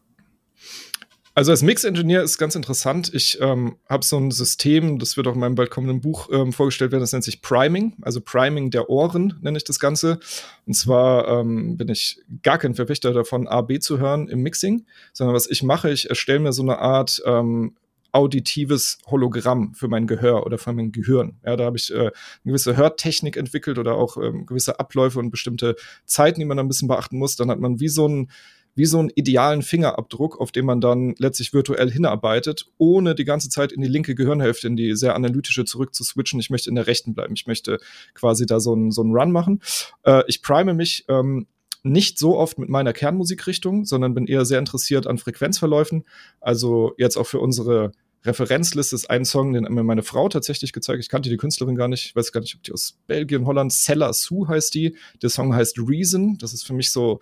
Also 1.35 1.53
als 1.53 1.63
Mix-Engineer 1.63 2.23
ist 2.23 2.39
ganz 2.39 2.57
interessant. 2.57 3.13
Ich 3.15 3.39
ähm, 3.41 3.77
habe 3.89 4.05
so 4.05 4.17
ein 4.17 4.33
System, 4.33 4.99
das 4.99 5.17
wird 5.17 5.29
auch 5.29 5.35
in 5.35 5.41
meinem 5.41 5.55
bald 5.55 5.71
kommenden 5.71 6.01
Buch 6.01 6.29
ähm, 6.33 6.53
vorgestellt 6.53 6.91
werden, 6.91 7.03
das 7.03 7.13
nennt 7.13 7.25
sich 7.25 7.41
Priming, 7.41 7.95
also 8.03 8.21
Priming 8.21 8.71
der 8.71 8.91
Ohren 8.91 9.39
nenne 9.41 9.57
ich 9.57 9.65
das 9.65 9.79
Ganze. 9.79 10.19
Und 10.67 10.75
zwar 10.75 11.29
ähm, 11.29 11.77
bin 11.77 11.89
ich 11.89 12.21
gar 12.43 12.59
kein 12.59 12.75
Verfechter 12.75 13.13
davon, 13.13 13.47
A, 13.47 13.61
B 13.63 13.79
zu 13.79 13.99
hören 14.01 14.29
im 14.29 14.43
Mixing, 14.43 14.87
sondern 15.13 15.35
was 15.35 15.49
ich 15.49 15.63
mache, 15.63 15.91
ich 15.91 16.11
erstelle 16.11 16.41
mir 16.41 16.53
so 16.53 16.63
eine 16.63 16.79
Art 16.79 17.23
ähm, 17.25 17.77
auditives 18.13 18.99
Hologramm 19.07 19.73
für 19.75 19.87
mein 19.87 20.09
Gehör 20.09 20.45
oder 20.45 20.59
für 20.59 20.73
mein 20.73 20.91
Gehirn. 20.91 21.37
Ja, 21.45 21.55
da 21.55 21.65
habe 21.65 21.77
ich 21.77 21.93
äh, 21.93 21.99
eine 21.99 22.13
gewisse 22.45 22.77
Hörtechnik 22.77 23.37
entwickelt 23.37 23.79
oder 23.79 23.95
auch 23.95 24.17
ähm, 24.17 24.47
gewisse 24.47 24.81
Abläufe 24.81 25.21
und 25.21 25.31
bestimmte 25.31 25.77
Zeiten, 26.05 26.41
die 26.41 26.47
man 26.47 26.59
ein 26.59 26.67
bisschen 26.67 26.89
beachten 26.89 27.19
muss. 27.19 27.37
Dann 27.37 27.51
hat 27.51 27.61
man 27.61 27.79
wie 27.79 27.89
so 27.89 28.09
ein 28.09 28.31
wie 28.75 28.87
so 28.87 28.99
einen 28.99 29.11
idealen 29.15 29.63
Fingerabdruck, 29.63 30.41
auf 30.41 30.53
den 30.53 30.65
man 30.65 30.81
dann 30.81 31.15
letztlich 31.19 31.53
virtuell 31.53 31.91
hinarbeitet, 31.91 32.67
ohne 32.79 33.15
die 33.15 33.25
ganze 33.25 33.49
Zeit 33.49 33.73
in 33.73 33.83
die 33.83 33.89
linke 33.89 34.15
Gehirnhälfte, 34.15 34.67
in 34.67 34.77
die 34.77 34.95
sehr 34.97 35.15
analytische 35.15 35.65
zurück 35.65 35.95
zu 35.95 36.05
switchen. 36.05 36.41
Ich 36.41 36.51
möchte 36.51 36.71
in 36.71 36.77
der 36.77 36.87
rechten 36.87 37.15
bleiben. 37.15 37.35
Ich 37.35 37.47
möchte 37.47 37.79
quasi 38.15 38.47
da 38.47 38.61
so 38.61 38.73
einen 38.73 38.91
so 38.91 39.03
einen 39.03 39.15
Run 39.15 39.33
machen. 39.33 39.61
Äh, 40.05 40.23
ich 40.29 40.43
prime 40.43 40.75
mich 40.75 41.05
ähm, 41.09 41.47
nicht 41.83 42.19
so 42.19 42.37
oft 42.37 42.59
mit 42.59 42.69
meiner 42.69 42.93
Kernmusikrichtung, 42.93 43.85
sondern 43.85 44.15
bin 44.15 44.27
eher 44.27 44.45
sehr 44.45 44.59
interessiert 44.59 45.07
an 45.07 45.19
Frequenzverläufen. 45.19 46.05
Also 46.41 46.95
jetzt 46.99 47.17
auch 47.17 47.27
für 47.27 47.41
unsere 47.41 47.93
Referenzliste 48.25 48.95
ist 48.95 49.09
ein 49.09 49.25
Song, 49.25 49.55
den 49.55 49.65
mir 49.65 49.83
meine 49.83 50.03
Frau 50.03 50.29
tatsächlich 50.29 50.73
gezeigt. 50.73 51.01
Ich 51.01 51.09
kannte 51.09 51.31
die 51.31 51.39
Künstlerin 51.39 51.75
gar 51.75 51.89
nicht. 51.89 52.07
Ich 52.07 52.17
weiß 52.17 52.33
gar 52.33 52.43
nicht, 52.43 52.55
ob 52.55 52.63
die 52.63 52.73
aus 52.73 52.99
Belgien, 53.07 53.47
Holland, 53.47 53.73
Sella 53.73 54.13
Sue 54.13 54.47
heißt 54.47 54.75
die. 54.75 54.95
Der 55.23 55.31
Song 55.31 55.55
heißt 55.55 55.79
Reason. 55.79 56.37
Das 56.37 56.53
ist 56.53 56.67
für 56.67 56.75
mich 56.75 56.93
so 56.93 57.21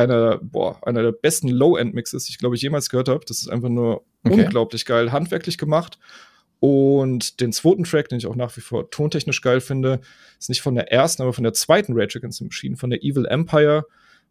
einer, 0.00 0.38
boah, 0.38 0.78
einer 0.86 1.02
der 1.02 1.12
besten 1.12 1.48
Low-End-Mixes, 1.48 2.24
die 2.24 2.32
ich 2.32 2.38
glaube 2.38 2.56
ich 2.56 2.62
jemals 2.62 2.90
gehört 2.90 3.08
habe. 3.08 3.24
Das 3.26 3.38
ist 3.38 3.48
einfach 3.48 3.68
nur 3.68 4.04
okay. 4.24 4.44
unglaublich 4.44 4.84
geil, 4.84 5.12
handwerklich 5.12 5.58
gemacht. 5.58 5.98
Und 6.60 7.40
den 7.40 7.52
zweiten 7.52 7.84
Track, 7.84 8.10
den 8.10 8.18
ich 8.18 8.26
auch 8.26 8.36
nach 8.36 8.54
wie 8.56 8.60
vor 8.60 8.90
tontechnisch 8.90 9.40
geil 9.40 9.60
finde, 9.60 10.00
ist 10.38 10.50
nicht 10.50 10.60
von 10.60 10.74
der 10.74 10.92
ersten, 10.92 11.22
aber 11.22 11.32
von 11.32 11.44
der 11.44 11.54
zweiten 11.54 11.94
Rage 11.94 12.18
Against 12.18 12.38
the 12.38 12.44
Machine, 12.44 12.76
von 12.76 12.90
der 12.90 13.02
Evil 13.02 13.24
Empire. 13.26 13.86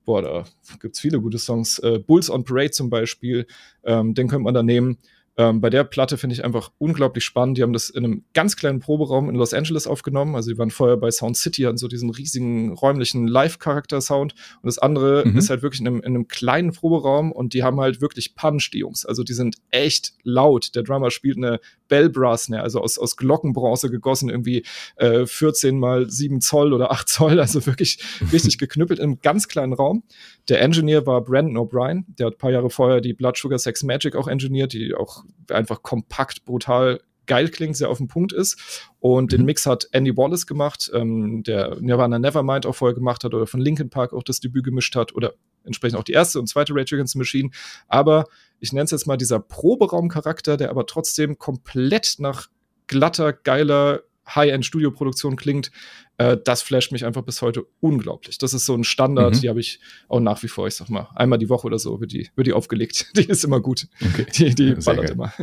Boah, 0.05 0.21
da 0.21 0.45
gibt's 0.79 0.99
viele 0.99 1.19
gute 1.19 1.39
Songs. 1.39 1.79
Äh, 1.79 1.99
Bulls 1.99 2.29
on 2.29 2.43
Parade 2.43 2.71
zum 2.71 2.89
Beispiel, 2.89 3.47
ähm, 3.83 4.13
den 4.13 4.27
könnte 4.27 4.43
man 4.43 4.53
da 4.53 4.63
nehmen. 4.63 4.97
Ähm, 5.39 5.61
bei 5.61 5.69
der 5.69 5.85
Platte 5.85 6.17
finde 6.17 6.33
ich 6.33 6.43
einfach 6.43 6.69
unglaublich 6.79 7.23
spannend. 7.23 7.57
Die 7.57 7.63
haben 7.63 7.71
das 7.71 7.89
in 7.89 8.03
einem 8.03 8.23
ganz 8.33 8.57
kleinen 8.57 8.81
Proberaum 8.81 9.29
in 9.29 9.35
Los 9.35 9.53
Angeles 9.53 9.87
aufgenommen. 9.87 10.35
Also 10.35 10.51
die 10.51 10.57
waren 10.57 10.69
vorher 10.69 10.97
bei 10.97 11.09
Sound 11.11 11.37
City, 11.37 11.61
hatten 11.61 11.77
so 11.77 11.87
diesen 11.87 12.09
riesigen 12.09 12.73
räumlichen 12.73 13.25
Live-Charakter-Sound. 13.25 14.33
Und 14.33 14.65
das 14.65 14.79
andere 14.79 15.25
mhm. 15.25 15.37
ist 15.37 15.49
halt 15.49 15.61
wirklich 15.61 15.79
in 15.79 15.87
einem, 15.87 15.99
in 15.99 16.07
einem, 16.07 16.27
kleinen 16.27 16.73
Proberaum 16.73 17.31
und 17.31 17.53
die 17.53 17.63
haben 17.63 17.79
halt 17.79 18.01
wirklich 18.01 18.35
Punch, 18.35 18.69
die 18.73 18.79
Jungs. 18.79 19.05
Also 19.05 19.23
die 19.23 19.31
sind 19.31 19.55
echt 19.71 20.11
laut. 20.23 20.75
Der 20.75 20.83
Drummer 20.83 21.09
spielt 21.09 21.37
eine 21.37 21.61
Bell 21.89 22.09
Brass, 22.09 22.47
ne, 22.47 22.61
also 22.61 22.79
aus, 22.79 22.97
aus 22.97 23.17
Glockenbronze 23.17 23.89
gegossen, 23.89 24.29
irgendwie 24.29 24.63
äh, 24.95 25.25
14 25.25 25.77
mal 25.77 26.09
7 26.09 26.39
Zoll 26.39 26.71
oder 26.71 26.91
8 26.91 27.09
Zoll, 27.09 27.39
also 27.39 27.65
wirklich 27.65 27.99
richtig 28.31 28.57
geknüppelt 28.57 28.99
in 28.99 29.05
einem 29.05 29.19
ganz 29.21 29.49
kleinen 29.49 29.73
Raum. 29.73 30.03
Der 30.47 30.61
Engineer 30.61 31.05
war 31.05 31.21
Brandon 31.21 31.57
O'Brien, 31.57 32.05
der 32.07 32.27
hat 32.27 32.35
ein 32.35 32.37
paar 32.37 32.51
Jahre 32.51 32.69
vorher 32.69 33.01
die 33.01 33.13
Blood 33.13 33.37
Sugar 33.37 33.59
Sex 33.59 33.83
Magic 33.83 34.15
auch 34.15 34.27
engineert, 34.27 34.71
die 34.71 34.95
auch 34.95 35.25
einfach 35.49 35.83
kompakt, 35.83 36.45
brutal 36.45 37.01
geil 37.29 37.47
klingt, 37.47 37.77
sehr 37.77 37.89
auf 37.89 37.99
den 37.99 38.07
Punkt 38.07 38.33
ist. 38.33 38.89
Und 38.99 39.31
mhm. 39.31 39.37
den 39.37 39.45
Mix 39.45 39.65
hat 39.65 39.87
Andy 39.93 40.17
Wallace 40.17 40.47
gemacht, 40.47 40.91
ähm, 40.93 41.43
der 41.43 41.77
Nirvana 41.79 42.19
Nevermind 42.19 42.65
auch 42.65 42.75
vorher 42.75 42.95
gemacht 42.95 43.23
hat 43.23 43.33
oder 43.33 43.47
von 43.47 43.61
Linkin 43.61 43.89
Park 43.89 44.11
auch 44.11 44.23
das 44.23 44.41
Debüt 44.41 44.65
gemischt 44.65 44.95
hat 44.95 45.15
oder 45.15 45.33
entsprechend 45.63 45.99
auch 45.99 46.03
die 46.03 46.13
erste 46.13 46.39
und 46.39 46.47
zweite 46.47 46.73
Rage 46.73 46.95
Against 46.95 47.13
the 47.13 47.19
Machine. 47.19 47.49
Aber 47.87 48.25
ich 48.59 48.73
nenne 48.73 48.85
es 48.85 48.91
jetzt 48.91 49.07
mal 49.07 49.17
dieser 49.17 49.39
Proberaumcharakter, 49.39 50.57
der 50.57 50.69
aber 50.69 50.85
trotzdem 50.85 51.37
komplett 51.37 52.15
nach 52.19 52.47
glatter, 52.87 53.33
geiler 53.33 54.01
High-End-Studio-Produktion 54.35 55.35
klingt, 55.35 55.71
äh, 56.17 56.37
das 56.43 56.61
flasht 56.61 56.91
mich 56.91 57.05
einfach 57.05 57.23
bis 57.23 57.41
heute 57.41 57.65
unglaublich. 57.79 58.37
Das 58.37 58.53
ist 58.53 58.65
so 58.65 58.75
ein 58.75 58.83
Standard, 58.83 59.35
mhm. 59.35 59.41
die 59.41 59.49
habe 59.49 59.59
ich 59.59 59.79
auch 60.07 60.19
nach 60.19 60.43
wie 60.43 60.47
vor, 60.47 60.67
ich 60.67 60.75
sag 60.75 60.89
mal, 60.89 61.07
einmal 61.15 61.39
die 61.39 61.49
Woche 61.49 61.67
oder 61.67 61.79
so 61.79 61.99
wird 61.99 62.11
die, 62.11 62.29
wird 62.35 62.47
die 62.47 62.53
aufgelegt. 62.53 63.11
Die 63.15 63.25
ist 63.25 63.43
immer 63.43 63.59
gut. 63.59 63.87
Okay. 64.01 64.25
Die, 64.35 64.55
die 64.55 64.73
ballert 64.75 65.07
geil. 65.07 65.11
immer. 65.13 65.33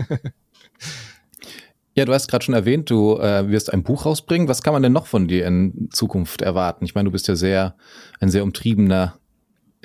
Ja, 1.95 2.05
du 2.05 2.13
hast 2.13 2.29
gerade 2.29 2.45
schon 2.45 2.55
erwähnt, 2.55 2.91
du 2.91 3.17
äh, 3.17 3.49
wirst 3.49 3.73
ein 3.73 3.83
Buch 3.83 4.05
rausbringen. 4.05 4.49
Was 4.49 4.63
kann 4.63 4.75
man 4.75 4.83
denn 4.83 4.93
noch 4.93 5.07
von 5.07 5.29
dir 5.29 5.47
in 5.47 5.89
Zukunft 5.91 6.43
erwarten? 6.43 6.85
Ich 6.85 6.95
meine, 6.95 7.07
du 7.07 7.11
bist 7.11 7.27
ja 7.27 7.37
sehr 7.37 7.75
ein 8.21 8.29
sehr 8.29 8.43
umtriebener 8.43 9.19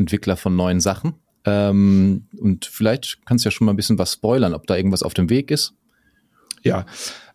Entwickler 0.01 0.37
von 0.37 0.55
neuen 0.55 0.79
Sachen. 0.79 1.13
Ähm, 1.45 2.27
und 2.37 2.65
vielleicht 2.65 3.25
kannst 3.25 3.45
du 3.45 3.47
ja 3.47 3.51
schon 3.51 3.65
mal 3.65 3.73
ein 3.73 3.77
bisschen 3.77 3.97
was 3.97 4.13
spoilern, 4.13 4.53
ob 4.53 4.67
da 4.67 4.75
irgendwas 4.75 5.03
auf 5.03 5.13
dem 5.13 5.29
Weg 5.29 5.51
ist. 5.51 5.73
Ja, 6.63 6.85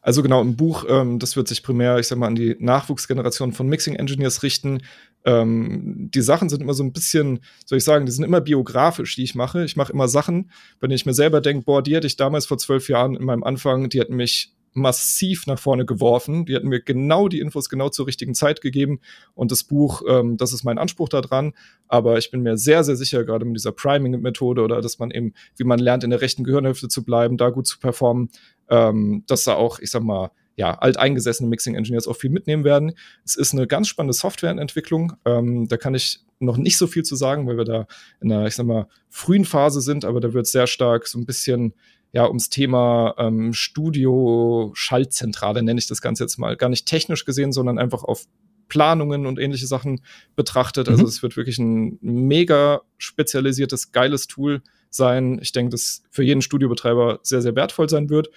also 0.07 0.23
genau, 0.23 0.41
im 0.41 0.55
Buch, 0.55 0.85
ähm, 0.89 1.19
das 1.19 1.35
wird 1.35 1.49
sich 1.49 1.65
primär, 1.65 1.99
ich 1.99 2.07
sag 2.07 2.19
mal, 2.19 2.29
an 2.29 2.37
die 2.37 2.57
Nachwuchsgeneration 2.61 3.53
von 3.53 3.67
Mixing 3.67 3.97
Engineers 3.97 4.45
richten. 4.45 4.83
Ähm, 5.25 6.11
die 6.15 6.21
Sachen 6.21 6.49
sind 6.49 6.63
immer 6.63 6.75
so 6.75 6.85
ein 6.85 6.93
bisschen, 6.93 7.41
soll 7.65 7.79
ich 7.79 7.85
sagen, 7.85 8.07
die 8.07 8.13
sind 8.13 8.23
immer 8.23 8.41
biografisch, 8.41 9.17
die 9.17 9.25
ich 9.25 9.35
mache. 9.35 9.65
Ich 9.65 9.75
mache 9.75 9.93
immer 9.93 10.07
Sachen, 10.07 10.53
wenn 10.79 10.93
ich 10.93 11.07
mir 11.07 11.15
selber 11.15 11.41
denke, 11.41 11.65
boah, 11.65 11.83
die 11.83 11.97
hätte 11.97 12.07
ich 12.07 12.15
damals 12.15 12.47
vor 12.47 12.59
zwölf 12.59 12.89
Jahren 12.89 13.17
in 13.17 13.25
meinem 13.25 13.43
Anfang, 13.43 13.89
die 13.89 13.99
hätten 13.99 14.15
mich 14.15 14.55
massiv 14.77 15.47
nach 15.47 15.59
vorne 15.59 15.85
geworfen. 15.87 16.45
Die 16.47 16.55
hatten 16.55 16.69
mir 16.69 16.81
genau 16.81 17.29
die 17.29 17.41
Infos 17.41 17.69
genau 17.69 17.89
zur 17.89 18.07
richtigen 18.07 18.35
Zeit 18.35 18.61
gegeben. 18.61 19.01
Und 19.35 19.51
das 19.51 19.65
Buch, 19.65 20.03
ähm, 20.09 20.37
das 20.37 20.53
ist 20.53 20.65
mein 20.65 20.79
Anspruch 20.79 21.09
daran. 21.09 21.55
Aber 21.89 22.19
ich 22.19 22.31
bin 22.31 22.43
mir 22.43 22.57
sehr, 22.57 22.85
sehr 22.85 22.97
sicher, 22.97 23.25
gerade 23.25 23.45
mit 23.45 23.57
dieser 23.57 23.73
Priming-Methode 23.73 24.63
oder 24.63 24.81
dass 24.81 24.99
man 24.99 25.11
eben, 25.11 25.33
wie 25.57 25.65
man 25.65 25.79
lernt, 25.79 26.05
in 26.05 26.11
der 26.11 26.21
rechten 26.21 26.45
Gehirnhälfte 26.45 26.89
zu 26.89 27.05
bleiben, 27.05 27.37
da 27.37 27.51
gut 27.51 27.67
zu 27.67 27.79
performen, 27.79 28.31
ähm, 28.69 29.25
dass 29.27 29.45
da 29.45 29.55
auch, 29.55 29.79
ich 29.79 29.91
sag 29.91 30.03
mal, 30.03 30.31
ja, 30.57 30.73
alteingesessene 30.73 31.49
Mixing-Engineers 31.51 32.09
auch 32.09 32.17
viel 32.17 32.31
mitnehmen 32.31 32.65
werden. 32.65 32.95
Es 33.25 33.37
ist 33.37 33.53
eine 33.53 33.67
ganz 33.67 33.89
spannende 33.89 34.15
Softwareentwicklung. 34.15 35.13
Ähm, 35.25 35.69
da 35.69 35.77
kann 35.77 35.95
ich 35.95 36.21
noch 36.39 36.57
nicht 36.57 36.79
so 36.79 36.87
viel 36.87 37.03
zu 37.03 37.15
sagen, 37.15 37.47
weil 37.47 37.57
wir 37.57 37.65
da 37.65 37.87
in 38.21 38.33
einer, 38.33 38.47
ich 38.47 38.55
sag 38.55 38.67
mal, 38.67 38.89
frühen 39.09 39.45
Phase 39.45 39.81
sind, 39.81 40.05
aber 40.05 40.21
da 40.21 40.33
wird 40.33 40.47
sehr 40.47 40.67
stark 40.67 41.07
so 41.07 41.19
ein 41.19 41.27
bisschen 41.27 41.75
ja, 42.13 42.27
ums 42.27 42.49
Thema 42.49 43.15
ähm, 43.19 43.53
Studio-Schaltzentrale, 43.53 45.63
nenne 45.63 45.79
ich 45.79 45.87
das 45.87 46.01
Ganze 46.01 46.25
jetzt 46.25 46.39
mal. 46.39 46.57
Gar 46.57 46.71
nicht 46.71 46.87
technisch 46.87 47.25
gesehen, 47.25 47.53
sondern 47.53 47.79
einfach 47.79 48.05
auf 48.05 48.27
Planungen 48.69 49.27
und 49.27 49.39
ähnliche 49.39 49.67
Sachen 49.67 50.01
betrachtet. 50.35 50.89
Also 50.89 51.03
mhm. 51.03 51.09
es 51.09 51.23
wird 51.23 51.37
wirklich 51.37 51.59
ein 51.59 51.99
mega 52.01 52.81
spezialisiertes, 52.99 53.93
geiles 53.93 54.27
Tool 54.27 54.63
sein. 54.91 55.39
Ich 55.41 55.53
denke, 55.53 55.71
das 55.71 56.03
für 56.11 56.25
jeden 56.25 56.43
Studiobetreiber 56.43 57.21
sehr, 57.23 57.43
sehr 57.43 57.55
wertvoll 57.55 57.89
sein 57.89 58.11
wird. 58.11 58.31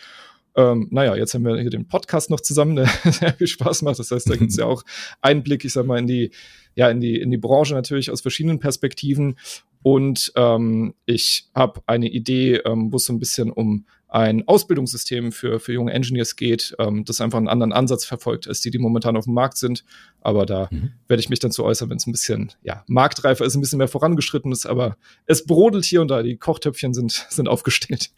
Ähm, 0.55 0.87
naja, 0.91 1.15
jetzt 1.15 1.33
haben 1.33 1.45
wir 1.45 1.59
hier 1.59 1.69
den 1.69 1.87
Podcast 1.87 2.29
noch 2.29 2.39
zusammen, 2.39 2.75
der 2.75 2.87
sehr 3.05 3.33
viel 3.33 3.47
Spaß 3.47 3.81
macht. 3.83 3.99
Das 3.99 4.11
heißt, 4.11 4.29
da 4.29 4.35
gibt 4.35 4.51
es 4.51 4.57
ja 4.57 4.65
auch 4.65 4.83
Einblick, 5.21 5.65
ich 5.65 5.73
sag 5.73 5.85
mal, 5.85 5.99
in 5.99 6.07
die, 6.07 6.31
ja, 6.75 6.89
in 6.89 6.99
die, 6.99 7.19
in 7.19 7.31
die 7.31 7.37
Branche 7.37 7.73
natürlich 7.73 8.11
aus 8.11 8.21
verschiedenen 8.21 8.59
Perspektiven. 8.59 9.37
Und 9.81 10.31
ähm, 10.35 10.93
ich 11.05 11.49
habe 11.55 11.81
eine 11.85 12.09
Idee, 12.09 12.55
ähm, 12.65 12.91
wo 12.91 12.97
es 12.97 13.05
so 13.05 13.13
ein 13.13 13.19
bisschen 13.19 13.51
um 13.51 13.85
ein 14.09 14.47
Ausbildungssystem 14.47 15.31
für, 15.31 15.59
für 15.59 15.71
junge 15.71 15.93
Engineers 15.93 16.35
geht, 16.35 16.75
ähm, 16.79 17.05
das 17.05 17.21
einfach 17.21 17.37
einen 17.37 17.47
anderen 17.47 17.71
Ansatz 17.71 18.05
verfolgt, 18.05 18.47
als 18.47 18.59
die, 18.59 18.71
die 18.71 18.79
momentan 18.79 19.15
auf 19.15 19.25
dem 19.25 19.35
Markt 19.35 19.57
sind. 19.57 19.85
Aber 20.19 20.47
da 20.47 20.67
mhm. 20.71 20.93
werde 21.07 21.21
ich 21.21 21.29
mich 21.29 21.39
dann 21.39 21.51
zu 21.51 21.63
äußern, 21.63 21.89
wenn 21.89 21.97
es 21.97 22.07
ein 22.07 22.11
bisschen, 22.11 22.51
ja, 22.63 22.83
marktreifer 22.87 23.45
ist, 23.45 23.55
ein 23.55 23.61
bisschen 23.61 23.77
mehr 23.77 23.87
vorangeschritten 23.87 24.51
ist. 24.51 24.65
Aber 24.65 24.97
es 25.27 25.45
brodelt 25.45 25.85
hier 25.85 26.01
und 26.01 26.09
da, 26.09 26.23
die 26.23 26.37
Kochtöpfchen 26.37 26.93
sind, 26.93 27.11
sind 27.29 27.47
aufgestellt. 27.47 28.11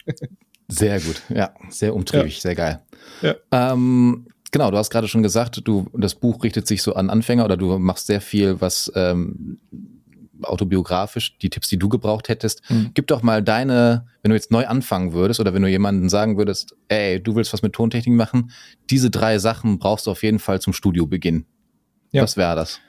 Sehr 0.72 1.00
gut, 1.00 1.22
ja, 1.28 1.54
sehr 1.68 1.94
umtriebig, 1.94 2.36
ja. 2.36 2.40
sehr 2.40 2.54
geil. 2.54 2.80
Ja. 3.20 3.34
Ähm, 3.50 4.26
genau, 4.50 4.70
du 4.70 4.78
hast 4.78 4.90
gerade 4.90 5.06
schon 5.06 5.22
gesagt, 5.22 5.60
du, 5.64 5.86
das 5.92 6.14
Buch 6.14 6.42
richtet 6.42 6.66
sich 6.66 6.82
so 6.82 6.94
an 6.94 7.10
Anfänger 7.10 7.44
oder 7.44 7.56
du 7.56 7.78
machst 7.78 8.06
sehr 8.06 8.22
viel, 8.22 8.60
was 8.60 8.90
ähm, 8.94 9.58
autobiografisch, 10.42 11.36
die 11.38 11.50
Tipps, 11.50 11.68
die 11.68 11.78
du 11.78 11.88
gebraucht 11.88 12.28
hättest. 12.28 12.62
Mhm. 12.70 12.90
Gib 12.94 13.06
doch 13.08 13.22
mal 13.22 13.42
deine, 13.42 14.06
wenn 14.22 14.30
du 14.30 14.34
jetzt 14.36 14.50
neu 14.50 14.66
anfangen 14.66 15.12
würdest 15.12 15.40
oder 15.40 15.52
wenn 15.52 15.62
du 15.62 15.68
jemanden 15.68 16.08
sagen 16.08 16.38
würdest, 16.38 16.74
ey, 16.88 17.22
du 17.22 17.36
willst 17.36 17.52
was 17.52 17.62
mit 17.62 17.74
Tontechnik 17.74 18.14
machen, 18.14 18.50
diese 18.88 19.10
drei 19.10 19.38
Sachen 19.38 19.78
brauchst 19.78 20.06
du 20.06 20.10
auf 20.10 20.22
jeden 20.22 20.38
Fall 20.38 20.60
zum 20.60 20.72
Studiobeginn. 20.72 21.44
Ja. 22.12 22.22
Was 22.22 22.36
wäre 22.36 22.56
das? 22.56 22.80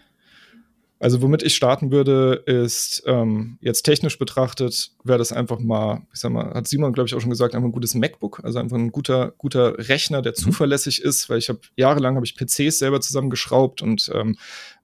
Also 1.03 1.21
womit 1.21 1.43
ich 1.43 1.53
starten 1.53 1.91
würde, 1.91 2.43
ist 2.45 3.03
ähm, 3.07 3.57
jetzt 3.59 3.81
technisch 3.81 4.17
betrachtet, 4.17 4.91
wäre 5.03 5.17
das 5.17 5.33
einfach 5.33 5.59
mal, 5.59 6.07
ich 6.13 6.21
sag 6.21 6.31
mal, 6.31 6.53
hat 6.53 6.65
Simon, 6.65 6.93
glaube 6.93 7.07
ich, 7.07 7.13
auch 7.13 7.19
schon 7.19 7.29
gesagt, 7.29 7.55
einfach 7.55 7.67
ein 7.67 7.73
gutes 7.73 7.93
MacBook, 7.93 8.39
also 8.41 8.57
einfach 8.57 8.77
ein 8.77 8.93
guter, 8.93 9.33
guter 9.37 9.89
Rechner, 9.89 10.21
der 10.21 10.31
mhm. 10.31 10.35
zuverlässig 10.37 11.01
ist, 11.01 11.29
weil 11.29 11.39
ich 11.39 11.49
habe 11.49 11.59
jahrelang 11.75 12.15
habe 12.15 12.25
ich 12.25 12.37
PCs 12.37 12.79
selber 12.79 13.01
zusammengeschraubt 13.01 13.81
und 13.81 14.09
ähm, 14.13 14.37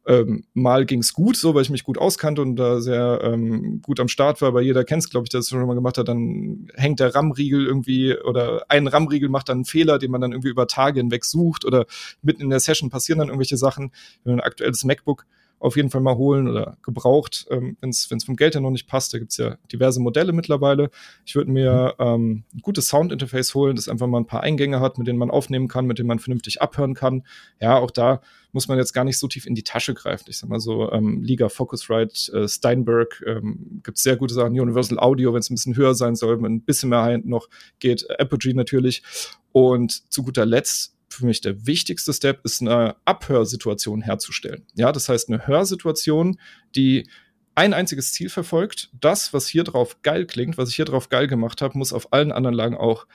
ähm, 0.07 0.43
mal 0.53 0.85
ging's 0.85 1.13
gut, 1.13 1.37
so 1.37 1.55
weil 1.55 1.61
ich 1.61 1.69
mich 1.69 1.85
gut 1.85 1.97
auskannte 1.97 2.41
und 2.41 2.57
da 2.57 2.81
sehr 2.81 3.21
ähm, 3.23 3.81
gut 3.81 4.01
am 4.01 4.09
Start 4.09 4.41
war, 4.41 4.49
aber 4.49 4.61
jeder 4.61 4.83
kennt 4.83 5.03
es, 5.03 5.09
glaube 5.09 5.23
ich, 5.23 5.29
der 5.29 5.39
es 5.39 5.47
schon 5.47 5.65
mal 5.65 5.73
gemacht 5.73 5.97
hat, 5.97 6.09
dann 6.09 6.67
hängt 6.73 6.99
der 6.99 7.15
RAM-Riegel 7.15 7.65
irgendwie 7.65 8.17
oder 8.17 8.65
ein 8.67 8.87
RAM-Riegel 8.87 9.29
macht 9.29 9.47
dann 9.47 9.59
einen 9.59 9.65
Fehler, 9.65 9.99
den 9.99 10.11
man 10.11 10.19
dann 10.19 10.33
irgendwie 10.33 10.49
über 10.49 10.67
Tage 10.67 10.99
hinweg 10.99 11.23
sucht 11.23 11.63
oder 11.63 11.85
mitten 12.21 12.41
in 12.41 12.49
der 12.49 12.59
Session 12.59 12.89
passieren 12.89 13.19
dann 13.19 13.29
irgendwelche 13.29 13.55
Sachen. 13.55 13.93
Wenn 14.25 14.33
man 14.33 14.41
ein 14.41 14.45
aktuelles 14.45 14.83
MacBook 14.83 15.25
auf 15.59 15.75
jeden 15.75 15.89
Fall 15.89 16.01
mal 16.01 16.15
holen 16.15 16.47
oder 16.47 16.77
gebraucht, 16.83 17.45
ähm, 17.49 17.77
wenn 17.81 17.89
es 17.89 18.07
vom 18.23 18.35
Geld 18.35 18.55
her 18.55 18.61
noch 18.61 18.71
nicht 18.71 18.87
passt. 18.87 19.13
Da 19.13 19.19
gibt's 19.19 19.37
ja 19.37 19.57
diverse 19.71 19.99
Modelle 19.99 20.31
mittlerweile. 20.31 20.89
Ich 21.25 21.35
würde 21.35 21.51
mir 21.51 21.95
ähm, 21.99 22.43
ein 22.53 22.61
gutes 22.61 22.87
Soundinterface 22.87 23.53
holen, 23.55 23.75
das 23.75 23.89
einfach 23.89 24.07
mal 24.07 24.19
ein 24.19 24.25
paar 24.27 24.41
Eingänge 24.41 24.79
hat, 24.79 24.97
mit 24.97 25.07
denen 25.07 25.19
man 25.19 25.31
aufnehmen 25.31 25.67
kann, 25.67 25.85
mit 25.85 25.99
denen 25.99 26.07
man 26.07 26.19
vernünftig 26.19 26.61
abhören 26.61 26.93
kann. 26.93 27.23
Ja, 27.59 27.77
auch 27.77 27.91
da 27.91 28.21
muss 28.51 28.67
man 28.67 28.77
jetzt 28.77 28.93
gar 28.93 29.03
nicht 29.03 29.19
so 29.19 29.27
tief 29.27 29.45
in 29.45 29.55
die 29.55 29.63
Tasche 29.63 29.93
greifen. 29.93 30.25
Ich 30.27 30.37
sag 30.37 30.49
mal 30.49 30.59
so, 30.59 30.91
ähm, 30.91 31.21
Liga, 31.21 31.49
Focusrite, 31.49 32.31
äh, 32.33 32.47
Steinberg, 32.47 33.23
ähm, 33.27 33.81
gibt 33.83 33.97
sehr 33.97 34.15
gute 34.15 34.33
Sachen. 34.33 34.59
Universal 34.59 34.99
Audio, 34.99 35.33
wenn 35.33 35.39
es 35.39 35.49
ein 35.49 35.55
bisschen 35.55 35.75
höher 35.75 35.93
sein 35.93 36.15
soll, 36.15 36.41
wenn 36.41 36.55
ein 36.55 36.61
bisschen 36.61 36.89
mehr 36.89 37.19
noch 37.23 37.47
geht. 37.79 38.07
Apogee 38.19 38.53
natürlich. 38.53 39.03
Und 39.51 40.11
zu 40.11 40.23
guter 40.23 40.45
Letzt 40.45 40.95
für 41.09 41.25
mich 41.25 41.41
der 41.41 41.65
wichtigste 41.65 42.13
Step 42.13 42.43
ist, 42.43 42.61
eine 42.61 42.95
Abhörsituation 43.05 44.01
herzustellen. 44.01 44.65
Ja, 44.75 44.91
das 44.91 45.09
heißt, 45.09 45.29
eine 45.29 45.47
Hörsituation, 45.47 46.39
die 46.75 47.09
ein 47.55 47.73
einziges 47.73 48.13
Ziel 48.13 48.29
verfolgt. 48.29 48.89
Das, 48.99 49.33
was 49.33 49.47
hier 49.47 49.63
drauf 49.63 50.01
geil 50.01 50.25
klingt, 50.25 50.57
was 50.57 50.69
ich 50.69 50.75
hier 50.75 50.85
drauf 50.85 51.09
geil 51.09 51.27
gemacht 51.27 51.61
habe, 51.61 51.77
muss 51.77 51.91
auf 51.93 52.13
allen 52.13 52.31
anderen 52.31 52.55
Lagen 52.55 52.77
auch 52.77 53.05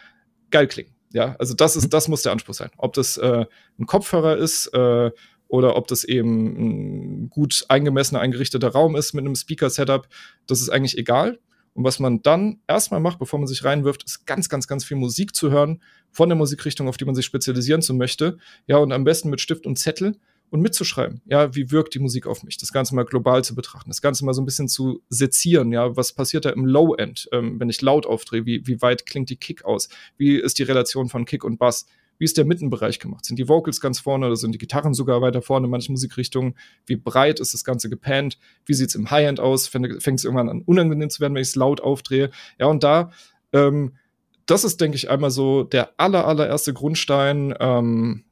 geil 0.50 0.66
klingen. 0.66 0.94
Ja, 1.12 1.36
also 1.38 1.54
das 1.54 1.76
ist, 1.76 1.88
das 1.92 2.08
muss 2.08 2.22
der 2.22 2.32
Anspruch 2.32 2.54
sein. 2.54 2.70
Ob 2.76 2.92
das 2.92 3.16
äh, 3.16 3.46
ein 3.78 3.86
Kopfhörer 3.86 4.36
ist 4.36 4.66
äh, 4.74 5.12
oder 5.48 5.76
ob 5.76 5.86
das 5.86 6.04
eben 6.04 7.24
ein 7.24 7.30
gut 7.30 7.64
eingemessener, 7.68 8.20
eingerichteter 8.20 8.68
Raum 8.68 8.96
ist 8.96 9.14
mit 9.14 9.24
einem 9.24 9.36
Speaker-Setup, 9.36 10.08
das 10.46 10.60
ist 10.60 10.70
eigentlich 10.70 10.98
egal. 10.98 11.38
Und 11.74 11.84
was 11.84 11.98
man 11.98 12.22
dann 12.22 12.60
erstmal 12.68 13.00
macht, 13.00 13.18
bevor 13.18 13.38
man 13.38 13.48
sich 13.48 13.64
reinwirft, 13.64 14.04
ist 14.04 14.26
ganz, 14.26 14.48
ganz, 14.48 14.66
ganz 14.66 14.84
viel 14.84 14.96
Musik 14.96 15.34
zu 15.34 15.50
hören 15.50 15.82
von 16.10 16.28
der 16.28 16.36
Musikrichtung, 16.36 16.88
auf 16.88 16.96
die 16.96 17.04
man 17.04 17.14
sich 17.14 17.26
spezialisieren 17.26 17.82
zu 17.82 17.94
möchte. 17.94 18.38
Ja, 18.66 18.78
und 18.78 18.92
am 18.92 19.04
besten 19.04 19.28
mit 19.28 19.40
Stift 19.40 19.66
und 19.66 19.76
Zettel 19.76 20.16
und 20.50 20.60
mitzuschreiben. 20.60 21.20
Ja, 21.26 21.54
wie 21.56 21.72
wirkt 21.72 21.94
die 21.94 21.98
Musik 21.98 22.28
auf 22.28 22.44
mich? 22.44 22.56
Das 22.56 22.72
Ganze 22.72 22.94
mal 22.94 23.04
global 23.04 23.42
zu 23.42 23.56
betrachten, 23.56 23.90
das 23.90 24.00
Ganze 24.00 24.24
mal 24.24 24.34
so 24.34 24.40
ein 24.40 24.44
bisschen 24.44 24.68
zu 24.68 25.02
sezieren. 25.08 25.72
Ja, 25.72 25.96
was 25.96 26.12
passiert 26.12 26.44
da 26.44 26.50
im 26.50 26.64
Low-End, 26.64 27.28
ähm, 27.32 27.58
wenn 27.58 27.68
ich 27.68 27.82
laut 27.82 28.06
aufdrehe? 28.06 28.46
Wie, 28.46 28.64
wie 28.66 28.80
weit 28.80 29.04
klingt 29.04 29.30
die 29.30 29.36
Kick 29.36 29.64
aus? 29.64 29.88
Wie 30.16 30.36
ist 30.36 30.58
die 30.58 30.62
Relation 30.62 31.08
von 31.08 31.24
Kick 31.24 31.42
und 31.42 31.58
Bass? 31.58 31.86
Wie 32.18 32.24
ist 32.24 32.36
der 32.36 32.44
Mittenbereich 32.44 32.98
gemacht? 32.98 33.24
Sind 33.24 33.38
die 33.38 33.48
Vocals 33.48 33.80
ganz 33.80 34.00
vorne 34.00 34.26
oder 34.26 34.36
sind 34.36 34.52
die 34.52 34.58
Gitarren 34.58 34.94
sogar 34.94 35.20
weiter 35.20 35.42
vorne 35.42 35.66
in 35.66 35.70
manchen 35.70 35.92
Musikrichtungen? 35.92 36.54
Wie 36.86 36.96
breit 36.96 37.40
ist 37.40 37.54
das 37.54 37.64
Ganze 37.64 37.88
gepannt? 37.88 38.38
Wie 38.66 38.74
sieht 38.74 38.88
es 38.88 38.94
im 38.94 39.10
High-End 39.10 39.40
aus? 39.40 39.68
Fängt 39.68 39.86
es 39.90 40.24
irgendwann 40.24 40.48
an, 40.48 40.62
unangenehm 40.62 41.10
zu 41.10 41.20
werden, 41.20 41.34
wenn 41.34 41.42
ich 41.42 41.48
es 41.48 41.56
laut 41.56 41.80
aufdrehe? 41.80 42.30
Ja, 42.58 42.66
und 42.66 42.82
da, 42.84 43.10
ähm, 43.52 43.92
das 44.46 44.64
ist, 44.64 44.80
denke 44.80 44.96
ich, 44.96 45.10
einmal 45.10 45.30
so 45.30 45.62
der 45.62 45.90
aller, 45.96 46.26
allererste 46.26 46.72
Grundstein, 46.72 47.54
ähm, 47.60 48.24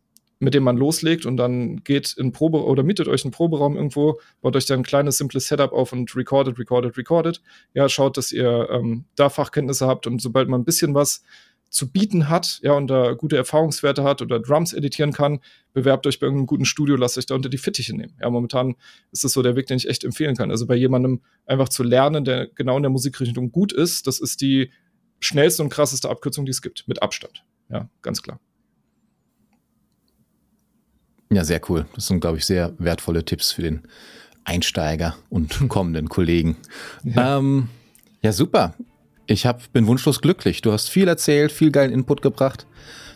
mit 0.43 0.55
dem 0.55 0.65
man 0.65 0.77
loslegt 0.77 1.25
und 1.25 1.37
dann 1.37 1.85
geht 1.85 2.15
in 2.19 2.33
Probe 2.33 2.65
oder 2.65 2.83
mietet 2.83 3.07
euch 3.07 3.25
einen 3.25 3.31
Proberaum 3.31 3.77
irgendwo, 3.77 4.19
baut 4.41 4.57
euch 4.57 4.67
dann 4.67 4.81
ein 4.81 4.85
kleines, 4.85 5.17
simples 5.17 5.47
Setup 5.47 5.73
auf 5.73 5.93
und 5.93 6.17
recordet, 6.17 6.59
recordet, 6.59 6.99
recordet. 6.99 7.43
Ja, 7.75 7.89
schaut, 7.89 8.17
dass 8.17 8.33
ihr 8.33 8.69
ähm, 8.71 9.05
da 9.15 9.31
Fachkenntnisse 9.31 9.87
habt 9.87 10.09
und 10.09 10.21
sobald 10.21 10.49
man 10.49 10.63
ein 10.63 10.65
bisschen 10.65 10.95
was 10.95 11.23
zu 11.73 11.91
bieten 11.91 12.29
hat, 12.29 12.61
ja, 12.63 12.73
und 12.73 12.89
da 12.89 13.13
gute 13.15 13.37
Erfahrungswerte 13.37 14.05
hat 14.05 14.21
oder 14.21 14.39
Drums 14.39 14.75
editieren 14.75 15.13
kann, 15.13 15.41
bewerbt 15.73 16.07
euch 16.07 16.21
bei 16.21 16.27
irgendeinem 16.27 16.47
guten 16.47 16.67
Studio, 16.67 16.97
lasst 16.97 17.17
euch 17.17 17.25
da 17.25 17.35
unter 17.35 17.49
die 17.49 17.57
Fittiche 17.57 17.97
nehmen. 17.97 18.15
Ja, 18.21 18.29
momentan 18.29 18.77
ist 19.11 19.25
das 19.25 19.33
so 19.33 19.43
der 19.43 19.57
Weg, 19.57 19.69
den 19.69 19.79
ich 19.79 19.89
echt 19.89 20.05
empfehlen 20.05 20.37
kann. 20.37 20.51
Also 20.51 20.67
bei 20.67 20.75
jemandem 20.75 21.23
einfach 21.47 21.71
zu 21.71 21.83
lernen, 21.83 22.27
der 22.27 22.47
genau 22.49 22.77
in 22.77 22.83
der 22.83 22.91
Musikrichtung 22.91 23.53
gut 23.53 23.73
ist, 23.73 24.07
das 24.07 24.21
ist 24.21 24.43
die 24.43 24.71
schnellste 25.19 25.63
und 25.63 25.71
krasseste 25.71 26.11
Abkürzung, 26.11 26.45
die 26.45 26.51
es 26.51 26.61
gibt, 26.61 26.87
mit 26.89 27.03
Abstand. 27.03 27.43
Ja, 27.71 27.89
ganz 28.03 28.23
klar. 28.23 28.39
Ja, 31.33 31.45
sehr 31.45 31.63
cool. 31.71 31.87
Das 31.95 32.07
sind, 32.07 32.21
glaube 32.21 32.37
ich, 32.37 32.45
sehr 32.45 32.75
wertvolle 32.77 33.25
Tipps 33.25 33.51
für 33.51 33.63
den 33.63 33.81
Einsteiger 34.45 35.17
und 35.31 35.71
kommenden 35.71 36.11
Kollegen. 36.11 36.59
Ja. 37.03 37.39
Ähm, 37.39 37.71
ja, 38.21 38.33
super. 38.33 38.75
Ich 39.33 39.47
hab, 39.47 39.73
bin 39.73 39.87
wunschlos 39.87 40.21
glücklich. 40.21 40.61
Du 40.61 40.73
hast 40.73 40.91
viel 40.91 41.09
erzählt, 41.09 41.53
viel 41.53 41.71
geilen 41.71 41.91
Input 41.91 42.21
gebracht. 42.21 42.67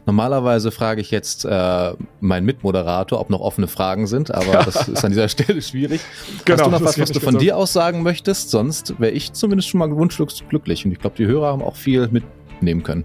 Normalerweise 0.06 0.70
frage 0.70 1.00
ich 1.00 1.10
jetzt 1.10 1.44
äh, 1.44 1.92
meinen 2.20 2.46
Mitmoderator, 2.46 3.20
ob 3.20 3.28
noch 3.28 3.40
offene 3.40 3.66
Fragen 3.66 4.06
sind, 4.06 4.32
aber 4.32 4.52
das 4.64 4.88
ist 4.88 5.04
an 5.04 5.10
dieser 5.10 5.28
Stelle 5.28 5.60
schwierig. 5.60 6.00
Genau, 6.44 6.58
hast 6.58 6.66
du 6.66 6.70
noch 6.70 6.82
was, 6.82 6.98
was 6.98 7.12
du 7.12 7.20
von 7.20 7.38
dir 7.38 7.56
aus 7.56 7.72
sagen 7.72 8.02
möchtest? 8.02 8.50
Sonst 8.50 8.98
wäre 8.98 9.12
ich 9.12 9.32
zumindest 9.32 9.68
schon 9.68 9.78
mal 9.78 9.90
wunschlos 9.90 10.42
glücklich. 10.48 10.86
Und 10.86 10.92
ich 10.92 11.00
glaube, 11.00 11.16
die 11.16 11.26
Hörer 11.26 11.48
haben 11.48 11.62
auch 11.62 11.76
viel 11.76 12.08
mitnehmen 12.08 12.82
können. 12.82 13.04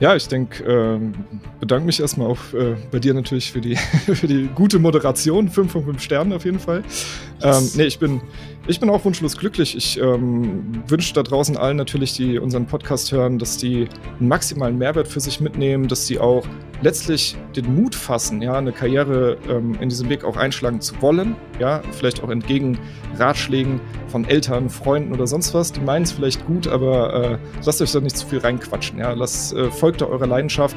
Ja, 0.00 0.16
ich 0.16 0.26
denke, 0.26 0.64
ähm, 0.64 1.12
bedanke 1.60 1.84
mich 1.84 2.00
erstmal 2.00 2.28
auch 2.28 2.54
äh, 2.54 2.74
bei 2.90 2.98
dir 2.98 3.12
natürlich 3.12 3.52
für 3.52 3.60
die, 3.60 3.76
für 4.06 4.26
die 4.26 4.48
gute 4.54 4.78
Moderation. 4.78 5.50
5 5.50 5.70
von 5.70 5.84
5 5.84 6.02
Sternen 6.02 6.32
auf 6.32 6.46
jeden 6.46 6.58
Fall. 6.58 6.82
Ähm, 7.42 7.70
nee, 7.74 7.84
ich 7.84 7.98
bin, 7.98 8.20
ich 8.66 8.80
bin 8.80 8.90
auch 8.90 9.04
wunschlos 9.04 9.36
glücklich. 9.36 9.76
Ich 9.76 9.98
ähm, 9.98 10.82
wünsche 10.86 11.14
da 11.14 11.22
draußen 11.22 11.56
allen 11.56 11.76
natürlich, 11.76 12.14
die 12.14 12.38
unseren 12.38 12.66
Podcast 12.66 13.12
hören, 13.12 13.38
dass 13.38 13.56
die 13.56 13.88
einen 14.18 14.28
maximalen 14.28 14.78
Mehrwert 14.78 15.08
für 15.08 15.20
sich 15.20 15.40
mitnehmen, 15.40 15.88
dass 15.88 16.06
sie 16.06 16.18
auch 16.18 16.46
letztlich 16.82 17.36
den 17.56 17.74
Mut 17.74 17.94
fassen, 17.94 18.40
ja, 18.40 18.54
eine 18.54 18.72
Karriere 18.72 19.36
ähm, 19.48 19.76
in 19.80 19.88
diesem 19.88 20.08
Weg 20.08 20.24
auch 20.24 20.36
einschlagen 20.36 20.80
zu 20.80 21.00
wollen, 21.02 21.36
ja, 21.58 21.82
vielleicht 21.92 22.22
auch 22.22 22.30
entgegen 22.30 22.78
Ratschlägen 23.18 23.80
von 24.08 24.24
Eltern, 24.24 24.70
Freunden 24.70 25.12
oder 25.12 25.26
sonst 25.26 25.52
was. 25.52 25.72
Die 25.72 25.80
meinen 25.80 26.04
es 26.04 26.12
vielleicht 26.12 26.46
gut, 26.46 26.66
aber 26.66 27.12
äh, 27.32 27.38
lasst 27.64 27.82
euch 27.82 27.92
da 27.92 28.00
nicht 28.00 28.16
zu 28.16 28.26
viel 28.26 28.38
reinquatschen, 28.38 28.98
ja. 28.98 29.12
Lasst, 29.12 29.52
äh, 29.54 29.70
folgt 29.70 30.00
da 30.00 30.06
eurer 30.06 30.26
Leidenschaft 30.26 30.76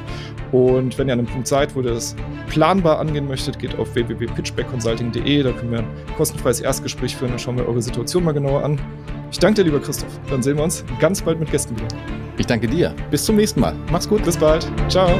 und 0.52 0.98
wenn 0.98 1.08
ihr 1.08 1.14
an 1.14 1.20
einem 1.20 1.28
Punkt 1.28 1.48
seid, 1.48 1.74
wo 1.74 1.80
ihr 1.80 1.90
das 1.90 2.14
planbar 2.48 2.98
angehen 2.98 3.26
möchtet, 3.26 3.58
geht 3.58 3.78
auf 3.78 3.94
www.pitchbackconsulting.de, 3.94 5.42
da 5.42 5.52
können 5.52 5.70
wir 5.70 5.78
ein 5.80 5.88
kostenfreies 6.16 6.53
Erstgespräch 6.60 7.16
führen, 7.16 7.30
dann 7.30 7.38
schauen 7.38 7.56
wir 7.56 7.66
eure 7.66 7.82
Situation 7.82 8.24
mal 8.24 8.32
genauer 8.32 8.64
an. 8.64 8.80
Ich 9.30 9.38
danke 9.38 9.62
dir, 9.62 9.64
lieber 9.64 9.80
Christoph. 9.80 10.20
Dann 10.30 10.42
sehen 10.42 10.56
wir 10.56 10.64
uns 10.64 10.84
ganz 11.00 11.22
bald 11.22 11.40
mit 11.40 11.50
Gästen 11.50 11.76
wieder. 11.76 11.88
Ich 12.36 12.46
danke 12.46 12.66
dir. 12.66 12.94
Bis 13.10 13.24
zum 13.24 13.36
nächsten 13.36 13.60
Mal. 13.60 13.74
Mach's 13.90 14.08
gut. 14.08 14.24
Bis 14.24 14.36
bald. 14.36 14.66
Ciao. 14.88 15.18